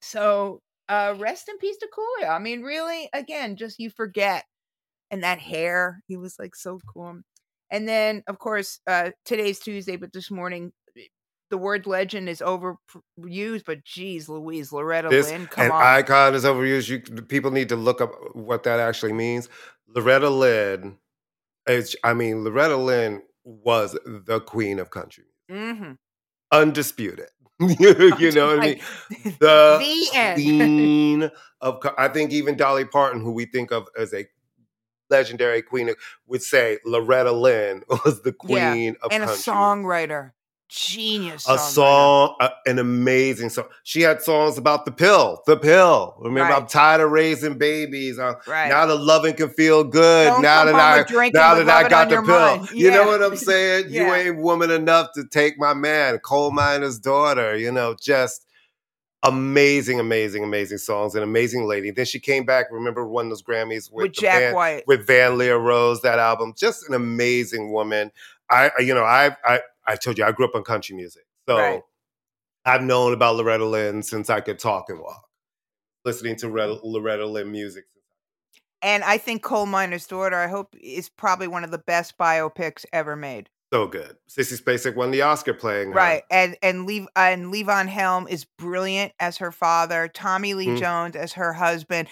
so 0.00 0.60
uh, 0.88 1.14
rest 1.18 1.48
in 1.48 1.58
peace 1.58 1.76
to 1.78 1.88
Coolio. 1.88 2.30
I 2.30 2.38
mean, 2.38 2.62
really, 2.62 3.08
again, 3.12 3.56
just 3.56 3.78
you 3.78 3.90
forget. 3.90 4.44
And 5.10 5.22
that 5.22 5.38
hair, 5.38 6.02
he 6.08 6.16
was 6.16 6.36
like 6.38 6.56
so 6.56 6.80
cool. 6.92 7.20
And 7.70 7.88
then, 7.88 8.22
of 8.26 8.38
course, 8.38 8.80
uh, 8.86 9.10
today's 9.24 9.60
Tuesday, 9.60 9.96
but 9.96 10.12
this 10.12 10.30
morning, 10.30 10.72
the 11.50 11.58
word 11.58 11.86
legend 11.86 12.28
is 12.28 12.40
overused. 12.40 13.64
But 13.66 13.84
geez, 13.84 14.28
Louise, 14.28 14.72
Loretta 14.72 15.10
This 15.10 15.30
Lynn, 15.30 15.46
come 15.46 15.66
an 15.66 15.72
on. 15.72 15.82
icon 15.82 16.34
is 16.34 16.44
overused. 16.44 16.88
You 16.88 17.00
people 17.22 17.50
need 17.50 17.68
to 17.70 17.76
look 17.76 18.00
up 18.00 18.12
what 18.34 18.64
that 18.64 18.80
actually 18.80 19.12
means. 19.12 19.48
Loretta 19.88 20.30
Lynn 20.30 20.98
is. 21.66 21.96
I 22.04 22.14
mean, 22.14 22.44
Loretta 22.44 22.76
Lynn 22.76 23.22
was 23.44 23.98
the 24.06 24.40
queen 24.40 24.78
of 24.78 24.90
country, 24.90 25.24
hmm 25.50 25.92
undisputed. 26.52 27.28
you, 27.60 28.14
you 28.18 28.32
know 28.32 28.46
what 28.48 28.58
I 28.58 28.60
mean? 28.60 28.80
The, 29.40 29.78
The 29.78 30.12
end. 30.14 30.38
queen 30.38 31.30
of. 31.60 31.80
I 31.98 32.08
think 32.08 32.32
even 32.32 32.56
Dolly 32.56 32.84
Parton, 32.84 33.20
who 33.22 33.32
we 33.32 33.46
think 33.46 33.72
of 33.72 33.88
as 33.98 34.14
a 34.14 34.26
legendary 35.10 35.62
queen, 35.62 35.90
would 36.26 36.42
say 36.42 36.78
Loretta 36.84 37.32
Lynn 37.32 37.82
was 37.88 38.22
the 38.22 38.32
Yeah, 38.42 38.78
queen 38.78 38.96
of 39.02 39.12
and 39.12 39.24
a 39.24 39.26
country. 39.26 39.44
songwriter, 39.52 40.32
genius. 40.68 41.48
a 41.48 41.58
song, 41.58 42.34
a- 42.40 42.50
an 42.66 42.78
amazing 42.78 43.48
song. 43.50 43.66
She 43.82 44.00
had 44.02 44.20
songs 44.22 44.58
about 44.58 44.84
the 44.84 44.90
pill, 44.92 45.42
the 45.46 45.56
pill. 45.56 46.16
Remember, 46.18 46.52
I'm 46.54 46.66
tired 46.66 47.00
of 47.00 47.10
raising 47.10 47.56
babies. 47.58 48.18
Uh, 48.18 48.34
Right. 48.46 48.68
Now 48.68 48.86
the 48.86 48.94
loving 48.96 49.34
can 49.34 49.48
feel 49.50 49.84
good. 49.84 50.26
Don't 50.28 50.42
now 50.42 50.64
that 50.64 50.74
I 50.74 51.30
now 51.32 51.54
that 51.54 51.68
I 51.68 51.88
got 51.88 52.08
the 52.08 52.16
pill, 52.16 52.24
mind. 52.56 52.70
you 52.72 52.90
know 52.90 53.06
what 53.06 53.22
I'm 53.22 53.36
saying? 53.36 53.86
You 53.90 54.02
ain't 54.12 54.38
woman 54.38 54.70
enough 54.70 55.12
to 55.14 55.24
take 55.24 55.58
my 55.58 55.74
man, 55.74 56.18
coal 56.18 56.50
miner's 56.50 56.98
daughter. 56.98 57.56
You 57.56 57.70
know, 57.72 57.94
just 58.00 58.44
amazing, 59.22 59.98
amazing, 59.98 60.44
amazing 60.44 60.78
songs. 60.78 61.14
An 61.14 61.22
amazing 61.22 61.64
lady. 61.64 61.90
Then 61.90 62.04
she 62.04 62.20
came 62.20 62.44
back. 62.44 62.66
Remember, 62.70 63.06
won 63.06 63.28
those 63.28 63.42
Grammys 63.42 63.90
with, 63.90 64.04
with 64.04 64.12
Jack 64.12 64.54
White. 64.54 64.84
with 64.86 65.06
Van 65.06 65.36
Lear 65.38 65.56
Rose, 65.58 66.02
that 66.02 66.18
album. 66.18 66.54
Just 66.56 66.88
an 66.88 66.94
amazing 66.94 67.72
woman. 67.72 68.12
I, 68.50 68.70
I- 68.78 68.82
you 68.82 68.94
know, 68.94 69.04
I, 69.04 69.36
I, 69.44 69.60
I 69.86 69.96
told 69.96 70.18
you 70.18 70.24
I 70.24 70.32
grew 70.32 70.46
up 70.46 70.54
on 70.54 70.64
country 70.64 70.96
music, 70.96 71.24
so 71.48 71.56
Right. 71.56 71.82
I've 72.64 72.82
known 72.82 73.12
about 73.12 73.36
Loretta 73.36 73.64
Lynn 73.64 74.02
since 74.02 74.28
I 74.30 74.40
could 74.40 74.58
talk 74.58 74.88
and 74.88 75.00
walk. 75.00 75.28
Listening 76.04 76.36
to 76.36 76.48
Loretta, 76.48 76.80
Loretta 76.84 77.26
Lynn 77.26 77.50
music. 77.52 77.84
And 78.82 79.02
I 79.04 79.18
think 79.18 79.42
Coal 79.42 79.66
Miner's 79.66 80.06
Daughter, 80.06 80.36
I 80.36 80.48
hope, 80.48 80.74
is 80.80 81.08
probably 81.08 81.48
one 81.48 81.64
of 81.64 81.70
the 81.70 81.78
best 81.78 82.18
biopics 82.18 82.84
ever 82.92 83.16
made. 83.16 83.48
So 83.72 83.86
good. 83.88 84.16
Sissy 84.30 84.60
Spacek 84.60 84.94
won 84.94 85.10
the 85.10 85.22
Oscar 85.22 85.52
playing 85.54 85.88
her. 85.90 85.94
Right. 85.96 86.22
And 86.30 86.56
and 86.62 86.86
Lev 86.86 87.06
and 87.16 87.52
Levon 87.52 87.88
Helm 87.88 88.28
is 88.28 88.44
brilliant 88.44 89.12
as 89.18 89.38
her 89.38 89.50
father, 89.50 90.06
Tommy 90.08 90.54
Lee 90.54 90.66
Mhm. 90.68 90.78
Jones 90.78 91.16
as 91.16 91.32
her 91.32 91.52
husband. 91.52 92.08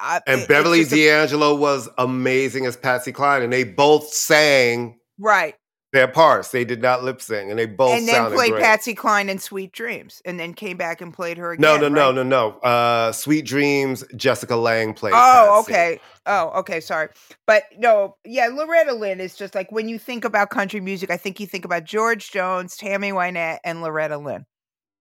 Uh, 0.00 0.20
And 0.26 0.42
it- 0.42 0.48
Beverly 0.48 0.80
just 0.80 0.92
a- 0.92 0.96
D'Angelo 0.96 1.54
was 1.54 1.88
amazing 1.96 2.66
as 2.66 2.76
Patsy 2.76 3.10
Cline, 3.12 3.42
and 3.42 3.52
they 3.52 3.64
both 3.64 4.12
sang 4.12 5.00
right. 5.18 5.56
Their 5.90 6.08
parts. 6.08 6.50
They 6.50 6.66
did 6.66 6.82
not 6.82 7.02
lip 7.02 7.22
sync, 7.22 7.48
and 7.48 7.58
they 7.58 7.64
both 7.64 7.92
and 7.94 8.06
then 8.06 8.30
played 8.30 8.50
great. 8.52 8.62
Patsy 8.62 8.94
Cline 8.94 9.30
in 9.30 9.38
Sweet 9.38 9.72
Dreams, 9.72 10.20
and 10.26 10.38
then 10.38 10.52
came 10.52 10.76
back 10.76 11.00
and 11.00 11.14
played 11.14 11.38
her 11.38 11.52
again. 11.52 11.62
no, 11.62 11.78
no, 11.78 11.88
no, 11.88 12.12
no, 12.12 12.22
no. 12.22 12.58
Uh, 12.58 13.10
Sweet 13.10 13.46
Dreams. 13.46 14.04
Jessica 14.14 14.54
Lange 14.54 14.92
played. 14.92 15.14
Oh, 15.14 15.64
Patsy. 15.66 15.72
okay. 15.72 16.00
Oh, 16.26 16.50
okay. 16.58 16.80
Sorry, 16.80 17.08
but 17.46 17.62
no, 17.78 18.16
yeah. 18.26 18.48
Loretta 18.48 18.92
Lynn 18.92 19.18
is 19.18 19.34
just 19.34 19.54
like 19.54 19.72
when 19.72 19.88
you 19.88 19.98
think 19.98 20.26
about 20.26 20.50
country 20.50 20.80
music, 20.80 21.10
I 21.10 21.16
think 21.16 21.40
you 21.40 21.46
think 21.46 21.64
about 21.64 21.84
George 21.84 22.30
Jones, 22.30 22.76
Tammy 22.76 23.10
Wynette, 23.10 23.58
and 23.64 23.80
Loretta 23.80 24.18
Lynn 24.18 24.44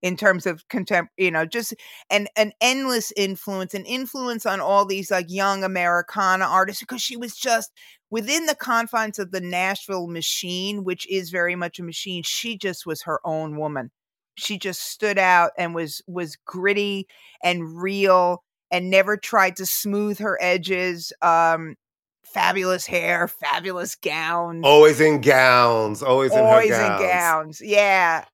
in 0.02 0.16
terms 0.16 0.46
of 0.46 0.68
contempt. 0.70 1.12
You 1.18 1.32
know, 1.32 1.46
just 1.46 1.74
an 2.10 2.28
an 2.38 2.54
endless 2.62 3.12
influence, 3.18 3.74
an 3.74 3.86
influence 3.86 4.46
on 4.46 4.62
all 4.62 4.86
these 4.86 5.12
like 5.12 5.26
young 5.30 5.64
Americana 5.64 6.46
artists 6.46 6.82
because 6.82 7.02
she 7.02 7.18
was 7.18 7.36
just 7.36 7.72
within 8.10 8.46
the 8.46 8.56
confines 8.56 9.20
of 9.20 9.32
the 9.32 9.42
Nashville 9.42 10.08
machine, 10.08 10.84
which 10.84 11.10
is 11.10 11.30
very 11.30 11.56
much 11.56 11.80
a 11.80 11.84
machine. 11.84 12.24
She 12.24 12.58
just 12.58 12.86
was 12.86 13.02
her 13.04 13.20
own 13.26 13.58
woman. 13.58 13.92
She 14.36 14.58
just 14.58 14.82
stood 14.92 15.18
out 15.18 15.52
and 15.58 15.74
was 15.74 16.02
was 16.08 16.38
gritty 16.46 17.08
and 17.44 17.82
real 17.82 18.44
and 18.70 18.90
never 18.90 19.18
tried 19.18 19.56
to 19.58 19.66
smooth 19.66 20.20
her 20.20 20.38
edges. 20.42 21.12
Um, 21.22 21.76
fabulous 22.24 22.86
hair, 22.86 23.28
fabulous 23.28 23.96
gowns, 23.96 24.62
Always 24.64 25.02
in 25.02 25.22
gowns. 25.22 26.04
Always 26.04 26.34
in 26.34 26.40
always 26.40 26.70
her 26.70 26.82
in 26.82 27.00
gowns. 27.00 27.62
Yeah. 27.62 28.26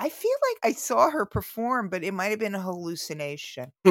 I 0.00 0.08
feel 0.10 0.30
like 0.50 0.58
I 0.70 0.72
saw 0.76 1.10
her 1.10 1.26
perform, 1.26 1.88
but 1.88 2.04
it 2.04 2.14
might 2.14 2.28
have 2.28 2.38
been 2.38 2.54
a 2.54 2.60
hallucination. 2.60 3.72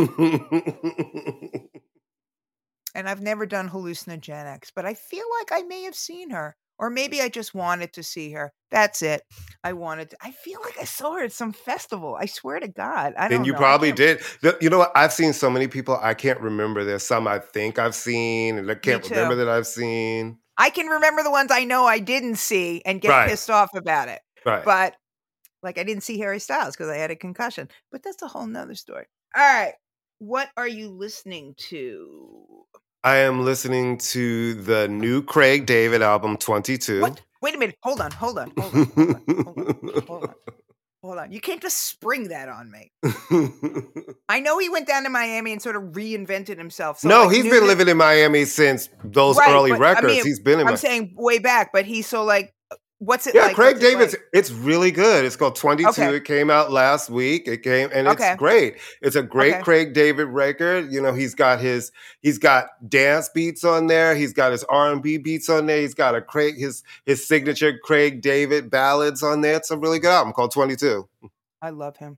And 2.98 3.08
I've 3.08 3.22
never 3.22 3.46
done 3.46 3.70
hallucinogenics, 3.70 4.72
but 4.76 4.84
I 4.86 4.96
feel 4.96 5.24
like 5.40 5.52
I 5.52 5.62
may 5.66 5.84
have 5.84 5.94
seen 5.96 6.32
her. 6.32 6.56
Or 6.80 6.90
maybe 6.90 7.22
I 7.22 7.30
just 7.30 7.56
wanted 7.56 7.94
to 7.94 8.04
see 8.04 8.32
her. 8.34 8.52
That's 8.70 9.02
it. 9.02 9.22
I 9.64 9.74
wanted 9.74 10.12
to. 10.12 10.18
I 10.22 10.32
feel 10.32 10.60
like 10.64 10.78
I 10.80 10.84
saw 10.84 11.14
her 11.14 11.24
at 11.24 11.32
some 11.32 11.52
festival. 11.52 12.16
I 12.20 12.26
swear 12.28 12.60
to 12.60 12.68
God. 12.68 13.14
I 13.18 13.28
don't 13.28 13.40
then 13.40 13.46
you 13.46 13.52
know. 13.54 13.58
Probably 13.58 13.92
did. 13.92 14.22
The- 14.42 14.58
You 14.62 14.70
know 14.70 14.80
what? 14.80 14.92
I've 14.96 15.14
seen 15.14 15.34
so 15.34 15.50
many 15.50 15.68
people. 15.68 15.98
I 16.02 16.14
can't 16.14 16.40
remember. 16.40 16.84
There's 16.84 17.02
some 17.04 17.28
I 17.28 17.40
think 17.40 17.80
I've 17.80 17.96
seen, 17.96 18.58
and 18.60 18.70
I 18.70 18.76
can't 18.76 19.08
remember 19.10 19.36
that 19.36 19.50
I've 19.50 19.66
seen. 19.68 20.38
I 20.58 20.70
can 20.72 20.88
remember 20.88 21.22
the 21.24 21.32
ones 21.32 21.52
I 21.52 21.64
know 21.66 21.86
I 21.86 22.00
didn't 22.00 22.36
see 22.38 22.82
and 22.86 23.00
get 23.02 23.10
Right. 23.10 23.30
pissed 23.30 23.50
off 23.50 23.74
about 23.76 24.08
it. 24.08 24.22
Right. 24.46 24.64
But 24.66 24.96
like 25.64 25.78
I 25.80 25.84
didn't 25.84 26.04
see 26.04 26.20
Harry 26.20 26.40
Styles 26.40 26.76
because 26.76 26.90
I 26.90 26.98
had 26.98 27.10
a 27.12 27.16
concussion. 27.16 27.70
But 27.92 28.04
that's 28.04 28.22
a 28.22 28.28
whole 28.28 28.46
nother 28.48 28.76
story. 28.76 29.06
All 29.36 29.44
right. 29.44 29.74
What 30.20 30.50
are 30.58 30.68
you 30.68 30.90
listening 30.90 31.54
to? 31.70 32.66
I 33.08 33.20
am 33.20 33.46
listening 33.46 34.00
to 34.00 34.54
the 34.56 34.90
new 34.90 35.22
Craig 35.24 35.66
David 35.66 36.02
album, 36.02 36.36
22. 36.36 37.00
What? 37.00 37.22
Wait 37.42 37.56
a 37.56 37.58
minute. 37.58 37.78
Hold 37.82 38.02
on. 38.02 38.12
Hold 38.12 38.38
on. 38.38 38.52
Hold 38.60 38.76
on. 38.76 38.84
Hold 38.84 39.08
on. 39.08 39.24
Hold 39.46 39.58
on. 39.58 40.04
Hold 40.08 40.24
on. 40.26 40.34
Hold 41.04 41.18
on. 41.20 41.32
You 41.32 41.40
can't 41.40 41.62
just 41.62 41.78
spring 41.88 42.28
that 42.28 42.50
on 42.50 42.70
me. 42.70 42.92
I 44.28 44.42
know 44.42 44.58
he 44.60 44.68
went 44.68 44.88
down 44.88 45.04
to 45.04 45.10
Miami 45.10 45.54
and 45.54 45.62
sort 45.62 45.78
of 45.78 45.84
reinvented 45.94 46.58
himself. 46.58 47.00
So 47.00 47.08
no, 47.08 47.24
like, 47.28 47.36
he's 47.38 47.50
been 47.50 47.66
living 47.66 47.88
in 47.88 47.96
Miami 47.96 48.44
since 48.44 48.90
those 49.06 49.38
Right, 49.38 49.52
early 49.52 49.72
but, 49.72 49.78
I 49.78 49.84
records. 49.94 50.14
mean, 50.14 50.26
he's 50.26 50.42
been 50.42 50.56
in 50.56 50.68
I'm 50.68 50.74
Miami. 50.74 50.78
saying 50.78 51.14
way 51.16 51.40
back, 51.40 51.70
but 51.72 51.86
he's 51.86 52.08
so 52.08 52.26
like, 52.26 52.54
what's 53.00 53.28
it 53.28 53.36
Yeah, 53.36 53.44
like? 53.44 53.56
Craig 53.56 53.76
What's 53.76 54.14
it 54.14 54.20
like? 54.20 54.22
it's 54.34 54.52
really 54.52 54.92
good. 54.92 55.26
It's 55.26 55.36
called 55.36 55.56
22. 55.56 55.90
Okay. 55.90 56.16
It 56.16 56.26
came 56.26 56.50
out 56.50 56.72
last 56.72 57.10
week. 57.10 57.48
It 57.48 57.64
came 57.64 57.90
and 57.94 58.08
Okay. 58.08 58.32
it's 58.32 58.40
great. 58.40 58.78
It's 59.02 59.16
a 59.16 59.24
great 59.24 59.56
Okay. 59.56 59.64
Craig 59.64 59.94
David 59.94 60.28
record. 60.28 60.92
You 60.92 61.02
know, 61.02 61.14
he's 61.14 61.36
got 61.36 61.60
his 61.60 61.92
he's 62.22 62.38
got 62.38 62.68
dance 62.90 63.30
beats 63.30 63.64
on 63.64 63.88
there. 63.88 64.16
He's 64.16 64.34
got 64.34 64.52
his 64.52 64.64
R&B 64.66 65.18
beats 65.18 65.50
on 65.50 65.66
there. 65.66 65.80
He's 65.82 65.94
got 65.94 66.16
a 66.16 66.22
Craig 66.22 66.58
his 66.58 66.84
his 67.06 67.28
signature 67.28 67.78
Craig 67.84 68.22
David 68.22 68.70
ballads 68.70 69.24
on 69.24 69.42
there. 69.42 69.56
It's 69.58 69.72
a 69.72 69.78
really 69.78 70.00
good 70.00 70.12
album 70.12 70.34
called 70.34 70.52
22. 70.52 71.08
I 71.62 71.70
love 71.70 71.98
him. 71.98 72.18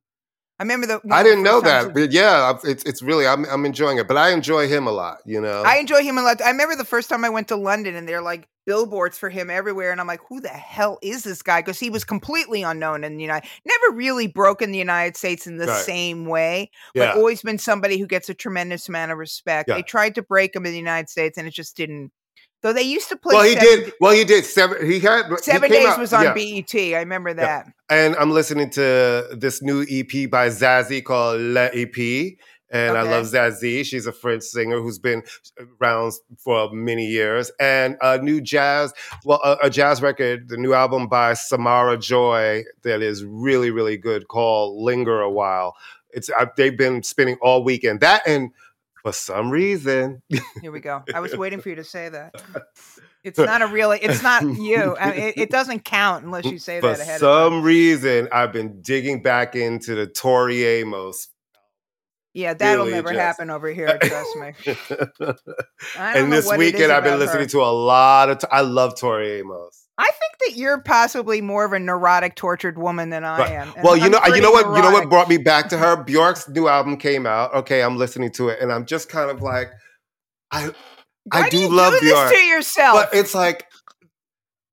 I 0.59 0.63
remember 0.63 0.87
the. 0.87 0.99
I 1.09 1.23
didn't 1.23 1.43
know 1.43 1.61
that. 1.61 1.93
But 1.93 2.11
yeah, 2.11 2.53
it's 2.65 2.83
it's 2.83 3.01
really 3.01 3.25
I'm 3.25 3.45
I'm 3.45 3.65
enjoying 3.65 3.97
it. 3.97 4.09
But 4.09 4.17
I 4.17 4.31
enjoy 4.33 4.67
him 4.67 4.87
a 4.87 4.91
lot, 4.91 5.19
you 5.25 5.39
know. 5.39 5.63
I 5.65 5.77
enjoy 5.77 6.01
him 6.03 6.17
a 6.17 6.21
lot. 6.21 6.41
I 6.41 6.49
remember 6.49 6.75
the 6.75 6.83
first 6.83 7.07
time 7.07 7.23
I 7.23 7.29
went 7.29 7.47
to 7.47 7.55
London 7.55 7.95
and 7.95 8.05
they're 8.09 8.21
like 8.21 8.49
billboards 8.69 9.17
for 9.17 9.31
him 9.31 9.49
everywhere. 9.49 9.91
And 9.91 9.99
I'm 9.99 10.05
like, 10.05 10.19
who 10.29 10.39
the 10.39 10.47
hell 10.49 10.99
is 11.01 11.23
this 11.23 11.41
guy? 11.41 11.61
Because 11.61 11.79
he 11.79 11.89
was 11.89 12.03
completely 12.03 12.61
unknown 12.61 13.03
in 13.03 13.17
the 13.17 13.23
United 13.23 13.49
never 13.65 13.97
really 13.97 14.27
broken 14.27 14.71
the 14.71 14.77
United 14.77 15.17
States 15.17 15.47
in 15.47 15.57
the 15.57 15.65
Right. 15.65 15.83
same 15.83 16.27
way, 16.27 16.69
yeah. 16.93 17.07
but 17.07 17.17
always 17.17 17.41
been 17.41 17.57
somebody 17.57 17.97
who 17.97 18.05
gets 18.05 18.29
a 18.29 18.35
tremendous 18.35 18.87
amount 18.87 19.11
of 19.11 19.17
respect. 19.17 19.69
Yeah. 19.69 19.75
They 19.77 19.81
tried 19.81 20.13
to 20.15 20.21
break 20.21 20.55
him 20.55 20.67
in 20.67 20.71
the 20.71 20.77
United 20.77 21.09
States 21.09 21.35
and 21.39 21.47
it 21.47 21.51
just 21.55 21.75
didn't. 21.75 22.11
Though 22.61 22.73
they 22.73 22.83
used 22.83 23.09
to 23.09 23.15
play 23.15 23.33
well, 23.33 23.43
he 23.43 23.53
seven, 23.53 23.67
did. 23.85 23.93
Well, 23.99 24.13
he 24.13 24.23
did 24.23 24.45
seven. 24.45 24.85
He 24.85 24.99
had 24.99 25.23
seven 25.39 25.69
came 25.71 25.79
days 25.79 25.87
out- 25.87 25.97
was 25.99 26.13
on 26.13 26.25
yeah. 26.25 26.33
BET. 26.33 26.75
I 26.75 26.99
remember 26.99 27.33
that. 27.33 27.65
And 27.89 28.15
I'm 28.17 28.29
listening 28.31 28.69
to 28.71 29.29
this 29.31 29.63
new 29.63 29.81
EP 29.89 30.29
by 30.29 30.49
Zazie 30.49 31.03
called 31.03 31.41
Le 31.41 31.69
EP. 31.73 32.37
And 32.71 32.97
I 32.97 33.01
love 33.01 33.25
Zazie. 33.25 33.83
She's 33.83 34.05
a 34.05 34.11
French 34.11 34.43
singer 34.43 34.79
who's 34.79 34.99
been 34.99 35.23
around 35.81 36.13
for 36.37 36.71
many 36.71 37.05
years. 37.07 37.51
And 37.59 37.97
a 38.01 38.19
new 38.19 38.41
jazz, 38.41 38.93
well, 39.25 39.41
a, 39.43 39.57
a 39.63 39.69
jazz 39.69 40.01
record, 40.01 40.49
the 40.49 40.57
new 40.57 40.73
album 40.73 41.07
by 41.07 41.33
Samara 41.33 41.97
Joy 41.97 42.63
that 42.83 43.01
is 43.01 43.23
really, 43.25 43.71
really 43.71 43.97
good 43.97 44.27
called 44.27 44.81
Linger 44.83 45.21
a 45.21 45.29
While. 45.29 45.75
It's 46.11 46.29
I, 46.29 46.47
they've 46.57 46.77
been 46.77 47.03
spending 47.03 47.37
all 47.41 47.63
weekend. 47.63 48.01
That 48.01 48.21
and 48.27 48.51
for 49.01 49.13
some 49.13 49.49
reason, 49.49 50.21
Here 50.61 50.71
we 50.71 50.79
go. 50.79 51.03
I 51.13 51.19
was 51.19 51.35
waiting 51.35 51.61
for 51.61 51.69
you 51.69 51.75
to 51.75 51.83
say 51.83 52.09
that. 52.09 52.35
It's 53.21 53.37
not 53.37 53.61
a 53.61 53.67
really. 53.67 53.99
It's 53.99 54.23
not 54.23 54.43
you. 54.43 54.95
I 54.97 55.11
mean, 55.11 55.19
it, 55.19 55.37
it 55.37 55.49
doesn't 55.49 55.83
count 55.83 56.23
unless 56.23 56.45
you 56.45 56.57
say 56.57 56.79
for 56.79 56.87
that 56.87 57.01
ahead 57.01 57.15
of 57.15 57.21
time. 57.21 57.49
For 57.49 57.49
some 57.49 57.63
reason, 57.63 58.29
I've 58.31 58.53
been 58.53 58.81
digging 58.81 59.21
back 59.21 59.55
into 59.55 59.93
the 59.93 60.07
Tori 60.07 60.63
Amos 60.63 61.27
Yeah, 62.33 62.53
that'll 62.53 62.85
Really 62.85 62.95
never 62.97 63.09
just- 63.09 63.19
happen 63.19 63.49
over 63.49 63.69
here. 63.69 63.97
Trust 64.01 64.35
me. 64.37 64.53
And 65.97 66.31
this 66.31 66.45
what 66.45 66.59
it 66.59 66.63
is 66.65 66.73
weekend, 66.73 66.91
I've 66.91 67.03
been 67.03 67.19
listening 67.19 67.43
her. 67.43 67.49
to 67.49 67.61
a 67.63 67.71
lot 67.73 68.29
of. 68.29 68.39
T- 68.39 68.47
I 68.51 68.61
love 68.61 68.95
Tori 68.99 69.39
Amos. 69.39 69.85
I 69.97 70.05
think 70.05 70.33
that 70.53 70.57
you're 70.59 70.81
possibly 70.81 71.41
more 71.41 71.65
of 71.65 71.73
a 71.73 71.79
neurotic, 71.79 72.35
tortured 72.35 72.77
woman 72.77 73.09
than 73.09 73.23
I 73.25 73.37
Right. 73.39 73.51
am. 73.51 73.73
and 73.75 73.83
Well, 73.83 73.97
you 73.97 74.05
I'm 74.05 74.11
know, 74.11 74.19
you 74.35 74.41
know 74.41 74.51
what, 74.51 74.65
you 74.75 74.81
know 74.81 74.91
what 74.91 75.09
brought 75.09 75.27
me 75.27 75.37
back 75.37 75.69
to 75.69 75.77
her. 75.77 76.01
Bjork's 76.03 76.47
new 76.47 76.67
album 76.67 76.97
came 76.97 77.25
out. 77.25 77.53
Okay, 77.53 77.81
I'm 77.81 77.97
listening 77.97 78.31
to 78.33 78.47
it, 78.49 78.59
and 78.61 78.71
I'm 78.71 78.85
just 78.85 79.09
kind 79.09 79.29
of 79.29 79.41
like, 79.41 79.71
I, 80.51 80.67
Why 81.25 81.41
I 81.41 81.49
do 81.49 81.57
you 81.57 81.67
love 81.69 81.93
do 81.99 81.99
Bjork, 82.01 82.31
to 82.31 82.37
yourself. 82.37 82.95
but 82.95 83.09
it's 83.17 83.35
like, 83.35 83.65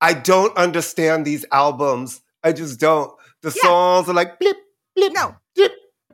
I 0.00 0.12
don't 0.14 0.56
understand 0.56 1.24
these 1.24 1.44
albums. 1.50 2.20
I 2.44 2.52
just 2.52 2.78
don't. 2.78 3.10
The 3.42 3.48
Yeah. 3.56 3.62
songs 3.68 4.08
are 4.08 4.14
like 4.14 4.38
blip, 4.38 4.56
blip, 4.94 5.12
no, 5.12 5.34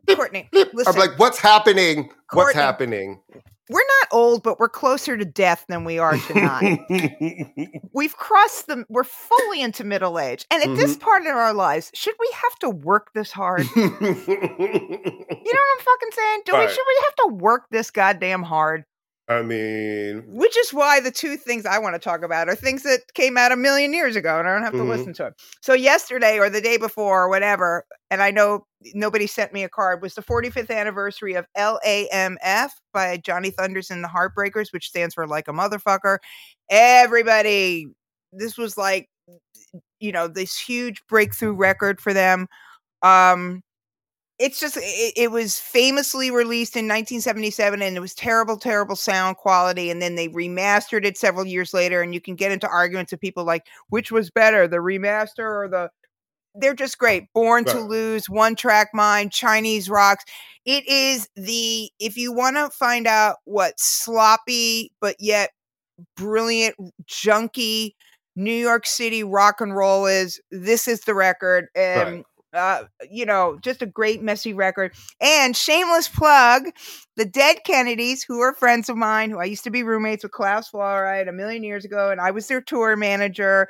Courtney, 0.08 0.48
listen. 0.52 0.84
I'm 0.86 0.98
like, 0.98 1.18
what's 1.18 1.38
happening? 1.38 2.10
What's 2.32 2.54
happening? 2.54 3.20
we're 3.70 3.80
not 4.00 4.08
old, 4.10 4.42
but 4.42 4.58
we're 4.60 4.68
closer 4.68 5.16
to 5.16 5.24
death 5.24 5.64
than 5.68 5.84
we 5.84 5.98
are 5.98 6.16
to 6.18 6.34
not. 6.34 6.62
We've 7.94 8.14
crossed 8.16 8.66
the. 8.66 8.84
We're 8.88 9.04
fully 9.04 9.62
into 9.62 9.84
middle 9.84 10.18
age, 10.18 10.44
and 10.50 10.62
at 10.62 10.76
this 10.76 10.92
Mm-hmm. 10.92 11.00
part 11.04 11.22
of 11.22 11.28
our 11.36 11.54
lives, 11.54 11.90
should 11.94 12.14
we 12.20 12.28
have 12.34 12.58
to 12.60 12.70
work 12.70 13.12
this 13.14 13.32
hard? 13.32 13.66
You 13.76 15.52
know 15.54 15.60
what 15.60 15.78
I'm 15.78 15.84
fucking 15.84 16.10
saying? 16.12 16.42
Do 16.46 16.52
we? 16.52 16.58
Right. 16.58 16.70
Should 16.70 16.84
we 16.86 17.02
have 17.04 17.14
to 17.16 17.34
work 17.34 17.64
this 17.70 17.90
goddamn 17.90 18.42
hard? 18.42 18.84
I 19.28 19.40
mean, 19.42 20.24
Which 20.26 20.56
is 20.58 20.74
why 20.74 21.00
the 21.00 21.10
two 21.10 21.36
things 21.36 21.64
I 21.64 21.78
want 21.78 21.94
to 21.94 21.98
talk 21.98 22.22
about 22.22 22.48
are 22.48 22.56
things 22.56 22.82
that 22.82 23.00
came 23.14 23.36
out 23.38 23.52
a 23.52 23.56
million 23.56 23.94
years 23.94 24.16
ago, 24.16 24.38
and 24.38 24.48
I 24.48 24.52
don't 24.52 24.64
have 24.64 24.72
to 24.74 24.80
Mhm. 24.80 24.88
listen 24.88 25.12
to 25.14 25.22
them. 25.24 25.34
So 25.60 25.74
yesterday 25.74 26.38
or 26.38 26.50
the 26.50 26.60
day 26.60 26.76
before 26.76 27.22
or 27.22 27.28
whatever, 27.28 27.84
and 28.10 28.20
I 28.22 28.30
know 28.32 28.66
nobody 28.94 29.26
sent 29.28 29.52
me 29.52 29.62
a 29.62 29.68
card, 29.68 30.02
was 30.02 30.14
the 30.14 30.22
45th 30.22 30.70
anniversary 30.70 31.34
of 31.34 31.46
LAMF 31.56 32.72
by 32.92 33.16
Johnny 33.18 33.50
Thunders 33.50 33.90
and 33.90 34.02
the 34.02 34.08
Heartbreakers, 34.08 34.72
which 34.72 34.88
stands 34.88 35.14
for 35.14 35.26
like 35.26 35.46
a 35.48 35.52
motherfucker. 35.52 36.18
Everybody, 36.68 37.86
this 38.32 38.58
was 38.58 38.76
like, 38.76 39.08
you 40.00 40.12
know, 40.12 40.26
this 40.28 40.58
huge 40.58 41.00
breakthrough 41.08 41.52
record 41.52 42.00
for 42.00 42.12
them. 42.12 42.48
Um, 43.02 43.62
it's 44.42 44.58
just 44.58 44.76
it, 44.76 45.12
it 45.16 45.30
was 45.30 45.58
famously 45.58 46.30
released 46.32 46.74
in 46.74 46.86
1977 46.86 47.80
and 47.80 47.96
it 47.96 48.00
was 48.00 48.12
terrible 48.12 48.56
terrible 48.56 48.96
sound 48.96 49.36
quality 49.36 49.88
and 49.88 50.02
then 50.02 50.16
they 50.16 50.28
remastered 50.28 51.04
it 51.04 51.16
several 51.16 51.46
years 51.46 51.72
later 51.72 52.02
and 52.02 52.12
you 52.12 52.20
can 52.20 52.34
get 52.34 52.50
into 52.50 52.66
arguments 52.66 53.12
of 53.12 53.20
people 53.20 53.44
like 53.44 53.66
which 53.88 54.10
was 54.10 54.30
better 54.30 54.66
the 54.66 54.78
remaster 54.78 55.64
or 55.64 55.68
the 55.68 55.88
they're 56.54 56.74
just 56.74 56.98
great. 56.98 57.32
Born 57.32 57.64
to 57.64 57.80
lose 57.80 58.28
one 58.28 58.56
track 58.56 58.90
mind 58.92 59.32
chinese 59.32 59.88
rocks. 59.88 60.24
It 60.66 60.86
is 60.86 61.28
the 61.34 61.90
if 61.98 62.16
you 62.16 62.32
want 62.32 62.56
to 62.56 62.68
find 62.70 63.06
out 63.06 63.36
what 63.44 63.74
sloppy 63.78 64.92
but 65.00 65.16
yet 65.18 65.50
brilliant 66.16 66.74
junky 67.06 67.92
new 68.34 68.52
york 68.52 68.86
city 68.86 69.22
rock 69.22 69.60
and 69.60 69.76
roll 69.76 70.06
is 70.06 70.40
this 70.50 70.88
is 70.88 71.02
the 71.02 71.14
record 71.14 71.66
and 71.76 72.24
uh, 72.52 72.84
you 73.10 73.24
know, 73.24 73.58
just 73.62 73.82
a 73.82 73.86
great 73.86 74.22
messy 74.22 74.52
record. 74.52 74.94
And 75.20 75.56
shameless 75.56 76.08
plug, 76.08 76.64
the 77.16 77.24
Dead 77.24 77.58
Kennedys, 77.64 78.22
who 78.22 78.40
are 78.40 78.54
friends 78.54 78.88
of 78.88 78.96
mine, 78.96 79.30
who 79.30 79.38
I 79.38 79.44
used 79.44 79.64
to 79.64 79.70
be 79.70 79.82
roommates 79.82 80.22
with 80.22 80.32
Klaus 80.32 80.70
Fluoride 80.70 81.28
a 81.28 81.32
million 81.32 81.64
years 81.64 81.84
ago, 81.84 82.10
and 82.10 82.20
I 82.20 82.30
was 82.30 82.48
their 82.48 82.60
tour 82.60 82.96
manager. 82.96 83.68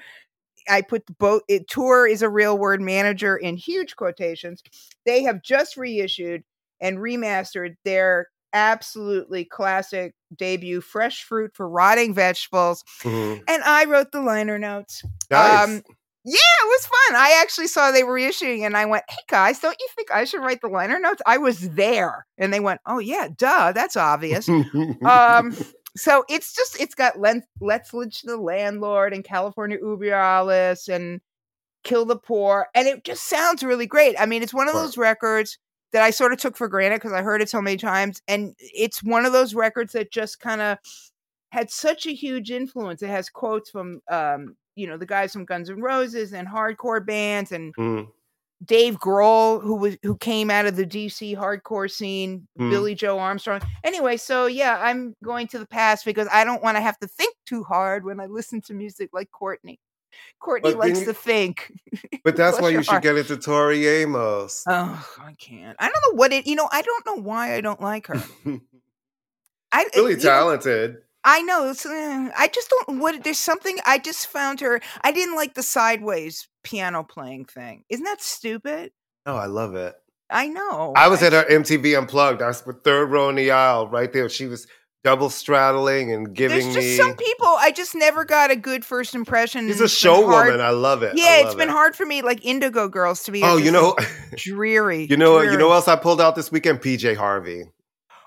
I 0.69 0.83
put 0.83 1.07
the 1.07 1.15
boat 1.15 1.43
it, 1.49 1.69
tour 1.69 2.07
is 2.07 2.23
a 2.23 2.29
real 2.29 2.57
word 2.57 2.81
manager 2.81 3.37
in 3.37 3.57
huge 3.57 3.97
quotations. 3.97 4.63
They 5.05 5.23
have 5.25 5.43
just 5.43 5.77
reissued 5.77 6.45
and 6.81 6.99
remastered 6.99 7.77
their 7.85 8.29
absolutely 8.53 9.45
classic 9.45 10.15
debut, 10.37 10.81
Fresh 10.81 11.25
Fruit 11.25 11.53
for 11.55 11.69
Rotting 11.69 12.15
Vegetables. 12.15 12.85
mhm. 13.03 13.43
And 13.49 13.63
I 13.65 13.85
wrote 13.87 14.13
the 14.13 14.21
liner 14.21 14.59
notes. 14.59 15.03
nice. 15.31 15.69
Um, 15.69 15.83
yeah, 16.25 16.35
it 16.35 16.67
was 16.67 16.87
fun. 16.87 17.17
I 17.17 17.41
actually 17.43 17.67
saw 17.67 17.91
they 17.91 18.05
were 18.05 18.19
issuing, 18.19 18.65
and 18.65 18.77
I 18.77 18.87
went, 18.87 19.05
"Hey 19.09 19.23
guys, 19.29 19.59
don't 19.61 19.77
you 19.81 19.89
think 19.97 20.11
I 20.13 20.25
should 20.25 20.41
write 20.43 20.61
the 20.61 20.69
liner 20.69 20.99
notes?" 20.99 21.23
I 21.27 21.39
was 21.39 21.71
there, 21.71 22.27
and 22.39 22.53
they 22.53 22.61
went, 22.61 22.81
"Oh 22.87 22.99
yeah, 22.99 23.29
duh, 23.37 23.73
that's 23.73 23.97
obvious." 23.97 24.49
um, 25.05 25.57
so 25.97 26.25
it's 26.29 26.55
just 26.55 26.81
it's 26.81 26.95
got 26.95 27.19
Len- 27.19 27.45
Let's 27.61 27.93
Lynch 27.93 28.23
the 28.23 28.37
Landlord 28.37 29.13
and 29.13 29.25
California 29.25 29.79
Über 29.79 30.13
Alles 30.13 30.89
and 30.89 31.21
Kill 31.85 32.05
the 32.05 32.17
Poor, 32.17 32.69
and 32.75 32.87
it 32.87 33.05
just 33.05 33.29
sounds 33.29 33.63
really 33.65 33.87
great. 33.87 34.15
I 34.19 34.27
mean, 34.27 34.43
it's 34.43 34.55
one 34.55 34.69
of 34.69 34.75
Right. 34.75 34.83
those 34.83 34.97
records 34.97 35.59
that 35.93 36.03
I 36.03 36.11
sort 36.11 36.33
of 36.33 36.39
took 36.39 36.57
for 36.57 36.69
granted 36.69 36.97
because 36.97 37.13
I 37.13 37.23
heard 37.23 37.43
it 37.43 37.51
so 37.51 37.61
many 37.61 37.77
times, 37.77 38.23
and 38.29 38.55
it's 38.59 39.03
one 39.03 39.27
of 39.27 39.33
those 39.33 39.55
records 39.55 39.93
that 39.95 40.13
just 40.13 40.39
kind 40.41 40.61
of 40.61 40.79
had 41.53 41.71
such 41.71 42.07
a 42.07 42.13
huge 42.15 42.51
influence. 42.51 43.03
It 43.03 43.09
has 43.11 43.29
quotes 43.29 43.71
from 43.71 44.01
um, 44.11 44.57
you 44.75 44.87
know, 44.87 44.97
the 44.97 45.07
guys 45.07 45.33
from 45.35 45.45
Guns 45.45 45.69
N' 45.69 45.81
Roses 45.83 46.33
and 46.33 46.49
hardcore 46.49 47.05
bands 47.05 47.53
and 47.53 47.75
Mm. 47.77 48.09
Dave 48.65 48.99
Grohl, 49.01 49.61
who 49.61 49.75
was 49.75 49.97
who 50.03 50.17
came 50.17 50.49
out 50.51 50.67
of 50.67 50.77
the 50.77 50.87
DC 50.87 51.37
hardcore 51.37 51.91
scene, 51.91 52.47
Mm. 52.59 52.71
Billie 52.71 52.95
Joe 52.95 53.19
Armstrong. 53.19 53.61
Anyway, 53.85 54.17
so 54.17 54.47
yeah, 54.47 54.79
I'm 54.81 55.15
going 55.23 55.47
to 55.49 55.59
the 55.59 55.67
past 55.67 56.05
because 56.05 56.29
I 56.33 56.45
don't 56.45 56.63
want 56.63 56.77
to 56.77 56.81
have 56.81 56.97
to 57.01 57.07
think 57.09 57.35
too 57.45 57.65
hard 57.65 58.05
when 58.05 58.19
I 58.21 58.27
listen 58.27 58.61
to 58.63 58.73
music 58.75 59.11
like 59.13 59.31
Courtney. 59.31 59.79
Courtney 60.41 60.71
But 60.73 60.79
likes 60.79 61.01
you- 61.01 61.07
to 61.07 61.15
think. 61.15 61.73
But 62.25 62.37
that's 62.37 62.61
why 62.61 62.69
you 62.69 62.83
should 62.85 62.91
heart. 62.91 63.03
get 63.03 63.17
into 63.19 63.37
Tori 63.37 63.85
Amos. 63.89 64.63
Oh, 64.69 65.07
I 65.21 65.33
can't. 65.35 65.77
I 65.81 65.87
don't 65.91 66.03
know 66.13 66.17
what 66.17 66.33
it. 66.33 66.47
You 66.47 66.55
know, 66.55 66.69
I 66.71 66.83
don't 66.83 67.05
know 67.05 67.17
why 67.17 67.55
I 67.57 67.61
don't 67.61 67.81
like 67.81 68.07
her. 68.07 68.23
I 69.73 69.89
really 69.97 70.13
you 70.13 70.17
know, 70.19 70.23
talented. 70.23 70.99
I 71.25 71.43
know. 71.43 71.71
It's, 71.71 71.87
uh, 71.87 72.31
I 72.37 72.49
just 72.53 72.69
don't. 72.71 72.99
What 72.99 73.23
there's 73.25 73.39
something. 73.39 73.79
I 73.87 73.99
just 73.99 74.27
found 74.27 74.61
her. 74.61 74.81
I 75.03 75.13
didn't 75.13 75.37
like 75.37 75.55
the 75.55 75.63
sideways 75.63 76.49
piano 76.65 77.05
playing 77.05 77.45
thing. 77.45 77.85
Isn't 77.89 78.05
that 78.05 78.21
stupid? 78.21 78.93
Oh, 79.27 79.37
I 79.37 79.47
love 79.47 79.75
it. 79.77 79.95
I 80.31 80.49
know. 80.49 80.93
I 80.97 81.09
was 81.09 81.23
at 81.23 81.33
her 81.33 81.45
MTV 81.45 81.97
Unplugged. 81.97 82.43
I 82.43 82.49
was 82.49 82.63
the 82.63 82.73
third 82.73 83.11
row 83.11 83.29
in 83.29 83.37
the 83.37 83.51
aisle, 83.51 83.87
right 83.89 84.13
there. 84.13 84.29
She 84.29 84.47
was 84.47 84.67
double 85.05 85.29
straddling 85.31 86.13
and 86.13 86.35
giving 86.35 86.61
There's 86.61 86.75
just 86.75 86.87
me. 86.87 86.97
some 86.97 87.15
people. 87.17 87.49
I 87.49 87.71
just 87.71 87.95
never 87.95 88.25
got 88.25 88.51
a 88.51 88.57
good 88.57 88.85
first 88.85 89.15
impression. 89.15 89.67
She's 89.69 89.81
a 89.81 89.85
it's 89.85 89.93
show 89.93 90.27
hard- 90.27 90.47
woman. 90.47 90.61
I 90.65 90.71
love 90.71 91.03
it. 91.03 91.13
I 91.13 91.15
Yeah, 91.17 91.37
it's 91.39 91.49
love 91.49 91.59
been 91.59 91.69
it. 91.69 91.73
hard 91.73 91.95
for 91.95 92.07
me, 92.07 92.23
like 92.23 92.45
Indigo 92.45 92.89
Girls, 92.89 93.23
to 93.25 93.33
be. 93.33 93.43
Oh, 93.45 93.57
you 93.59 93.71
know, 93.71 93.95
dreary. 94.37 95.07
you 95.11 95.17
know, 95.17 95.35
what? 95.35 95.51
you 95.53 95.59
know 95.59 95.69
what 95.69 95.75
else 95.75 95.89
I 95.89 95.97
pulled 95.97 96.21
out 96.21 96.35
this 96.35 96.51
weekend? 96.51 96.81
PJ 96.81 97.17
Harvey. 97.17 97.65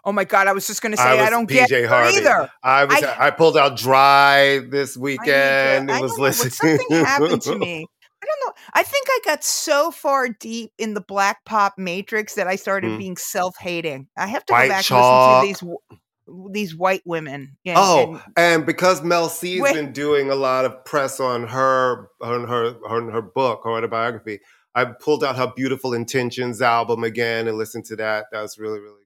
Oh 0.05 0.11
my 0.11 0.23
god, 0.23 0.47
I 0.47 0.53
was 0.53 0.67
just 0.67 0.81
gonna 0.81 0.97
say 0.97 1.03
I 1.03 1.25
I, 1.25 1.29
don't 1.29 1.49
PJ 1.49 1.67
get 1.67 1.89
Harvey. 1.89 2.17
either. 2.17 2.49
I 2.63 2.85
was. 2.85 3.03
I- 3.03 3.27
I, 3.27 3.31
pulled 3.31 3.57
out 3.57 3.75
Dry 3.77 4.59
this 4.69 4.93
to- 4.93 4.99
weekend. 4.99 5.91
I 5.91 5.97
It 5.97 6.01
was 6.01 6.17
listening. 6.19 6.51
something 6.51 7.03
happened 7.05 7.41
to 7.43 7.57
me. 7.57 7.85
I 8.23 8.27
don't 8.27 8.47
know. 8.47 8.53
I 8.73 8.81
think 8.83 9.07
I 9.09 9.19
got 9.25 9.43
so 9.43 9.91
far 9.91 10.29
deep 10.29 10.71
in 10.79 10.93
the 10.95 11.01
black 11.01 11.43
pop 11.45 11.73
matrix 11.77 12.35
that 12.35 12.47
I 12.47 12.55
started 12.55 12.91
Mm. 12.91 12.97
being 12.97 13.17
self-hating. 13.17 14.07
I 14.17 14.25
have 14.27 14.43
to 14.47 14.53
White 14.53 14.63
go 14.67 14.69
back 14.73 14.83
chalk. 14.85 15.43
and 15.43 15.49
listen 15.49 15.67
to 15.67 15.75
these 15.77 16.51
these 16.51 16.75
white 16.75 17.03
women. 17.05 17.55
Yeah, 17.63 17.75
Oh, 17.77 18.13
and- 18.13 18.21
and 18.35 18.65
because 18.65 19.03
Mel 19.03 19.29
C's 19.29 19.61
Wait. 19.61 19.73
been 19.75 19.91
doing 19.91 20.31
a 20.31 20.35
lot 20.35 20.65
of 20.65 20.83
press 20.85 21.19
on 21.19 21.47
her 21.47 22.09
on 22.21 22.47
her 22.47 22.75
on 22.87 23.09
her 23.11 23.21
book, 23.21 23.61
her 23.63 23.71
autobiography, 23.71 24.39
I 24.73 24.85
pulled 24.85 25.23
out 25.23 25.35
her 25.35 25.51
Beautiful 25.55 25.93
Intentions 25.93 26.61
album 26.63 27.03
again 27.03 27.47
and 27.47 27.57
listened 27.59 27.85
to 27.85 27.95
that. 27.97 28.25
That 28.31 28.41
was 28.41 28.57
really 28.57 28.79
really. 28.79 29.01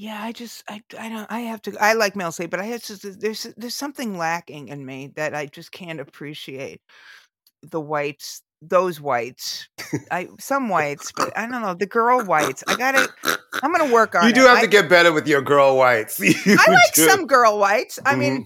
Yeah, 0.00 0.18
I 0.22 0.32
just 0.32 0.64
I 0.66 0.82
I 0.98 1.10
don't 1.10 1.30
I 1.30 1.40
have 1.40 1.60
to 1.62 1.76
I 1.78 1.92
like 1.92 2.16
Mel 2.16 2.32
C, 2.32 2.46
but 2.46 2.58
I 2.58 2.64
have 2.64 2.82
to 2.84 2.96
there's 2.96 3.46
there's 3.58 3.74
something 3.74 4.16
lacking 4.16 4.68
in 4.68 4.86
me 4.86 5.12
that 5.16 5.34
I 5.34 5.44
just 5.44 5.72
can't 5.72 6.00
appreciate 6.00 6.80
the 7.62 7.82
whites 7.82 8.40
those 8.62 8.98
whites 8.98 9.68
I 10.10 10.28
some 10.38 10.70
whites 10.70 11.12
but 11.14 11.36
I 11.36 11.42
don't 11.46 11.60
know 11.60 11.74
the 11.74 11.84
girl 11.84 12.24
whites 12.24 12.64
I 12.66 12.76
gotta 12.76 13.10
I'm 13.62 13.72
gonna 13.72 13.92
work 13.92 14.14
on 14.14 14.22
You 14.22 14.30
it. 14.30 14.34
do 14.36 14.40
have 14.46 14.56
I- 14.56 14.62
to 14.62 14.68
get 14.68 14.88
better 14.88 15.12
with 15.12 15.28
your 15.28 15.42
girl 15.42 15.76
whites. 15.76 16.18
You 16.46 16.56
I 16.58 16.70
like 16.72 16.94
do. 16.94 17.06
some 17.06 17.26
girl 17.26 17.58
whites. 17.58 17.98
I 18.06 18.16
mean, 18.16 18.32
mm-hmm. 18.32 18.44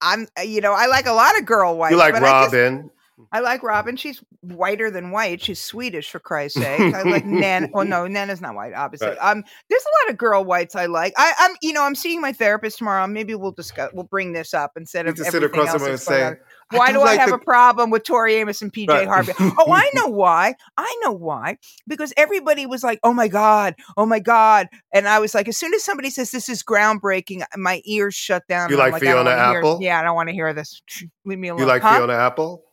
I'm 0.00 0.28
you 0.46 0.60
know 0.60 0.74
I 0.74 0.86
like 0.86 1.06
a 1.06 1.12
lot 1.12 1.36
of 1.40 1.44
girl 1.44 1.76
whites. 1.76 1.90
You 1.90 1.98
like 1.98 2.14
but 2.14 2.22
I, 2.22 2.44
just- 2.44 2.54
Robyn. 2.54 2.90
I 3.30 3.40
like 3.40 3.62
Robyn. 3.62 3.96
She's 3.96 4.22
whiter 4.40 4.90
than 4.90 5.10
white. 5.10 5.40
She's 5.42 5.60
Swedish 5.60 6.10
for 6.10 6.18
Christ's 6.18 6.60
sake. 6.60 6.94
I 6.94 7.02
like 7.02 7.24
Nan. 7.26 7.70
Oh 7.74 7.82
no, 7.82 8.06
Nana's 8.06 8.40
not 8.40 8.54
white, 8.54 8.72
obviously. 8.74 9.08
Right. 9.08 9.18
Um, 9.20 9.44
there's 9.70 9.82
a 9.82 10.06
lot 10.06 10.12
of 10.12 10.18
girl 10.18 10.44
whites 10.44 10.74
I 10.74 10.86
like. 10.86 11.12
I, 11.16 11.32
I'm 11.38 11.52
you 11.62 11.72
know 11.72 11.82
I'm 11.84 11.94
seeing 11.94 12.20
my 12.20 12.32
therapist 12.32 12.78
tomorrow. 12.78 13.06
Maybe 13.06 13.34
we'll 13.34 13.52
discuss. 13.52 13.90
We'll 13.92 14.04
bring 14.04 14.32
this 14.32 14.54
up 14.54 14.72
instead 14.76 15.06
of 15.06 15.14
just 15.16 15.30
sit 15.30 15.36
everything 15.42 15.60
across 15.60 15.74
else 15.80 15.88
and 15.88 16.00
say, 16.00 16.24
on. 16.24 16.36
Why 16.70 16.86
do 16.88 16.94
do 16.94 17.02
I 17.02 17.16
have 17.16 17.28
the- 17.28 17.34
a 17.34 17.38
problem 17.38 17.90
with 17.90 18.02
Tori 18.02 18.34
Amos 18.36 18.62
and 18.62 18.72
PJ 18.72 18.88
Right. 18.88 19.06
Harvey? 19.06 19.32
Oh, 19.38 19.70
I 19.70 19.90
know 19.94 20.06
why. 20.06 20.54
I 20.78 20.98
know 21.02 21.12
why. 21.12 21.58
Because 21.86 22.14
everybody 22.16 22.64
was 22.64 22.82
like, 22.82 22.98
"Oh 23.02 23.12
my 23.12 23.28
god, 23.28 23.74
oh 23.98 24.06
my 24.06 24.20
god," 24.20 24.68
and 24.92 25.06
I 25.06 25.18
was 25.18 25.34
like, 25.34 25.48
as 25.48 25.56
soon 25.58 25.74
as 25.74 25.84
somebody 25.84 26.08
says 26.08 26.30
this 26.30 26.48
is 26.48 26.62
groundbreaking, 26.62 27.42
my 27.56 27.82
ears 27.84 28.14
shut 28.14 28.46
down. 28.48 28.70
You 28.70 28.80
I'm 28.80 28.90
like 28.92 29.02
Fiona 29.02 29.16
wanna 29.30 29.30
hear- 29.50 29.58
Apple? 29.58 29.78
yeah, 29.82 30.00
I 30.00 30.02
don't 30.02 30.14
want 30.16 30.30
to 30.30 30.34
hear 30.34 30.54
this. 30.54 30.80
Leave 31.26 31.38
me 31.38 31.48
alone. 31.48 31.60
You 31.60 31.66
like 31.66 31.82
Huh? 31.82 31.96
Fiona 31.98 32.14
Apple? 32.14 32.64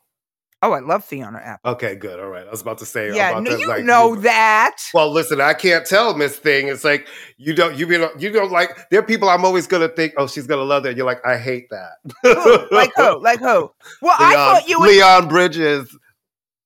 Oh, 0.62 0.74
I 0.74 0.80
love 0.80 1.06
Fiona 1.06 1.38
Apple. 1.38 1.72
Okay, 1.72 1.96
good. 1.96 2.20
All 2.20 2.28
right. 2.28 2.46
I 2.46 2.52
was 2.52 2.62
about 2.62 2.80
to 2.80 2.86
say. 2.86 3.16
Yeah, 3.16 3.30
about 3.30 3.44
no, 3.44 3.52
that, 3.52 3.60
you 3.62 3.68
like, 3.68 3.84
know 3.86 4.16
that. 4.18 4.78
Well, 4.94 5.10
listen, 5.10 5.40
I 5.40 5.54
can't 5.54 5.86
tell 5.86 6.14
Miss 6.16 6.38
Thing. 6.38 6.68
It's 6.68 6.84
like 6.84 7.08
you 7.38 7.54
don't, 7.54 7.78
you 7.78 7.86
don't, 7.86 8.22
you 8.22 8.30
don't 8.30 8.52
like. 8.52 8.90
There 8.90 9.00
are 9.00 9.04
people 9.04 9.30
I'm 9.30 9.46
always 9.46 9.68
gonna 9.68 9.88
think, 9.88 10.14
oh, 10.18 10.28
she's 10.28 10.48
gonna 10.48 10.64
love 10.64 10.84
that. 10.84 10.98
You're 10.98 11.06
like, 11.06 11.26
I 11.26 11.38
hate 11.38 11.70
that. 11.70 11.92
Who? 12.24 12.76
Like 12.76 12.92
who? 12.96 13.24
Like 13.24 13.40
who? 13.40 13.72
Well, 14.02 14.16
I 14.18 14.36
thought 14.36 14.68
you 14.68 14.80
would. 14.80 14.90
Leon 14.90 15.28
Bridges. 15.30 15.98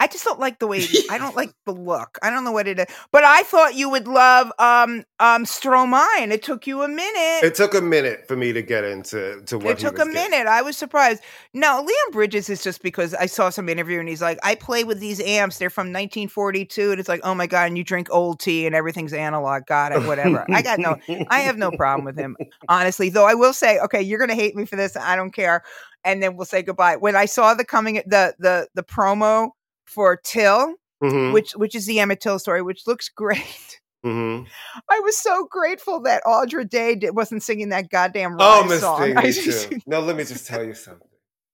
I 0.03 0.07
just 0.07 0.25
don't 0.25 0.39
like 0.39 0.59
the 0.59 0.67
way 0.67 0.85
I 1.09 1.17
don't 1.17 1.33
like 1.33 1.53
the 1.65 1.71
look. 1.71 2.19
I 2.21 2.29
don't 2.29 2.43
know 2.43 2.51
what 2.51 2.67
it 2.67 2.77
is, 2.77 2.87
but 3.13 3.23
I 3.23 3.43
thought 3.43 3.73
you 3.75 3.89
would 3.89 4.05
love 4.05 4.51
um 4.59 5.05
um 5.21 5.45
Stromae, 5.45 6.05
and 6.19 6.33
it 6.33 6.43
took 6.43 6.67
you 6.67 6.83
a 6.83 6.89
minute. 6.89 7.45
It 7.47 7.55
took 7.55 7.73
a 7.73 7.79
minute 7.79 8.27
for 8.27 8.35
me 8.35 8.51
to 8.51 8.61
get 8.61 8.83
into 8.83 9.41
to 9.45 9.57
what 9.57 9.71
It 9.71 9.79
took 9.79 9.93
a 9.93 9.97
getting. 9.99 10.13
minute. 10.13 10.45
I 10.47 10.61
was 10.61 10.75
surprised. 10.75 11.23
No, 11.53 11.85
Liam 11.87 12.11
Bridges 12.11 12.49
is 12.49 12.61
just 12.61 12.83
because 12.83 13.13
I 13.13 13.27
saw 13.27 13.49
some 13.49 13.69
interview 13.69 14.01
and 14.01 14.09
he's 14.09 14.21
like, 14.21 14.39
I 14.43 14.55
play 14.55 14.83
with 14.83 14.99
these 14.99 15.21
amps. 15.21 15.57
They're 15.57 15.69
from 15.69 15.87
1942. 15.87 16.91
And 16.91 16.99
it's 16.99 17.07
like, 17.07 17.21
oh 17.23 17.33
my 17.33 17.47
God. 17.47 17.67
And 17.67 17.77
you 17.77 17.85
drink 17.85 18.09
old 18.11 18.41
tea 18.41 18.65
and 18.65 18.75
everything's 18.75 19.13
analog. 19.13 19.65
Got 19.67 19.93
it. 19.93 20.03
Whatever. 20.05 20.45
I 20.51 20.61
got 20.61 20.79
no, 20.79 20.97
I 21.29 21.39
have 21.41 21.57
no 21.57 21.71
problem 21.71 22.03
with 22.03 22.17
him, 22.17 22.35
honestly. 22.67 23.07
Though 23.07 23.25
I 23.25 23.35
will 23.35 23.53
say, 23.53 23.79
okay, 23.79 24.01
you're 24.01 24.19
going 24.19 24.29
to 24.29 24.35
hate 24.35 24.53
me 24.53 24.65
for 24.65 24.75
this. 24.75 24.97
I 24.97 25.15
don't 25.15 25.31
care. 25.31 25.63
And 26.03 26.21
then 26.21 26.35
we'll 26.35 26.45
say 26.45 26.61
goodbye. 26.61 26.97
When 26.97 27.15
I 27.15 27.23
saw 27.25 27.53
the 27.53 27.63
coming, 27.63 28.01
the, 28.05 28.35
the, 28.37 28.67
the 28.73 28.83
promo 28.83 29.51
for 29.93 30.17
Till, 30.17 30.75
Mhm, 31.03 31.33
which, 31.33 31.51
which 31.53 31.75
is 31.75 31.85
the 31.85 31.99
Emmett 31.99 32.21
Till 32.21 32.39
story, 32.39 32.61
which 32.61 32.87
looks 32.87 33.09
great. 33.15 33.79
mhm. 34.05 34.45
I 34.89 34.99
was 35.01 35.17
so 35.17 35.45
grateful 35.49 36.01
that 36.01 36.25
Andra 36.27 36.65
Day 36.65 36.95
did, 36.95 37.15
wasn't 37.15 37.43
singing 37.43 37.69
that 37.69 37.89
goddamn 37.89 38.37
Oh, 38.39 38.63
Miss 38.65 38.81
song. 38.81 38.99
Thing, 39.01 39.17
I 39.17 39.21
me 39.23 39.33
too. 39.33 39.79
No, 39.85 39.99
let 40.01 40.15
me 40.15 40.23
just 40.23 40.47
tell 40.47 40.63
you 40.63 40.73
something. 40.73 41.07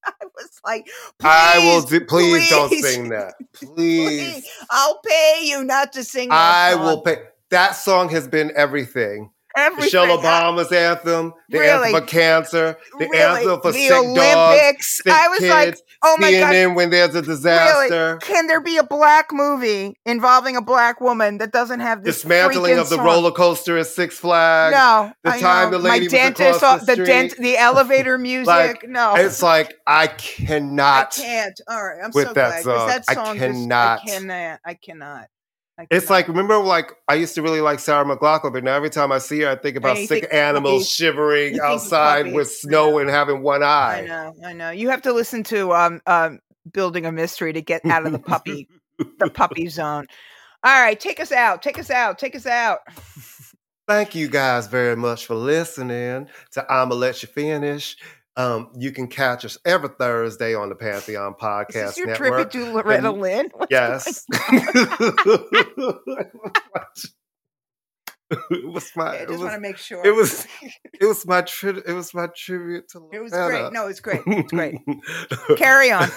I 0.05 0.11
was 0.35 0.49
like, 0.65 0.87
I 1.21 1.57
will 1.59 1.81
do. 1.81 1.99
Please, 2.05 2.31
please, 2.31 2.49
don't 2.49 2.69
sing 2.71 3.09
that. 3.09 3.33
Please. 3.53 4.31
please, 4.33 4.49
I'll 4.71 4.99
pay 5.05 5.41
you 5.43 5.63
not 5.63 5.91
to 5.93 6.03
sing. 6.05 6.29
That 6.29 6.69
I 6.69 6.73
song. 6.73 6.85
will 6.85 7.01
pay. 7.01 7.17
That 7.51 7.71
song 7.71 8.09
has 8.09 8.27
been 8.27 8.51
everything. 8.55 9.31
Everything. 9.57 9.85
Michelle 9.85 10.17
Obama's 10.17 10.71
anthem, 10.71 11.33
the 11.49 11.59
Really? 11.59 11.87
anthem 11.87 12.01
for 12.01 12.07
cancer, 12.07 12.77
the 12.99 13.07
Really? 13.07 13.39
anthem 13.41 13.61
for 13.61 13.71
The 13.71 13.79
sick 13.79 13.89
dogs, 13.89 14.07
Olympics. 14.07 14.97
sick 15.03 15.11
I 15.13 15.27
was 15.27 15.39
kids, 15.39 15.49
like, 15.49 15.75
oh 16.03 16.15
my 16.19 16.31
God. 16.31 16.53
CNN 16.53 16.75
when 16.75 16.89
there's 16.91 17.15
a 17.15 17.21
disaster, 17.23 17.89
Really? 17.89 18.19
Can 18.19 18.45
there 18.47 18.61
be 18.61 18.77
a 18.77 18.83
black 18.83 19.31
movie 19.31 19.95
involving 20.05 20.55
a 20.55 20.61
black 20.61 21.01
woman 21.01 21.39
that 21.39 21.51
doesn't 21.51 21.79
have 21.79 22.03
this 22.03 22.17
dismantling 22.17 22.77
of 22.77 22.89
the 22.89 22.97
song? 22.97 23.05
roller 23.05 23.31
coaster 23.31 23.77
at 23.79 23.87
Six 23.87 24.17
Flags. 24.19 24.75
No, 24.75 25.11
the 25.23 25.31
I 25.31 25.39
time 25.39 25.71
know. 25.71 25.77
the 25.79 25.83
lady 25.83 25.99
my 25.99 26.03
was 26.05 26.11
dentist, 26.13 26.57
across 26.57 26.85
the 26.85 26.95
the 26.95 27.05
dent, 27.05 27.35
the 27.37 27.57
elevator 27.57 28.17
music. 28.19 28.47
Like, 28.47 28.87
no, 28.87 29.15
It's 29.15 29.41
like 29.41 29.73
I 29.87 30.07
cannot. 30.07 31.17
I 31.17 31.21
can't. 31.23 31.61
All 31.67 31.83
right, 31.83 31.97
I'm 32.03 32.11
with 32.13 32.27
so 32.27 32.33
that 32.33 32.61
glad 32.61 32.63
song. 32.63 32.87
that 32.87 33.03
I 33.07 33.13
song 33.15 33.37
cannot. 33.37 34.05
Just, 34.05 34.15
I 34.15 34.19
cannot. 34.19 34.59
I 34.65 34.73
cannot. 34.75 35.27
I 35.79 35.87
It's 35.89 36.05
cannot. 36.07 36.09
like 36.09 36.27
remember, 36.27 36.57
like 36.57 36.91
I 37.07 37.15
used 37.15 37.35
to 37.35 37.41
really 37.41 37.61
like 37.61 37.79
Sarah 37.79 38.03
McLachlan, 38.05 38.51
but 38.51 38.63
now 38.63 38.75
every 38.75 38.89
time 38.89 39.11
I 39.11 39.19
see 39.19 39.41
her, 39.41 39.49
I 39.49 39.55
think 39.55 39.77
about 39.77 39.97
you 39.97 40.07
sick 40.07 40.27
animals 40.31 40.83
puppies. 40.83 40.89
shivering 40.91 41.55
You 41.55 41.63
outside 41.63 42.33
with 42.33 42.51
snow 42.51 42.99
and 42.99 43.09
having 43.09 43.41
one 43.41 43.63
eye. 43.63 44.01
I 44.03 44.05
know, 44.07 44.33
I 44.45 44.53
know. 44.53 44.69
You 44.71 44.89
have 44.89 45.01
to 45.03 45.13
listen 45.13 45.43
to 45.45 45.73
um 45.73 46.01
um 46.05 46.39
building 46.71 47.05
a 47.05 47.11
mystery 47.11 47.53
to 47.53 47.61
get 47.61 47.85
out 47.85 48.05
of 48.05 48.11
the 48.11 48.19
puppy 48.19 48.67
the 49.19 49.29
puppy 49.29 49.67
zone. 49.69 50.05
All 50.63 50.81
right, 50.81 50.99
take 50.99 51.21
us 51.21 51.31
out. 51.31 51.61
Take 51.61 51.79
us 51.79 51.89
out. 51.89 52.19
Take 52.19 52.35
us 52.35 52.45
out. 52.45 52.79
Thank 53.87 54.13
you 54.13 54.27
guys 54.27 54.67
very 54.67 54.95
much 54.95 55.25
for 55.25 55.33
listening 55.35 56.27
to 56.51 56.71
I'ma 56.71 56.93
Let 56.93 57.23
You 57.23 57.29
Finish. 57.29 57.95
Um, 58.39 58.69
you 58.77 58.91
can 58.93 59.07
catch 59.07 59.43
us 59.43 59.57
every 59.65 59.89
Thursday 59.89 60.55
on 60.55 60.69
the 60.69 60.75
Pantheon 60.75 61.33
Is 61.37 61.43
Podcast 61.43 61.71
this 61.73 61.97
your 61.97 62.07
Network. 62.07 62.49
tribute 62.51 62.65
to 62.67 62.73
Loretta 62.73 63.09
And- 63.09 63.21
Lynn? 63.21 63.49
What's 63.53 63.69
Yes. 63.69 64.25
it 68.31 68.71
was 68.71 68.91
my. 68.95 69.09
I 69.09 69.17
just 69.25 69.29
was, 69.31 69.39
want 69.39 69.53
to 69.55 69.59
make 69.59 69.77
sure. 69.77 70.05
it 70.05 70.15
was. 70.15 70.47
It 71.01 71.05
was 71.05 71.25
my. 71.25 71.41
Tri- 71.41 71.81
it 71.85 71.93
was 71.93 72.13
my 72.13 72.27
tribute 72.27 72.87
to. 72.89 72.99
Loretta. 72.99 73.17
It 73.17 73.21
was 73.23 73.31
great. 73.31 73.73
No, 73.73 73.87
it's 73.87 73.99
great. 73.99 74.21
It's 74.25 74.51
great. 74.51 74.75
Carry 75.57 75.91
on. 75.91 76.09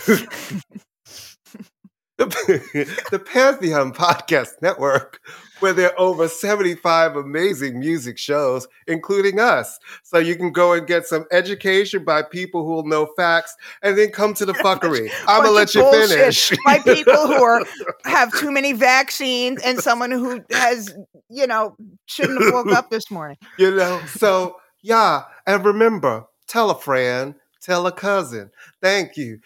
The, 2.31 3.05
the 3.11 3.18
Pantheon 3.18 3.93
Podcast 3.93 4.61
Network, 4.61 5.20
where 5.61 5.73
there 5.73 5.91
are 5.91 6.01
over 6.01 6.29
75 6.29 7.16
amazing 7.16 7.79
music 7.79 8.18
shows, 8.18 8.66
including 8.87 9.39
us. 9.39 9.79
So 10.03 10.18
you 10.18 10.37
can 10.37 10.53
go 10.53 10.73
and 10.73 10.87
get 10.87 11.07
some 11.07 11.25
education 11.31 12.05
by 12.05 12.23
people 12.23 12.64
who 12.64 12.73
will 12.75 12.87
know 12.87 13.09
facts 13.16 13.55
and 13.83 13.97
then 13.97 14.11
come 14.11 14.35
to 14.35 14.47
the 14.47 14.53
fuckery. 14.64 15.11
I'm 15.27 15.43
going 15.43 15.49
to 15.49 15.51
let 15.51 15.75
you 15.75 15.91
finish. 15.91 16.53
by 16.64 16.79
people 16.79 17.27
who 17.27 17.43
are 17.43 17.62
have 18.05 18.33
too 18.39 18.51
many 18.51 18.73
vaccines 18.73 19.62
and 19.62 19.79
someone 19.81 20.11
who 20.11 20.43
has, 20.51 20.95
you 21.29 21.47
know, 21.47 21.77
shouldn't 22.07 22.43
have 22.43 22.53
woke 22.53 22.73
up 22.73 22.91
this 22.91 23.11
morning. 23.11 23.37
you 23.59 23.75
know, 23.75 24.01
so 24.07 24.57
yeah. 24.83 25.23
And 25.47 25.64
remember, 25.64 26.27
tell 26.47 26.70
a 26.70 26.79
friend, 26.79 27.35
tell 27.61 27.87
a 27.87 27.93
cousin. 27.93 28.51
Thank 28.81 29.16
you. 29.16 29.39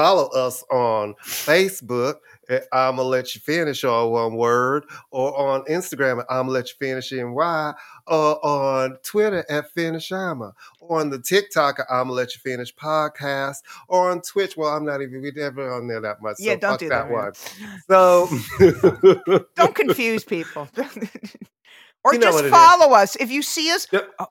Follow 0.00 0.28
us 0.28 0.64
on 0.72 1.14
Facebook 1.22 2.14
at 2.48 2.62
I'ma 2.72 3.02
Let 3.02 3.34
You 3.34 3.40
Finish, 3.42 3.84
all 3.84 4.12
one 4.12 4.34
word, 4.34 4.86
or 5.10 5.38
on 5.38 5.62
Instagram 5.66 6.20
at 6.20 6.26
I'ma 6.30 6.50
Let 6.50 6.68
You 6.70 6.74
Finish 6.78 7.12
NY, 7.12 7.74
or 8.06 8.46
on 8.46 8.96
Twitter 9.04 9.44
at 9.50 9.70
Finish 9.72 10.10
I'ma, 10.10 10.52
or 10.80 11.00
on 11.00 11.10
the 11.10 11.18
TikTok 11.18 11.80
at 11.80 11.86
I'ma 11.90 12.14
Let 12.14 12.34
You 12.34 12.40
Finish 12.40 12.74
podcast, 12.76 13.56
or 13.88 14.10
on 14.10 14.22
Twitch. 14.22 14.56
Well, 14.56 14.74
I'm 14.74 14.86
not 14.86 15.02
even, 15.02 15.20
we 15.20 15.32
never 15.36 15.70
on 15.70 15.86
there 15.86 16.00
that 16.00 16.22
much. 16.22 16.36
Yeah, 16.38 16.54
so 16.54 16.60
don't 16.60 16.70
fuck 16.70 16.80
do 16.80 16.88
that 16.88 17.08
that, 17.08 17.12
one. 17.12 17.32
So, 17.90 19.44
Don't 19.56 19.74
confuse 19.74 20.24
people. 20.24 20.66
or 22.04 22.14
You 22.14 22.20
know 22.20 22.26
just 22.28 22.34
what 22.36 22.44
it 22.46 22.48
is. 22.48 22.52
follow 22.54 22.94
us. 22.94 23.16
If 23.16 23.30
you 23.30 23.42
see 23.42 23.70
us, 23.70 23.86
Yep. 23.92 24.10
oh, 24.18 24.26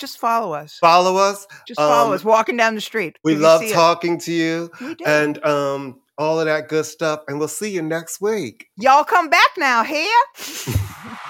just 0.00 0.18
follow 0.18 0.52
us. 0.52 0.78
follow 0.80 1.16
us. 1.16 1.46
Just 1.68 1.78
follow 1.78 2.08
Um, 2.08 2.14
us 2.14 2.24
walking 2.24 2.56
down 2.56 2.74
the 2.74 2.80
street. 2.80 3.18
We 3.22 3.36
love 3.36 3.60
see 3.60 3.68
us. 3.68 3.72
talking 3.74 4.18
to 4.20 4.32
you 4.32 4.70
We 4.80 4.94
do. 4.96 5.04
and 5.04 5.44
um, 5.44 6.00
all 6.18 6.40
of 6.40 6.46
that 6.46 6.68
good 6.68 6.86
stuff. 6.86 7.20
And 7.28 7.38
we'll 7.38 7.48
see 7.48 7.70
you 7.70 7.82
next 7.82 8.20
week. 8.20 8.66
Y'all 8.76 9.04
come 9.04 9.28
back 9.28 9.50
now, 9.56 9.84
here. 9.84 10.20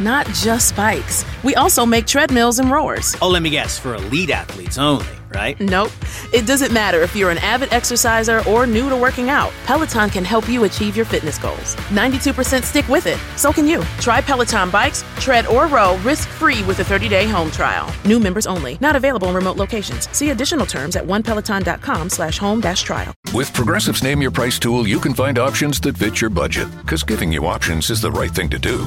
Not 0.00 0.26
just 0.26 0.76
bikes. 0.76 1.24
We 1.42 1.54
also 1.54 1.86
make 1.86 2.06
treadmills 2.06 2.58
and 2.58 2.70
rowers. 2.70 3.16
Oh, 3.22 3.30
let 3.30 3.40
me 3.42 3.48
guess, 3.48 3.78
for 3.78 3.94
elite 3.94 4.28
athletes 4.28 4.76
only, 4.76 5.06
right? 5.34 5.58
Nope. 5.58 5.90
It 6.34 6.46
doesn't 6.46 6.70
matter 6.70 7.00
if 7.00 7.16
you're 7.16 7.30
an 7.30 7.38
avid 7.38 7.72
exerciser 7.72 8.46
or 8.46 8.66
new 8.66 8.90
to 8.90 8.96
working 8.96 9.30
out. 9.30 9.54
Peloton 9.64 10.10
can 10.10 10.22
help 10.22 10.50
you 10.50 10.64
achieve 10.64 10.96
your 10.96 11.06
fitness 11.06 11.38
goals. 11.38 11.76
92% 11.88 12.62
stick 12.64 12.86
with 12.88 13.06
it. 13.06 13.18
So 13.38 13.54
can 13.54 13.66
you. 13.66 13.82
Try 13.98 14.20
Peloton 14.20 14.68
bikes, 14.70 15.02
tread, 15.18 15.46
or 15.46 15.66
row 15.66 15.96
risk-free 15.98 16.62
with 16.64 16.78
a 16.80 16.84
30-day 16.84 17.26
home 17.26 17.50
trial. 17.50 17.90
New 18.04 18.20
members 18.20 18.46
only. 18.46 18.76
Not 18.82 18.96
available 18.96 19.28
in 19.28 19.34
remote 19.34 19.56
locations. 19.56 20.10
See 20.14 20.28
additional 20.28 20.66
terms 20.66 20.96
at 20.96 21.04
onepeloton.com 21.06 22.10
slash 22.10 22.36
home 22.36 22.60
dash 22.60 22.82
trial. 22.82 23.14
With 23.32 23.50
Progressive's 23.54 24.02
Name 24.02 24.20
Your 24.20 24.30
Price 24.30 24.58
tool, 24.58 24.86
you 24.86 25.00
can 25.00 25.14
find 25.14 25.38
options 25.38 25.80
that 25.80 25.96
fit 25.96 26.20
your 26.20 26.28
budget. 26.28 26.68
Because 26.82 27.02
giving 27.02 27.32
you 27.32 27.46
options 27.46 27.88
is 27.88 28.02
the 28.02 28.10
right 28.10 28.30
thing 28.30 28.50
to 28.50 28.58
do. 28.58 28.86